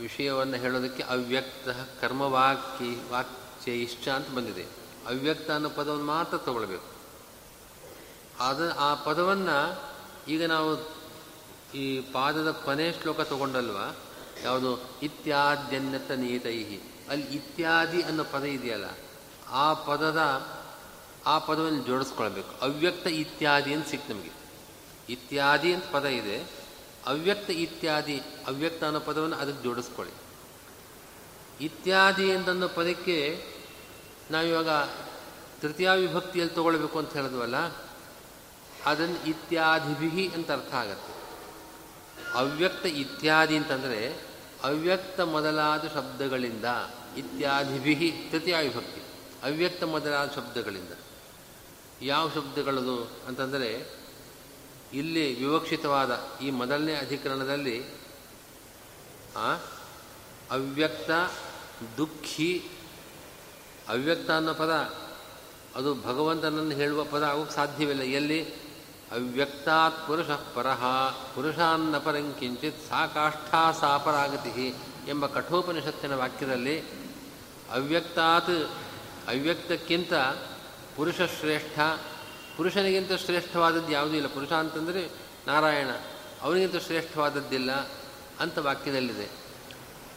ವಿಷಯವನ್ನು 0.00 0.56
ಹೇಳೋದಕ್ಕೆ 0.56 1.02
ಅವ್ಯಕ್ತ 1.02 1.68
ಕರ್ಮವಾಕ್ಯ 2.00 2.84
ವಾಕ್ಯ 3.10 3.72
ಇಷ್ಟ 3.72 4.08
ಅಂತ 4.08 4.30
ಬಂದಿದೆ. 4.30 4.62
ಅವ್ಯಕ್ತ 5.06 5.50
ಅನ್ನೋ 5.50 5.68
ಪದವನ್ನು 5.68 6.04
ಮಾತ್ರ 6.04 6.36
ತಗೊಳ್ಬೇಕು. 6.38 6.98
ಅದು 8.38 8.74
ಆ 8.74 8.94
ಪದವನ್ನು 8.94 9.88
ಈಗ 10.28 10.44
ನಾವು 10.44 10.98
ಈ 11.74 12.00
ಪಾದದ 12.00 12.50
ಕೊನೆ 12.50 12.92
ಶ್ಲೋಕ 12.92 13.20
ತಗೊಂಡಲ್ವ? 13.20 13.76
ಯಾವುದು? 14.42 14.90
ಇತ್ಯಾದ್ಯನ್ಯತ 15.02 16.10
ನೀತೈಹಿ. 16.10 16.80
ಅಲ್ಲಿ 17.08 17.26
ಇತ್ಯಾದಿ 17.26 18.02
ಅನ್ನೋ 18.02 18.24
ಪದ 18.24 18.44
ಇದೆಯಲ್ಲ, 18.44 18.84
ಆ 19.48 19.72
ಪದದ, 19.72 20.46
ಆ 21.26 21.38
ಪದವನ್ನು 21.38 21.82
ಜೋಡಿಸ್ಕೊಳ್ಬೇಕು. 21.86 22.60
ಅವ್ಯಕ್ತ 22.60 23.06
ಇತ್ಯಾದಿ 23.06 23.74
ಅಂತ 23.74 23.88
ಸಿಕ್ತು 23.88 24.14
ನಮಗೆ. 24.14 24.37
ಇತ್ಯಾದಿ 25.08 25.74
ಅಂತ 25.74 25.84
ಪದ 25.92 26.04
ಇದೆ. 26.04 26.42
ಅವ್ಯಕ್ತ 27.06 27.50
ಇತ್ಯಾದಿ, 27.50 28.20
ಅವ್ಯಕ್ತ 28.46 28.84
ಅನ್ನೋ 28.84 29.00
ಪದವನ್ನು 29.00 29.36
ಅದಕ್ಕೆ 29.36 29.64
ಜೋಡಿಸ್ಕೊಳ್ಳಿ. 29.64 30.14
ಇತ್ಯಾದಿ 31.64 32.30
ಅಂತನ್ನೋ 32.30 32.68
ಪದಕ್ಕೆ 32.68 33.44
ನಾವಿವಾಗ 34.30 34.68
ತೃತೀಯ 35.60 35.90
ವಿಭಕ್ತಿಯಲ್ಲಿ 35.90 36.54
ತಗೊಳ್ಬೇಕು 36.54 36.98
ಅಂತ 36.98 37.12
ಹೇಳಿದ್ವಲ್ಲ, 37.12 37.56
ಅದನ್ನು 38.84 39.26
ಇತ್ಯಾದಿಭಿ 39.26 40.28
ಅಂತ 40.28 40.50
ಅರ್ಥ 40.50 40.74
ಆಗತ್ತೆ. 40.74 41.18
ಅವ್ಯಕ್ತ 42.32 42.86
ಇತ್ಯಾದಿ 42.86 43.56
ಅಂತಂದರೆ 43.56 44.28
ಅವ್ಯಕ್ತ 44.64 45.20
ಮೊದಲಾದ 45.20 45.86
ಶಬ್ದಗಳಿಂದ 45.86 46.64
ಇತ್ಯಾದಿಭಿ 47.16 48.12
ತೃತೀಯ 48.30 48.56
ವಿಭಕ್ತಿ. 48.56 49.00
ಅವ್ಯಕ್ತ 49.42 49.84
ಮೊದಲಾದ 49.84 50.30
ಶಬ್ದಗಳಿಂದ. 50.34 50.92
ಯಾವ 52.02 52.30
ಶಬ್ದಗಳದು 52.30 53.10
ಅಂತಂದರೆ 53.26 53.97
ಇಲ್ಲಿ 54.94 55.44
ವಿವಕ್ಷಿತವಾದ 55.44 56.28
ಈ 56.42 56.50
ಮೊದಲನೇ 56.50 56.94
ಅಧಿಕರಣದಲ್ಲಿ 56.94 57.84
ಅವ್ಯಕ್ತ, 60.50 61.10
ದುಃಖಿ, 61.96 62.64
ಅವ್ಯಕ್ತ 63.88 64.30
ಅನ್ನೋ 64.30 64.54
ಪದ, 64.54 64.70
ಅದು 65.76 65.94
ಭಗವಂತನನ್ನು 65.94 66.70
ಹೇಳುವ 66.70 67.04
ಪದ 67.04 67.22
ಆಗೋಕ್ಕೆ 67.22 67.54
ಸಾಧ್ಯವಿಲ್ಲ. 67.54 68.02
ಎಲ್ಲಿ? 68.02 68.68
ಅವ್ಯಕ್ತಾತ್ 69.12 70.06
ಪುರುಷ 70.06 70.26
ಪರಹ 70.26 70.84
ಪುರುಷಾನ್ನ 71.34 71.98
ಪರಂಕಿಂಚಿತ್ 71.98 72.88
ಸಾ 72.88 73.06
ಕಾಷ್ಠಾ 73.06 73.72
ಸಾಪರಾಗತಿ 73.72 74.74
ಎಂಬ 75.08 75.26
ಕಠೋಪನಿಷತ್ತಿನ 75.26 76.14
ವಾಕ್ಯದಲ್ಲಿ, 76.14 76.80
ಅವ್ಯಕ್ತಾತ್ 77.70 78.50
ಅವ್ಯಕ್ತಕ್ಕಿಂತ 79.28 80.12
ಪುರುಷ 80.96 81.16
ಶ್ರೇಷ್ಠ 81.16 81.78
ಪುರುಷನಿಗಿಂತ 82.58 83.12
ಶ್ರೇಷ್ಠವಾದದ್ದು 83.12 83.92
ಯಾವುದೂ 83.92 84.14
ಇಲ್ಲ. 84.14 84.26
ಪುರುಷ 84.26 84.52
ಅಂತಂದರೆ 84.52 85.02
ನಾರಾಯಣ, 85.46 85.90
ಅವನಿಗಿಂತ 86.42 86.76
ಶ್ರೇಷ್ಠವಾದದ್ದಿಲ್ಲ 86.76 87.70
ಅಂತ 88.40 88.58
ವಾಕ್ಯದಲ್ಲಿದೆ. 88.58 89.28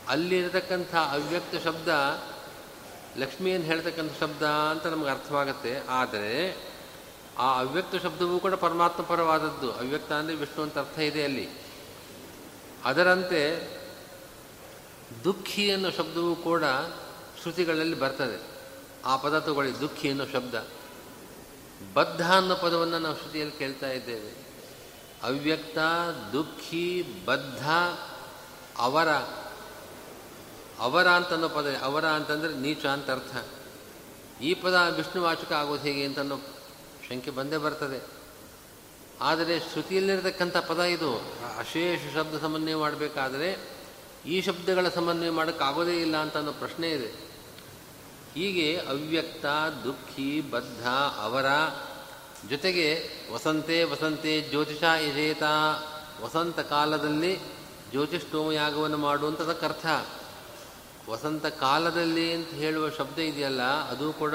ಅಲ್ಲಿರತಕ್ಕಂಥ 0.08 0.96
ಅವ್ಯಕ್ತ 0.96 1.64
ಶಬ್ದ 1.64 1.90
ಲಕ್ಷ್ಮಿಯನ್ನು 3.18 3.68
ಹೇಳ್ತಕ್ಕಂಥ 3.68 4.12
ಶಬ್ದ 4.20 4.44
ಅಂತ 4.72 4.88
ನಮಗೆ 4.88 5.10
ಅರ್ಥವಾಗುತ್ತೆ. 5.10 5.74
ಆದರೆ 5.88 6.58
ಆ 7.38 7.60
ಅವ್ಯಕ್ತ 7.60 7.96
ಶಬ್ದವೂ 7.96 8.40
ಕೂಡ 8.40 8.54
ಪರಮಾತ್ಮ 8.54 9.04
ಪರವಾದದ್ದು. 9.04 9.72
ಅವ್ಯಕ್ತ 9.72 10.12
ಅಂದರೆ 10.12 10.36
ವಿಷ್ಣು 10.36 10.64
ಅಂತ 10.64 10.78
ಅರ್ಥ 10.78 11.00
ಇದೆ 11.00 11.24
ಅಲ್ಲಿ. 11.24 11.48
ಅದರಂತೆ 12.84 13.42
ದುಃಖಿ 15.24 15.72
ಅನ್ನೋ 15.72 15.90
ಶಬ್ದವೂ 15.90 16.36
ಕೂಡ 16.36 16.64
ಶ್ರುತಿಗಳಲ್ಲಿ 17.42 18.00
ಬರ್ತದೆ. 18.00 18.38
ಆ 19.06 19.16
ಪದ 19.16 19.40
ತಗೊಳ್ಳಿ, 19.40 19.80
ದುಃಖಿ 19.80 20.10
ಅನ್ನೋ 20.10 20.26
ಶಬ್ದ. 20.26 20.56
ಬದ್ಧ 21.94 22.32
ಅನ್ನೋ 22.32 22.56
ಪದವನ್ನು 22.56 23.00
ನಾವು 23.00 23.18
ಶ್ರುತಿಯಲ್ಲಿ 23.18 23.58
ಕೇಳ್ತಾ 23.58 23.92
ಇದ್ದೇವೆ. 23.92 24.42
ಅವ್ಯಕ್ತ, 25.24 25.78
ದುಃಖಿ, 26.34 27.04
ಬದ್ಧ, 27.26 27.70
ಅವರ. 28.78 29.10
ಅವರ 30.80 31.08
ಅಂತನ್ನೋ 31.08 31.50
ಪದ, 31.50 31.76
ಅವರ 31.82 32.06
ಅಂತಂದರೆ 32.06 32.56
ನೀಚ 32.56 32.86
ಅಂತ 32.86 33.12
ಅರ್ಥ. 33.12 33.46
ಈ 34.42 34.54
ಪದ 34.54 34.94
ವಿಷ್ಣುವಾಚಕ 34.96 35.52
ಆಗೋದು 35.52 35.82
ಹೇಗೆ 35.82 36.06
ಅಂತನ್ನೋ 36.06 36.38
ಶಂಕೆ 37.10 37.32
ಬಂದೇ 37.32 37.58
ಬರ್ತದೆ. 37.58 38.06
ಆದರೆ 39.22 39.60
ಶ್ರುತಿಯಲ್ಲಿರತಕ್ಕಂಥ 39.60 40.58
ಪದ 40.58 40.80
ಇದು, 40.80 41.18
ಅಶೇಷ 41.58 42.16
ಶಬ್ದ 42.16 42.42
ಸಮನ್ವಯ 42.42 42.76
ಮಾಡಬೇಕಾದರೆ 42.76 43.82
ಈ 44.26 44.42
ಶಬ್ದಗಳ 44.42 44.90
ಸಮನ್ವಯ 44.90 45.30
ಮಾಡೋಕ್ಕಾಗೋದೇ 45.30 46.02
ಇಲ್ಲ 46.02 46.18
ಅಂತ 46.18 46.38
ಅನ್ನೋ 46.38 46.52
ಪ್ರಶ್ನೆ 46.52 46.92
ಇದೆ. 46.92 47.31
ಹೀಗೆ 48.34 48.78
ಅವ್ಯಕ್ತ, 48.78 49.46
ದುಃಖಿ, 49.84 50.42
ಬದ್ಧ, 50.42 50.88
ಅವರ 51.20 51.46
ಜೊತೆಗೆ 52.50 53.10
ವಸಂತೆ 53.34 53.84
ವಸಂತೆ, 53.84 54.42
ಜ್ಯೋತಿಷ 54.42 54.84
ಯಜೇತ 54.84 55.44
ವಸಂತ 56.22 56.60
ಕಾಲದಲ್ಲಿ 56.60 57.40
ಜ್ಯೋತಿಷ್ಠೋಮಯಾಗವನ್ನು 57.90 58.98
ಮಾಡುವಂಥದಕ್ಕೆ 58.98 59.66
ಅರ್ಥ. 59.66 59.86
ವಸಂತ 61.10 61.46
ಕಾಲದಲ್ಲಿ 61.46 62.34
ಅಂತ 62.34 62.50
ಹೇಳುವ 62.50 62.90
ಶಬ್ದ 62.90 63.20
ಇದೆಯಲ್ಲ, 63.20 63.62
ಅದು 63.62 64.14
ಕೂಡ 64.14 64.34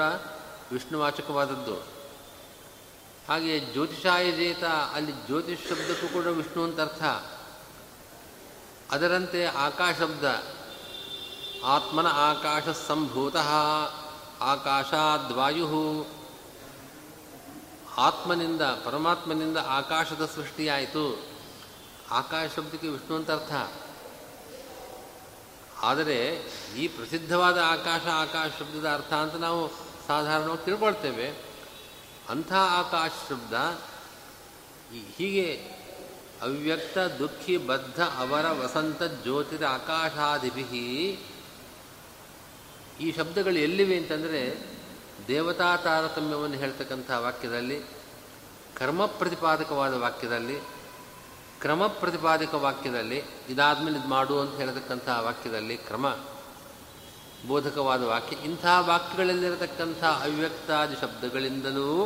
ವಿಷ್ಣುವಾಚಕವಾದದ್ದು. 0.71 1.75
ಹಾಗೆ 3.27 3.59
ಜ್ಯೋತಿಷಾಯಜೇತ 3.59 4.63
ಅಲ್ಲಿ 4.63 5.11
ಜ್ಯೋತಿಷ್ 5.11 5.69
ಶಬ್ದಕ್ಕೂ 5.69 6.07
ಕೂಡ 6.07 6.27
ವಿಷ್ಣು 6.27 6.63
ಅಂತ 6.63 6.79
ಅರ್ಥ. 6.79 7.03
ಅದರಂತೆ 8.91 9.45
ಆಕಾಶ 9.45 9.95
ಶಬ್ದ. 9.99 10.56
ಆತ್ಮನ 11.67 12.07
ಆಕಾಶ 12.07 12.63
ಸಂಭೂತ 12.87 13.35
ಆಕಾಶಾದ್ವಾಯು. 14.41 16.07
ಆತ್ಮನಿಂದ, 17.97 18.61
ಪರಮಾತ್ಮನಿಂದ 18.61 19.57
ಆಕಾಶದ 19.67 20.29
ಸೃಷ್ಟಿಯಾಯಿತು. 20.35 21.25
ಆಕಾಶ 22.11 22.49
ಶಬ್ದಕ್ಕೆ 22.55 22.87
ವಿಷ್ಣು 22.87 23.15
ಅಂತ 23.15 23.31
ಅರ್ಥ. 23.31 23.53
ಆದರೆ 25.83 26.25
ಈ 26.77 26.87
ಪ್ರಸಿದ್ಧವಾದ 26.87 27.57
ಆಕಾಶ 27.57 28.01
ಆಕಾಶ 28.13 28.51
ಶಬ್ದದ 28.59 28.89
ಅರ್ಥ 28.93 29.13
ಅಂತ 29.13 29.35
ನಾವು 29.35 29.67
ಸಾಧಾರಣವಾಗಿ 30.07 30.65
ತಿಳ್ಕೊಳ್ತೇವೆ. 30.65 31.29
ಅಂಥ 32.29 32.53
ಆಕಾಶ 32.53 33.11
ಶಬ್ದ 33.29 33.53
ಹೀಗೆ 35.17 35.77
ಅವ್ಯಕ್ತ, 36.41 36.97
ದುಃಖಿ, 36.97 37.57
ಬದ್ಧ, 37.57 38.01
ಅವರ, 38.01 38.51
ವಸಂತ, 38.51 39.03
ಜ್ಯೋತಿರ 39.03 39.65
ಆಕಾಶಾದಿಭಿ 39.65 41.19
ಈ 42.99 43.11
ಶಬ್ದಗಳು 43.11 43.57
ಎಲ್ಲಿವೆ 43.57 43.97
ಅಂತಂದರೆ 43.97 44.57
ದೇವತಾ 45.27 45.75
ತಾರತಮ್ಯವನ್ನು 45.75 46.57
ಹೇಳ್ತಕ್ಕಂಥ 46.57 47.11
ವಾಕ್ಯದಲ್ಲಿ 47.11 47.79
ಕರ್ಮ 48.75 49.05
ಪ್ರತಿಪಾದಕವಾದ 49.05 49.93
ವಾಕ್ಯದಲ್ಲಿ 49.93 50.77
ಕ್ರಮ 51.61 51.87
ಪ್ರತಿಪಾದಕ 51.87 52.53
ವಾಕ್ಯದಲ್ಲಿ, 52.53 53.23
ಇದಾದ್ಮೇಲೆ 53.49 53.99
ಇದು 53.99 54.07
ಮಾಡು 54.07 54.39
ಅಂತ 54.39 54.55
ಹೇಳತಕ್ಕಂಥ 54.55 55.09
ವಾಕ್ಯದಲ್ಲಿ 55.19 55.77
ಕ್ರಮ, 55.77 56.17
ಬೋಧಕವಾದ 57.47 58.03
ವಾಕ್ಯ, 58.03 58.35
ಇಂಥ 58.45 58.65
ವಾಕ್ಯಗಳಲ್ಲಿರತಕ್ಕಂಥ 58.79 60.03
ಅವ್ಯಕ್ತಾದಿ 60.03 60.95
ಶಬ್ದಗಳಿಂದಲೂ 60.95 62.05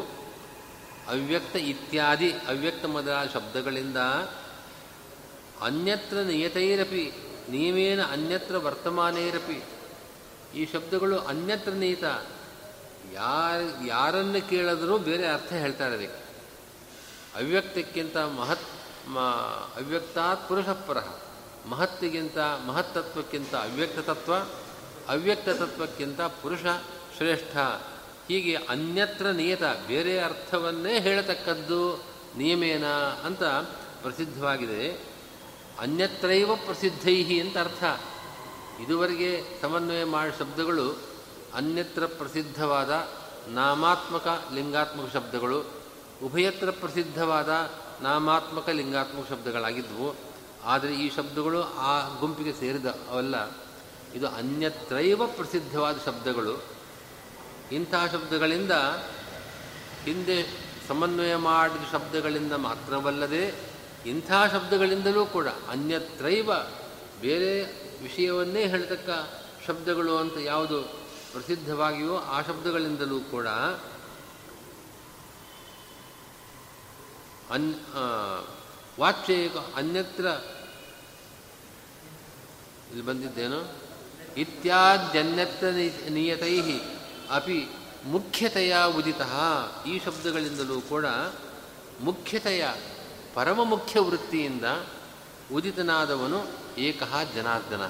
ಅವ್ಯಕ್ತ 1.07 1.55
ಇತ್ಯಾದಿ 1.55 2.31
ಅವ್ಯಕ್ತ 2.31 2.85
ಮೊದಲಾದ 2.85 3.29
ಶಬ್ದಗಳಿಂದ 3.29 3.97
ಅನ್ಯತ್ರ 5.61 6.17
ನಿಯತೈರಪಿ 6.21 7.11
ನಿಯಮೇನ 7.49 8.01
ಅನ್ಯತ್ರ 8.03 8.57
ವರ್ತಮಾನೇರಪಿ 8.57 9.70
ಈ 10.55 10.65
ಶಬ್ದಗಳು 10.65 11.19
ಅನ್ಯತ್ರ 11.19 11.71
ನೀತ 11.71 12.03
ಯಾರ, 13.13 13.85
ಯಾರನ್ನು 13.87 14.49
ಕೇಳಿದ್ರೂ 14.49 14.97
ಬೇರೆ 14.97 15.27
ಅರ್ಥ 15.27 15.53
ಹೇಳ್ತಾರೆ 15.53 15.95
ಅದಕ್ಕೆ. 15.95 16.31
ಅವ್ಯಕ್ತಕ್ಕಿಂತ 17.35 18.17
ಮಹತ್ 18.17 18.69
ಅವ್ಯಕ್ತಾತ್ 19.75 20.49
ಪುರುಷಪರ. 20.49 20.97
ಮಹತ್ತಿಗಿಂತ 21.69 22.37
ಮಹತ್ತತ್ವಕ್ಕಿಂತ 22.37 23.55
ಅವ್ಯಕ್ತ 23.55 23.99
ತತ್ವ 23.99 24.35
ಅವ್ಯಕ್ತ 25.07 25.49
ತತ್ವಕ್ಕಿಂತ 25.49 26.21
ಪುರುಷ 26.21 26.61
ಶ್ರೇಷ್ಠ. 27.17 27.57
ಹೀಗೆ 28.27 28.55
ಅನ್ಯತ್ರ 28.55 29.27
ನಿಯತ 29.27 29.63
ಬೇರೆ 29.87 30.19
ಅರ್ಥವನ್ನೇ 30.19 30.99
ಹೇಳತಕ್ಕದ್ದು 30.99 32.03
ನಿಯಮೇನ 32.37 32.85
ಅಂತ 33.25 33.43
ಪ್ರಸಿದ್ಧವಾಗಿದೆ. 34.01 35.03
ಅನ್ಯತ್ರೈವ 35.79 36.55
ಪ್ರಸಿದ್ಧೈ 36.55 37.39
ಅಂತ 37.39 37.57
ಅರ್ಥ. 37.57 37.83
ಇದುವರೆಗೆ 38.81 39.61
ಸಮನ್ವಯ 39.61 40.03
ಮಾಡಿ 40.03 40.39
ಶಬ್ದಗಳು 40.39 40.97
ಅನ್ಯತ್ರ 41.53 42.05
ಪ್ರಸಿದ್ಧವಾದ 42.05 43.07
ನಾಮಾತ್ಮಕ 43.47 44.47
ಲಿಂಗಾತ್ಮಕ 44.53 45.13
ಶಬ್ದಗಳು, 45.13 45.65
ಉಭಯತ್ರ 46.23 46.71
ಪ್ರಸಿದ್ಧವಾದ 46.71 47.49
ನಾಮಾತ್ಮಕ 48.01 48.69
ಲಿಂಗಾತ್ಮಕ 48.69 49.29
ಶಬ್ದಗಳಾಗಿದ್ದವು 49.29 50.15
ಆದರೆ 50.63 50.95
ಈ 50.95 51.15
ಶಬ್ದಗಳು 51.15 51.63
ಆ 51.63 52.19
ಗುಂಪಿಗೆ 52.19 52.53
ಸೇರಿದ 52.53 52.85
ಅವಲ್ಲ. 52.85 53.51
ಇದು 54.15 54.27
ಅನ್ಯತ್ರೈವ 54.27 55.27
ಪ್ರಸಿದ್ಧವಾದ 55.27 55.95
ಶಬ್ದಗಳು. 56.05 56.63
ಇಂತಹ 57.71 58.07
ಶಬ್ದಗಳಿಂದ 58.11 58.71
ಹಿಂದೆ 60.03 60.45
ಸಮನ್ವಯ 60.87 61.35
ಮಾಡಿದ 61.35 61.91
ಶಬ್ದಗಳಿಂದ 61.91 62.53
ಮಾತ್ರವಲ್ಲದೆ 62.53 63.55
ಇಂಥ 64.05 64.31
ಶಬ್ದಗಳಿಂದಲೂ 64.51 65.25
ಕೂಡ 65.25 65.47
ಅನ್ಯತ್ರೈವ 65.47 66.51
ಬೇರೆ 67.21 67.81
ವಿಷಯವನ್ನೇ 68.01 68.67
ಹೇಳತಕ್ಕ 68.67 69.09
ಶಬ್ದಗಳು 69.67 70.17
ಅಂತ 70.17 70.37
ಯಾವುದು 70.37 70.83
ಪ್ರಸಿದ್ಧವಾಗಿಯೋ 71.31 72.17
ಆ 72.17 72.41
ಶಬ್ದಗಳಿಂದಲೂ 72.41 73.19
ಕೂಡ 73.19 73.47
ಅನ್ 77.49 77.73
ವಾಚ್ಯಕ 78.99 79.57
ಅನ್ಯತ್ರ 79.75 80.25
ಇಲ್ಲಿ 82.89 83.01
ಬಂದಿದ್ದೇನು? 83.01 83.73
ಇತ್ಯಾದ್ಯನ್ಯತ್ರ 84.37 85.67
ನಿಯತೈ 86.09 86.59
ಅಪಿ 87.31 87.67
ಮುಖ್ಯತೆಯ 88.05 88.75
ಉದಿತ 88.97 89.21
ಈ 89.87 89.99
ಶಬ್ದಗಳಿಂದಲೂ 89.99 90.81
ಕೂಡ 90.81 91.05
ಮುಖ್ಯತೆಯ 91.99 92.67
ಪರಮ 93.33 93.63
ಮುಖ್ಯ 93.63 93.99
ವೃತ್ತಿಯಿಂದ 93.99 94.63
ಉದಿತನಾದವನು 95.53 96.60
ಏಕಃ 96.77 97.23
ಜನಾರ್ದನ. 97.23 97.81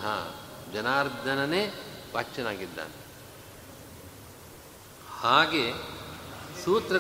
ಜನಾರ್ದನನೇ 0.73 1.73
ವಾಚ್ಯನಾಗಿದ್ದಾನೆ. 2.13 3.01
ಹಾಗೆ 5.19 5.73
ಸೂತ್ರ 6.63 6.95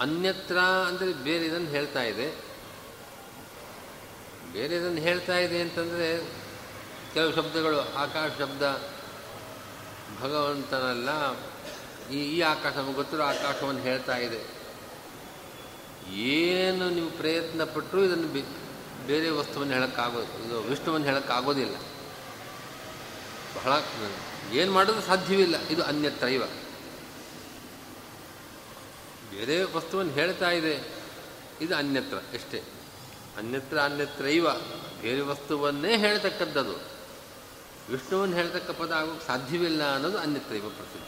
ಅನ್ಯತ್ರ 0.00 0.58
ಅಂದರೆ 0.58 1.12
ಬೇರೆ 1.12 1.46
ಇದನ್ನು 1.46 1.68
ಹೇಳ್ತಾ 1.68 2.02
ಇದೆ. 2.02 2.30
ಬೇರೆ 4.52 4.76
ಇದನ್ನು 4.76 5.00
ಹೇಳ್ತಾ 5.00 5.38
ಇದೆ 5.38 5.60
ಅಂತಂದರೆ 5.60 6.24
ಕೆಲವು 7.14 7.34
ಶಬ್ದಗಳು, 7.34 7.94
ಆಕಾಶ 7.94 8.30
ಶಬ್ದ, 8.38 8.62
ಭಗವಂತನಲ್ಲ, 10.22 11.08
ಈ 12.10 12.36
ಈ 12.36 12.40
ಆಕಾಶ, 12.40 12.74
ಗೊತ್ತಿರೋ 12.94 13.22
ಆಕಾಶವನ್ನು 13.22 13.82
ಹೇಳ್ತಾ 13.82 14.16
ಇದೆ. 14.16 14.57
ಏನು 16.12 16.90
ನೀವು 16.90 17.10
ಪ್ರಯತ್ನ 17.10 17.64
ಪಟ್ಟರೂ 17.64 18.02
ಇದನ್ನು 18.02 18.58
ಬೇರೆ 19.06 19.30
ವಸ್ತುವನ್ನು 19.30 19.74
ಹೇಳೋಕ್ಕಾಗೋ 19.74 20.20
ಇದು 20.20 20.62
ವಿಷ್ಣುವನ್ನು 20.62 21.06
ಹೇಳೋಕ್ಕಾಗೋದಿಲ್ಲ. 21.06 21.76
ಬಹಳ 23.56 23.72
ಏನು 24.52 24.72
ಮಾಡೋದು 24.72 25.00
ಸಾಧ್ಯವಿಲ್ಲ. 25.00 25.68
ಇದು 25.68 25.82
ಅನ್ಯತ್ರೈವ 25.82 26.42
ಬೇರೆ 29.30 29.62
ವಸ್ತುವನ್ನು 29.62 30.12
ಹೇಳ್ತಾ 30.12 30.50
ಇದೆ. 30.50 30.94
ಇದು 31.60 31.76
ಅನ್ಯತ್ರ 31.76 32.34
ಎಷ್ಟೇ. 32.34 32.62
ಅನ್ಯತ್ರ 33.38 33.78
ಅನ್ಯತ್ರೈವ 33.78 34.50
ಬೇರೆ 35.02 35.20
ವಸ್ತುವನ್ನೇ 35.20 35.96
ಹೇಳ್ತಕ್ಕದ್ದು 35.96 36.80
ವಿಷ್ಣುವನ್ನು 37.90 38.36
ಹೇಳ್ತಕ್ಕ 38.36 38.70
ಪದ 38.70 38.92
ಆಗೋಕ್ಕೆ 38.92 39.26
ಸಾಧ್ಯವಿಲ್ಲ 39.26 39.94
ಅನ್ನೋದು 39.94 40.18
ಅನ್ಯತ್ರೈವ 40.18 40.68
ಪ್ರಸಿದ್ಧ. 40.68 41.04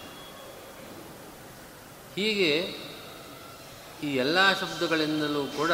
ಹೀಗೆ 2.16 2.76
ಈ 4.02 4.16
ಎಲ್ಲ 4.16 4.60
ಶಬ್ದಗಳಿಂದಲೂ 4.60 5.46
ಕೂಡ 5.46 5.70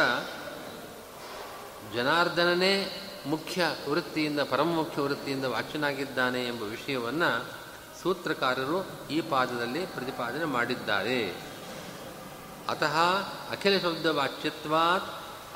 ಜನಾರ್ದನನೇ 1.95 3.03
ಮುಖ್ಯ 3.25 3.65
ವೃತ್ತಿಯಿಂದ, 3.89 4.39
ಪರಮ 4.39 4.67
ಮುಖ್ಯ 4.67 5.01
ವೃತ್ತಿಯಿಂದ 5.01 5.45
ವಾಚ್ಯನಾಗಿದ್ದಾನೆ 5.45 6.47
ಎಂಬ 6.47 6.63
ವಿಷಯವನ್ನು 6.63 7.45
ಸೂತ್ರಕಾರರು 8.01 9.07
ಈ 9.09 9.21
ಪಾದದಲ್ಲಿ 9.21 9.85
ಪ್ರತಿಪಾದನೆ 9.85 10.45
ಮಾಡಿದ್ದಾರೆ. 10.45 11.35
ಅತಃ 12.69 12.97
ಅಖಿಲ 13.51 13.77
ಶಬ್ದ 13.77 14.05
ವಾಚ್ಯತ್ವಾತ್ 14.05 15.05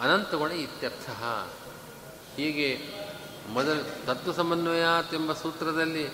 ಅನಂತಗುಣ 0.02 0.52
ಇತ್ಯರ್ಥ. 0.52 1.10
ಹೀಗೆ 2.36 2.90
ಮೊದಲ 3.50 3.80
ತತ್ವ 4.06 4.32
ಸಮನ್ವಯಾತ್ 4.34 5.14
ಎಂಬ 5.14 5.34
ಸೂತ್ರದಲ್ಲಿ 5.34 6.10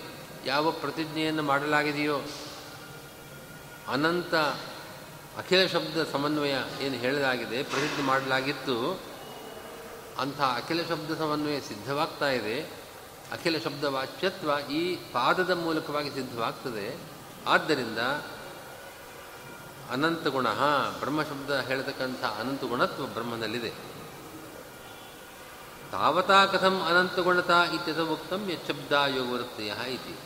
ಯಾವ 0.46 0.70
ಪ್ರತಿಜ್ಞೆಯನ್ನು 0.70 1.42
ಮಾಡಲಾಗಿದೆಯೋ 1.42 2.20
ಅನಂತ 3.88 4.34
ಅಖಿಲ 5.38 5.66
ಶಬ್ದ 5.66 6.12
ಸಮನ್ವಯ 6.12 6.54
ಏನು 6.80 6.94
ಹೇಳಲಾಗಿದೆ 6.94 7.62
ಪ್ರಸಿದ್ಧಿ 7.62 8.02
ಮಾಡಲಾಗಿತ್ತು. 8.02 9.00
ಅಂಥ 10.18 10.40
ಅಖಿಲ 10.40 10.82
ಶಬ್ದ 10.88 11.18
ಸಮನ್ವಯ 11.18 11.60
ಸಿದ್ಧವಾಗ್ತಾ 11.60 12.30
ಇದೆ. 12.30 12.60
ಅಖಿಲ 13.32 13.58
ಶಬ್ದ 13.58 13.84
ವಾಚ್ಯತ್ವ 13.84 14.50
ಈ 14.72 14.96
ಪಾದದ 14.96 15.50
ಮೂಲಕವಾಗಿ 15.50 16.10
ಸಿದ್ಧವಾಗ್ತದೆ. 16.10 17.00
ಆದ್ದರಿಂದ 17.46 17.98
ಅನಂತ 19.90 20.26
ಗುಣ 20.26 20.52
ಬ್ರಹ್ಮಶಬ್ದ 21.00 21.60
ಹೇಳತಕ್ಕಂಥ 21.60 22.24
ಅನಂತ 22.24 22.64
ಗುಣತ್ವ 22.64 23.06
ಬ್ರಹ್ಮನಲ್ಲಿದೆ. 23.06 23.70
ತಾವತಾ 25.92 26.46
ಕಥಂ 26.46 26.82
ಅನಂತ 26.82 27.18
ಗುಣತಾ 27.18 27.64
ಇತ್ಯದ 27.64 28.00
ಉಕ್ತಂ 28.00 28.50
ಯಶಬ್ದ 28.50 28.92
ಯೋಗವೃತ್ತಿಯ 28.92 29.74
ಇತಿ. 29.88 30.16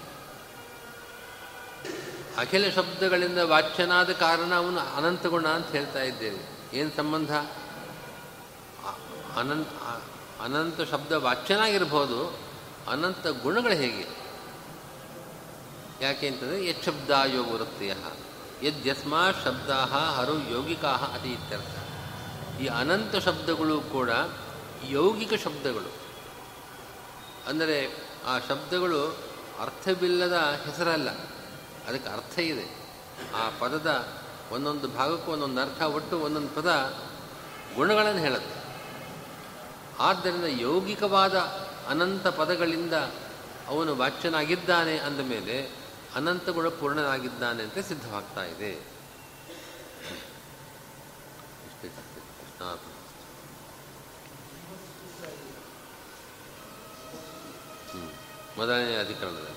ಅಖಿಲ 2.36 2.70
ಶಬ್ದಗಳಿಂದ 2.70 3.38
ವಾಚ್ಯನಾದ 3.38 4.12
ಕಾರಣ 4.12 4.54
ಅವನು 4.54 4.80
ಅನಂತ 4.96 5.26
ಗುಣ 5.26 5.48
ಅಂತ 5.48 5.66
ಹೇಳ್ತಾ 5.66 6.02
ಇದ್ದೇವೆ. 6.02 6.62
ಏನು 6.78 6.96
ಸಂಬಂಧ? 6.96 7.34
ಅನಂತ 9.36 9.68
ಅನಂತ 10.42 10.80
ಶಬ್ದ 10.80 11.12
ವಾಚ್ಯನಾಗಿರ್ಬೋದು, 11.12 12.38
ಅನಂತ 12.88 13.26
ಗುಣಗಳು 13.26 13.72
ಹೇಗೆ? 13.72 14.22
ಯಾಕೆ 16.00 16.28
ಅಂತಂದರೆ 16.28 16.68
ಯಶಬ್ದ 16.68 17.10
ಯೋಗವೃತ್ತಿಯ 17.10 17.92
ಯದ್ಯಸ್ಮಾ 18.62 19.30
ಶಬ್ದ 19.44 19.70
ಹರು 19.70 20.50
ಯೋಗಿಕಾ 20.50 20.88
ಅತಿ 20.88 21.28
ಇತ್ಯರ್ಥ. 21.28 21.76
ಈ 22.60 22.66
ಅನಂತ 22.66 23.16
ಶಬ್ದಗಳು 23.16 23.80
ಕೂಡ 23.80 24.10
ಯೌಗಿಕ 24.88 25.32
ಶಬ್ದಗಳು. 25.44 25.92
ಅಂದರೆ 27.48 27.96
ಆ 28.26 28.38
ಶಬ್ದಗಳು 28.38 29.16
ಅರ್ಥವಿಲ್ಲದ 29.60 30.60
ಹೆಸರಲ್ಲ. 30.66 31.08
ಅದಕ್ಕೆ 31.86 32.08
ಅರ್ಥ 32.08 32.38
ಇದೆ. 32.38 32.66
ಆ 33.34 33.50
ಪದದ 33.58 33.90
ಒಂದೊಂದು 34.50 34.88
ಭಾಗಕ್ಕೂ 34.88 35.32
ಒಂದೊಂದು 35.32 35.60
ಅರ್ಥ 35.60 35.82
ಒಟ್ಟು 35.82 36.18
ಒಂದೊಂದು 36.18 36.48
ಪದ 36.48 36.70
ಗುಣಗಳನ್ನು 37.74 38.20
ಹೇಳುತ್ತೆ. 38.20 38.62
ಆದ್ದರಿಂದ 39.98 40.44
ಯೌಗಿಕವಾದ 40.44 41.36
ಅನಂತ 41.88 42.26
ಪದಗಳಿಂದ 42.26 42.94
ಅವನು 43.66 43.96
ವಾಚ್ಯನಾಗಿದ್ದಾನೆ 43.96 44.98
ಅಂದ 44.98 45.20
ಮೇಲೆ 45.20 45.56
ಅನಂತ 46.14 46.48
ಗುಣ 46.48 46.68
ಪೂರ್ಣನಾಗಿದ್ದಾನೆ 46.68 47.62
ಅಂತ 47.62 47.78
ಸಿದ್ಧವಾಗ್ತಾ 47.78 48.44
ಇದೆ. 48.44 48.72
ಮೊದಲನೇ 58.58 58.96
ಅಧಿಕರಣದಲ್ಲಿ. 58.96 59.51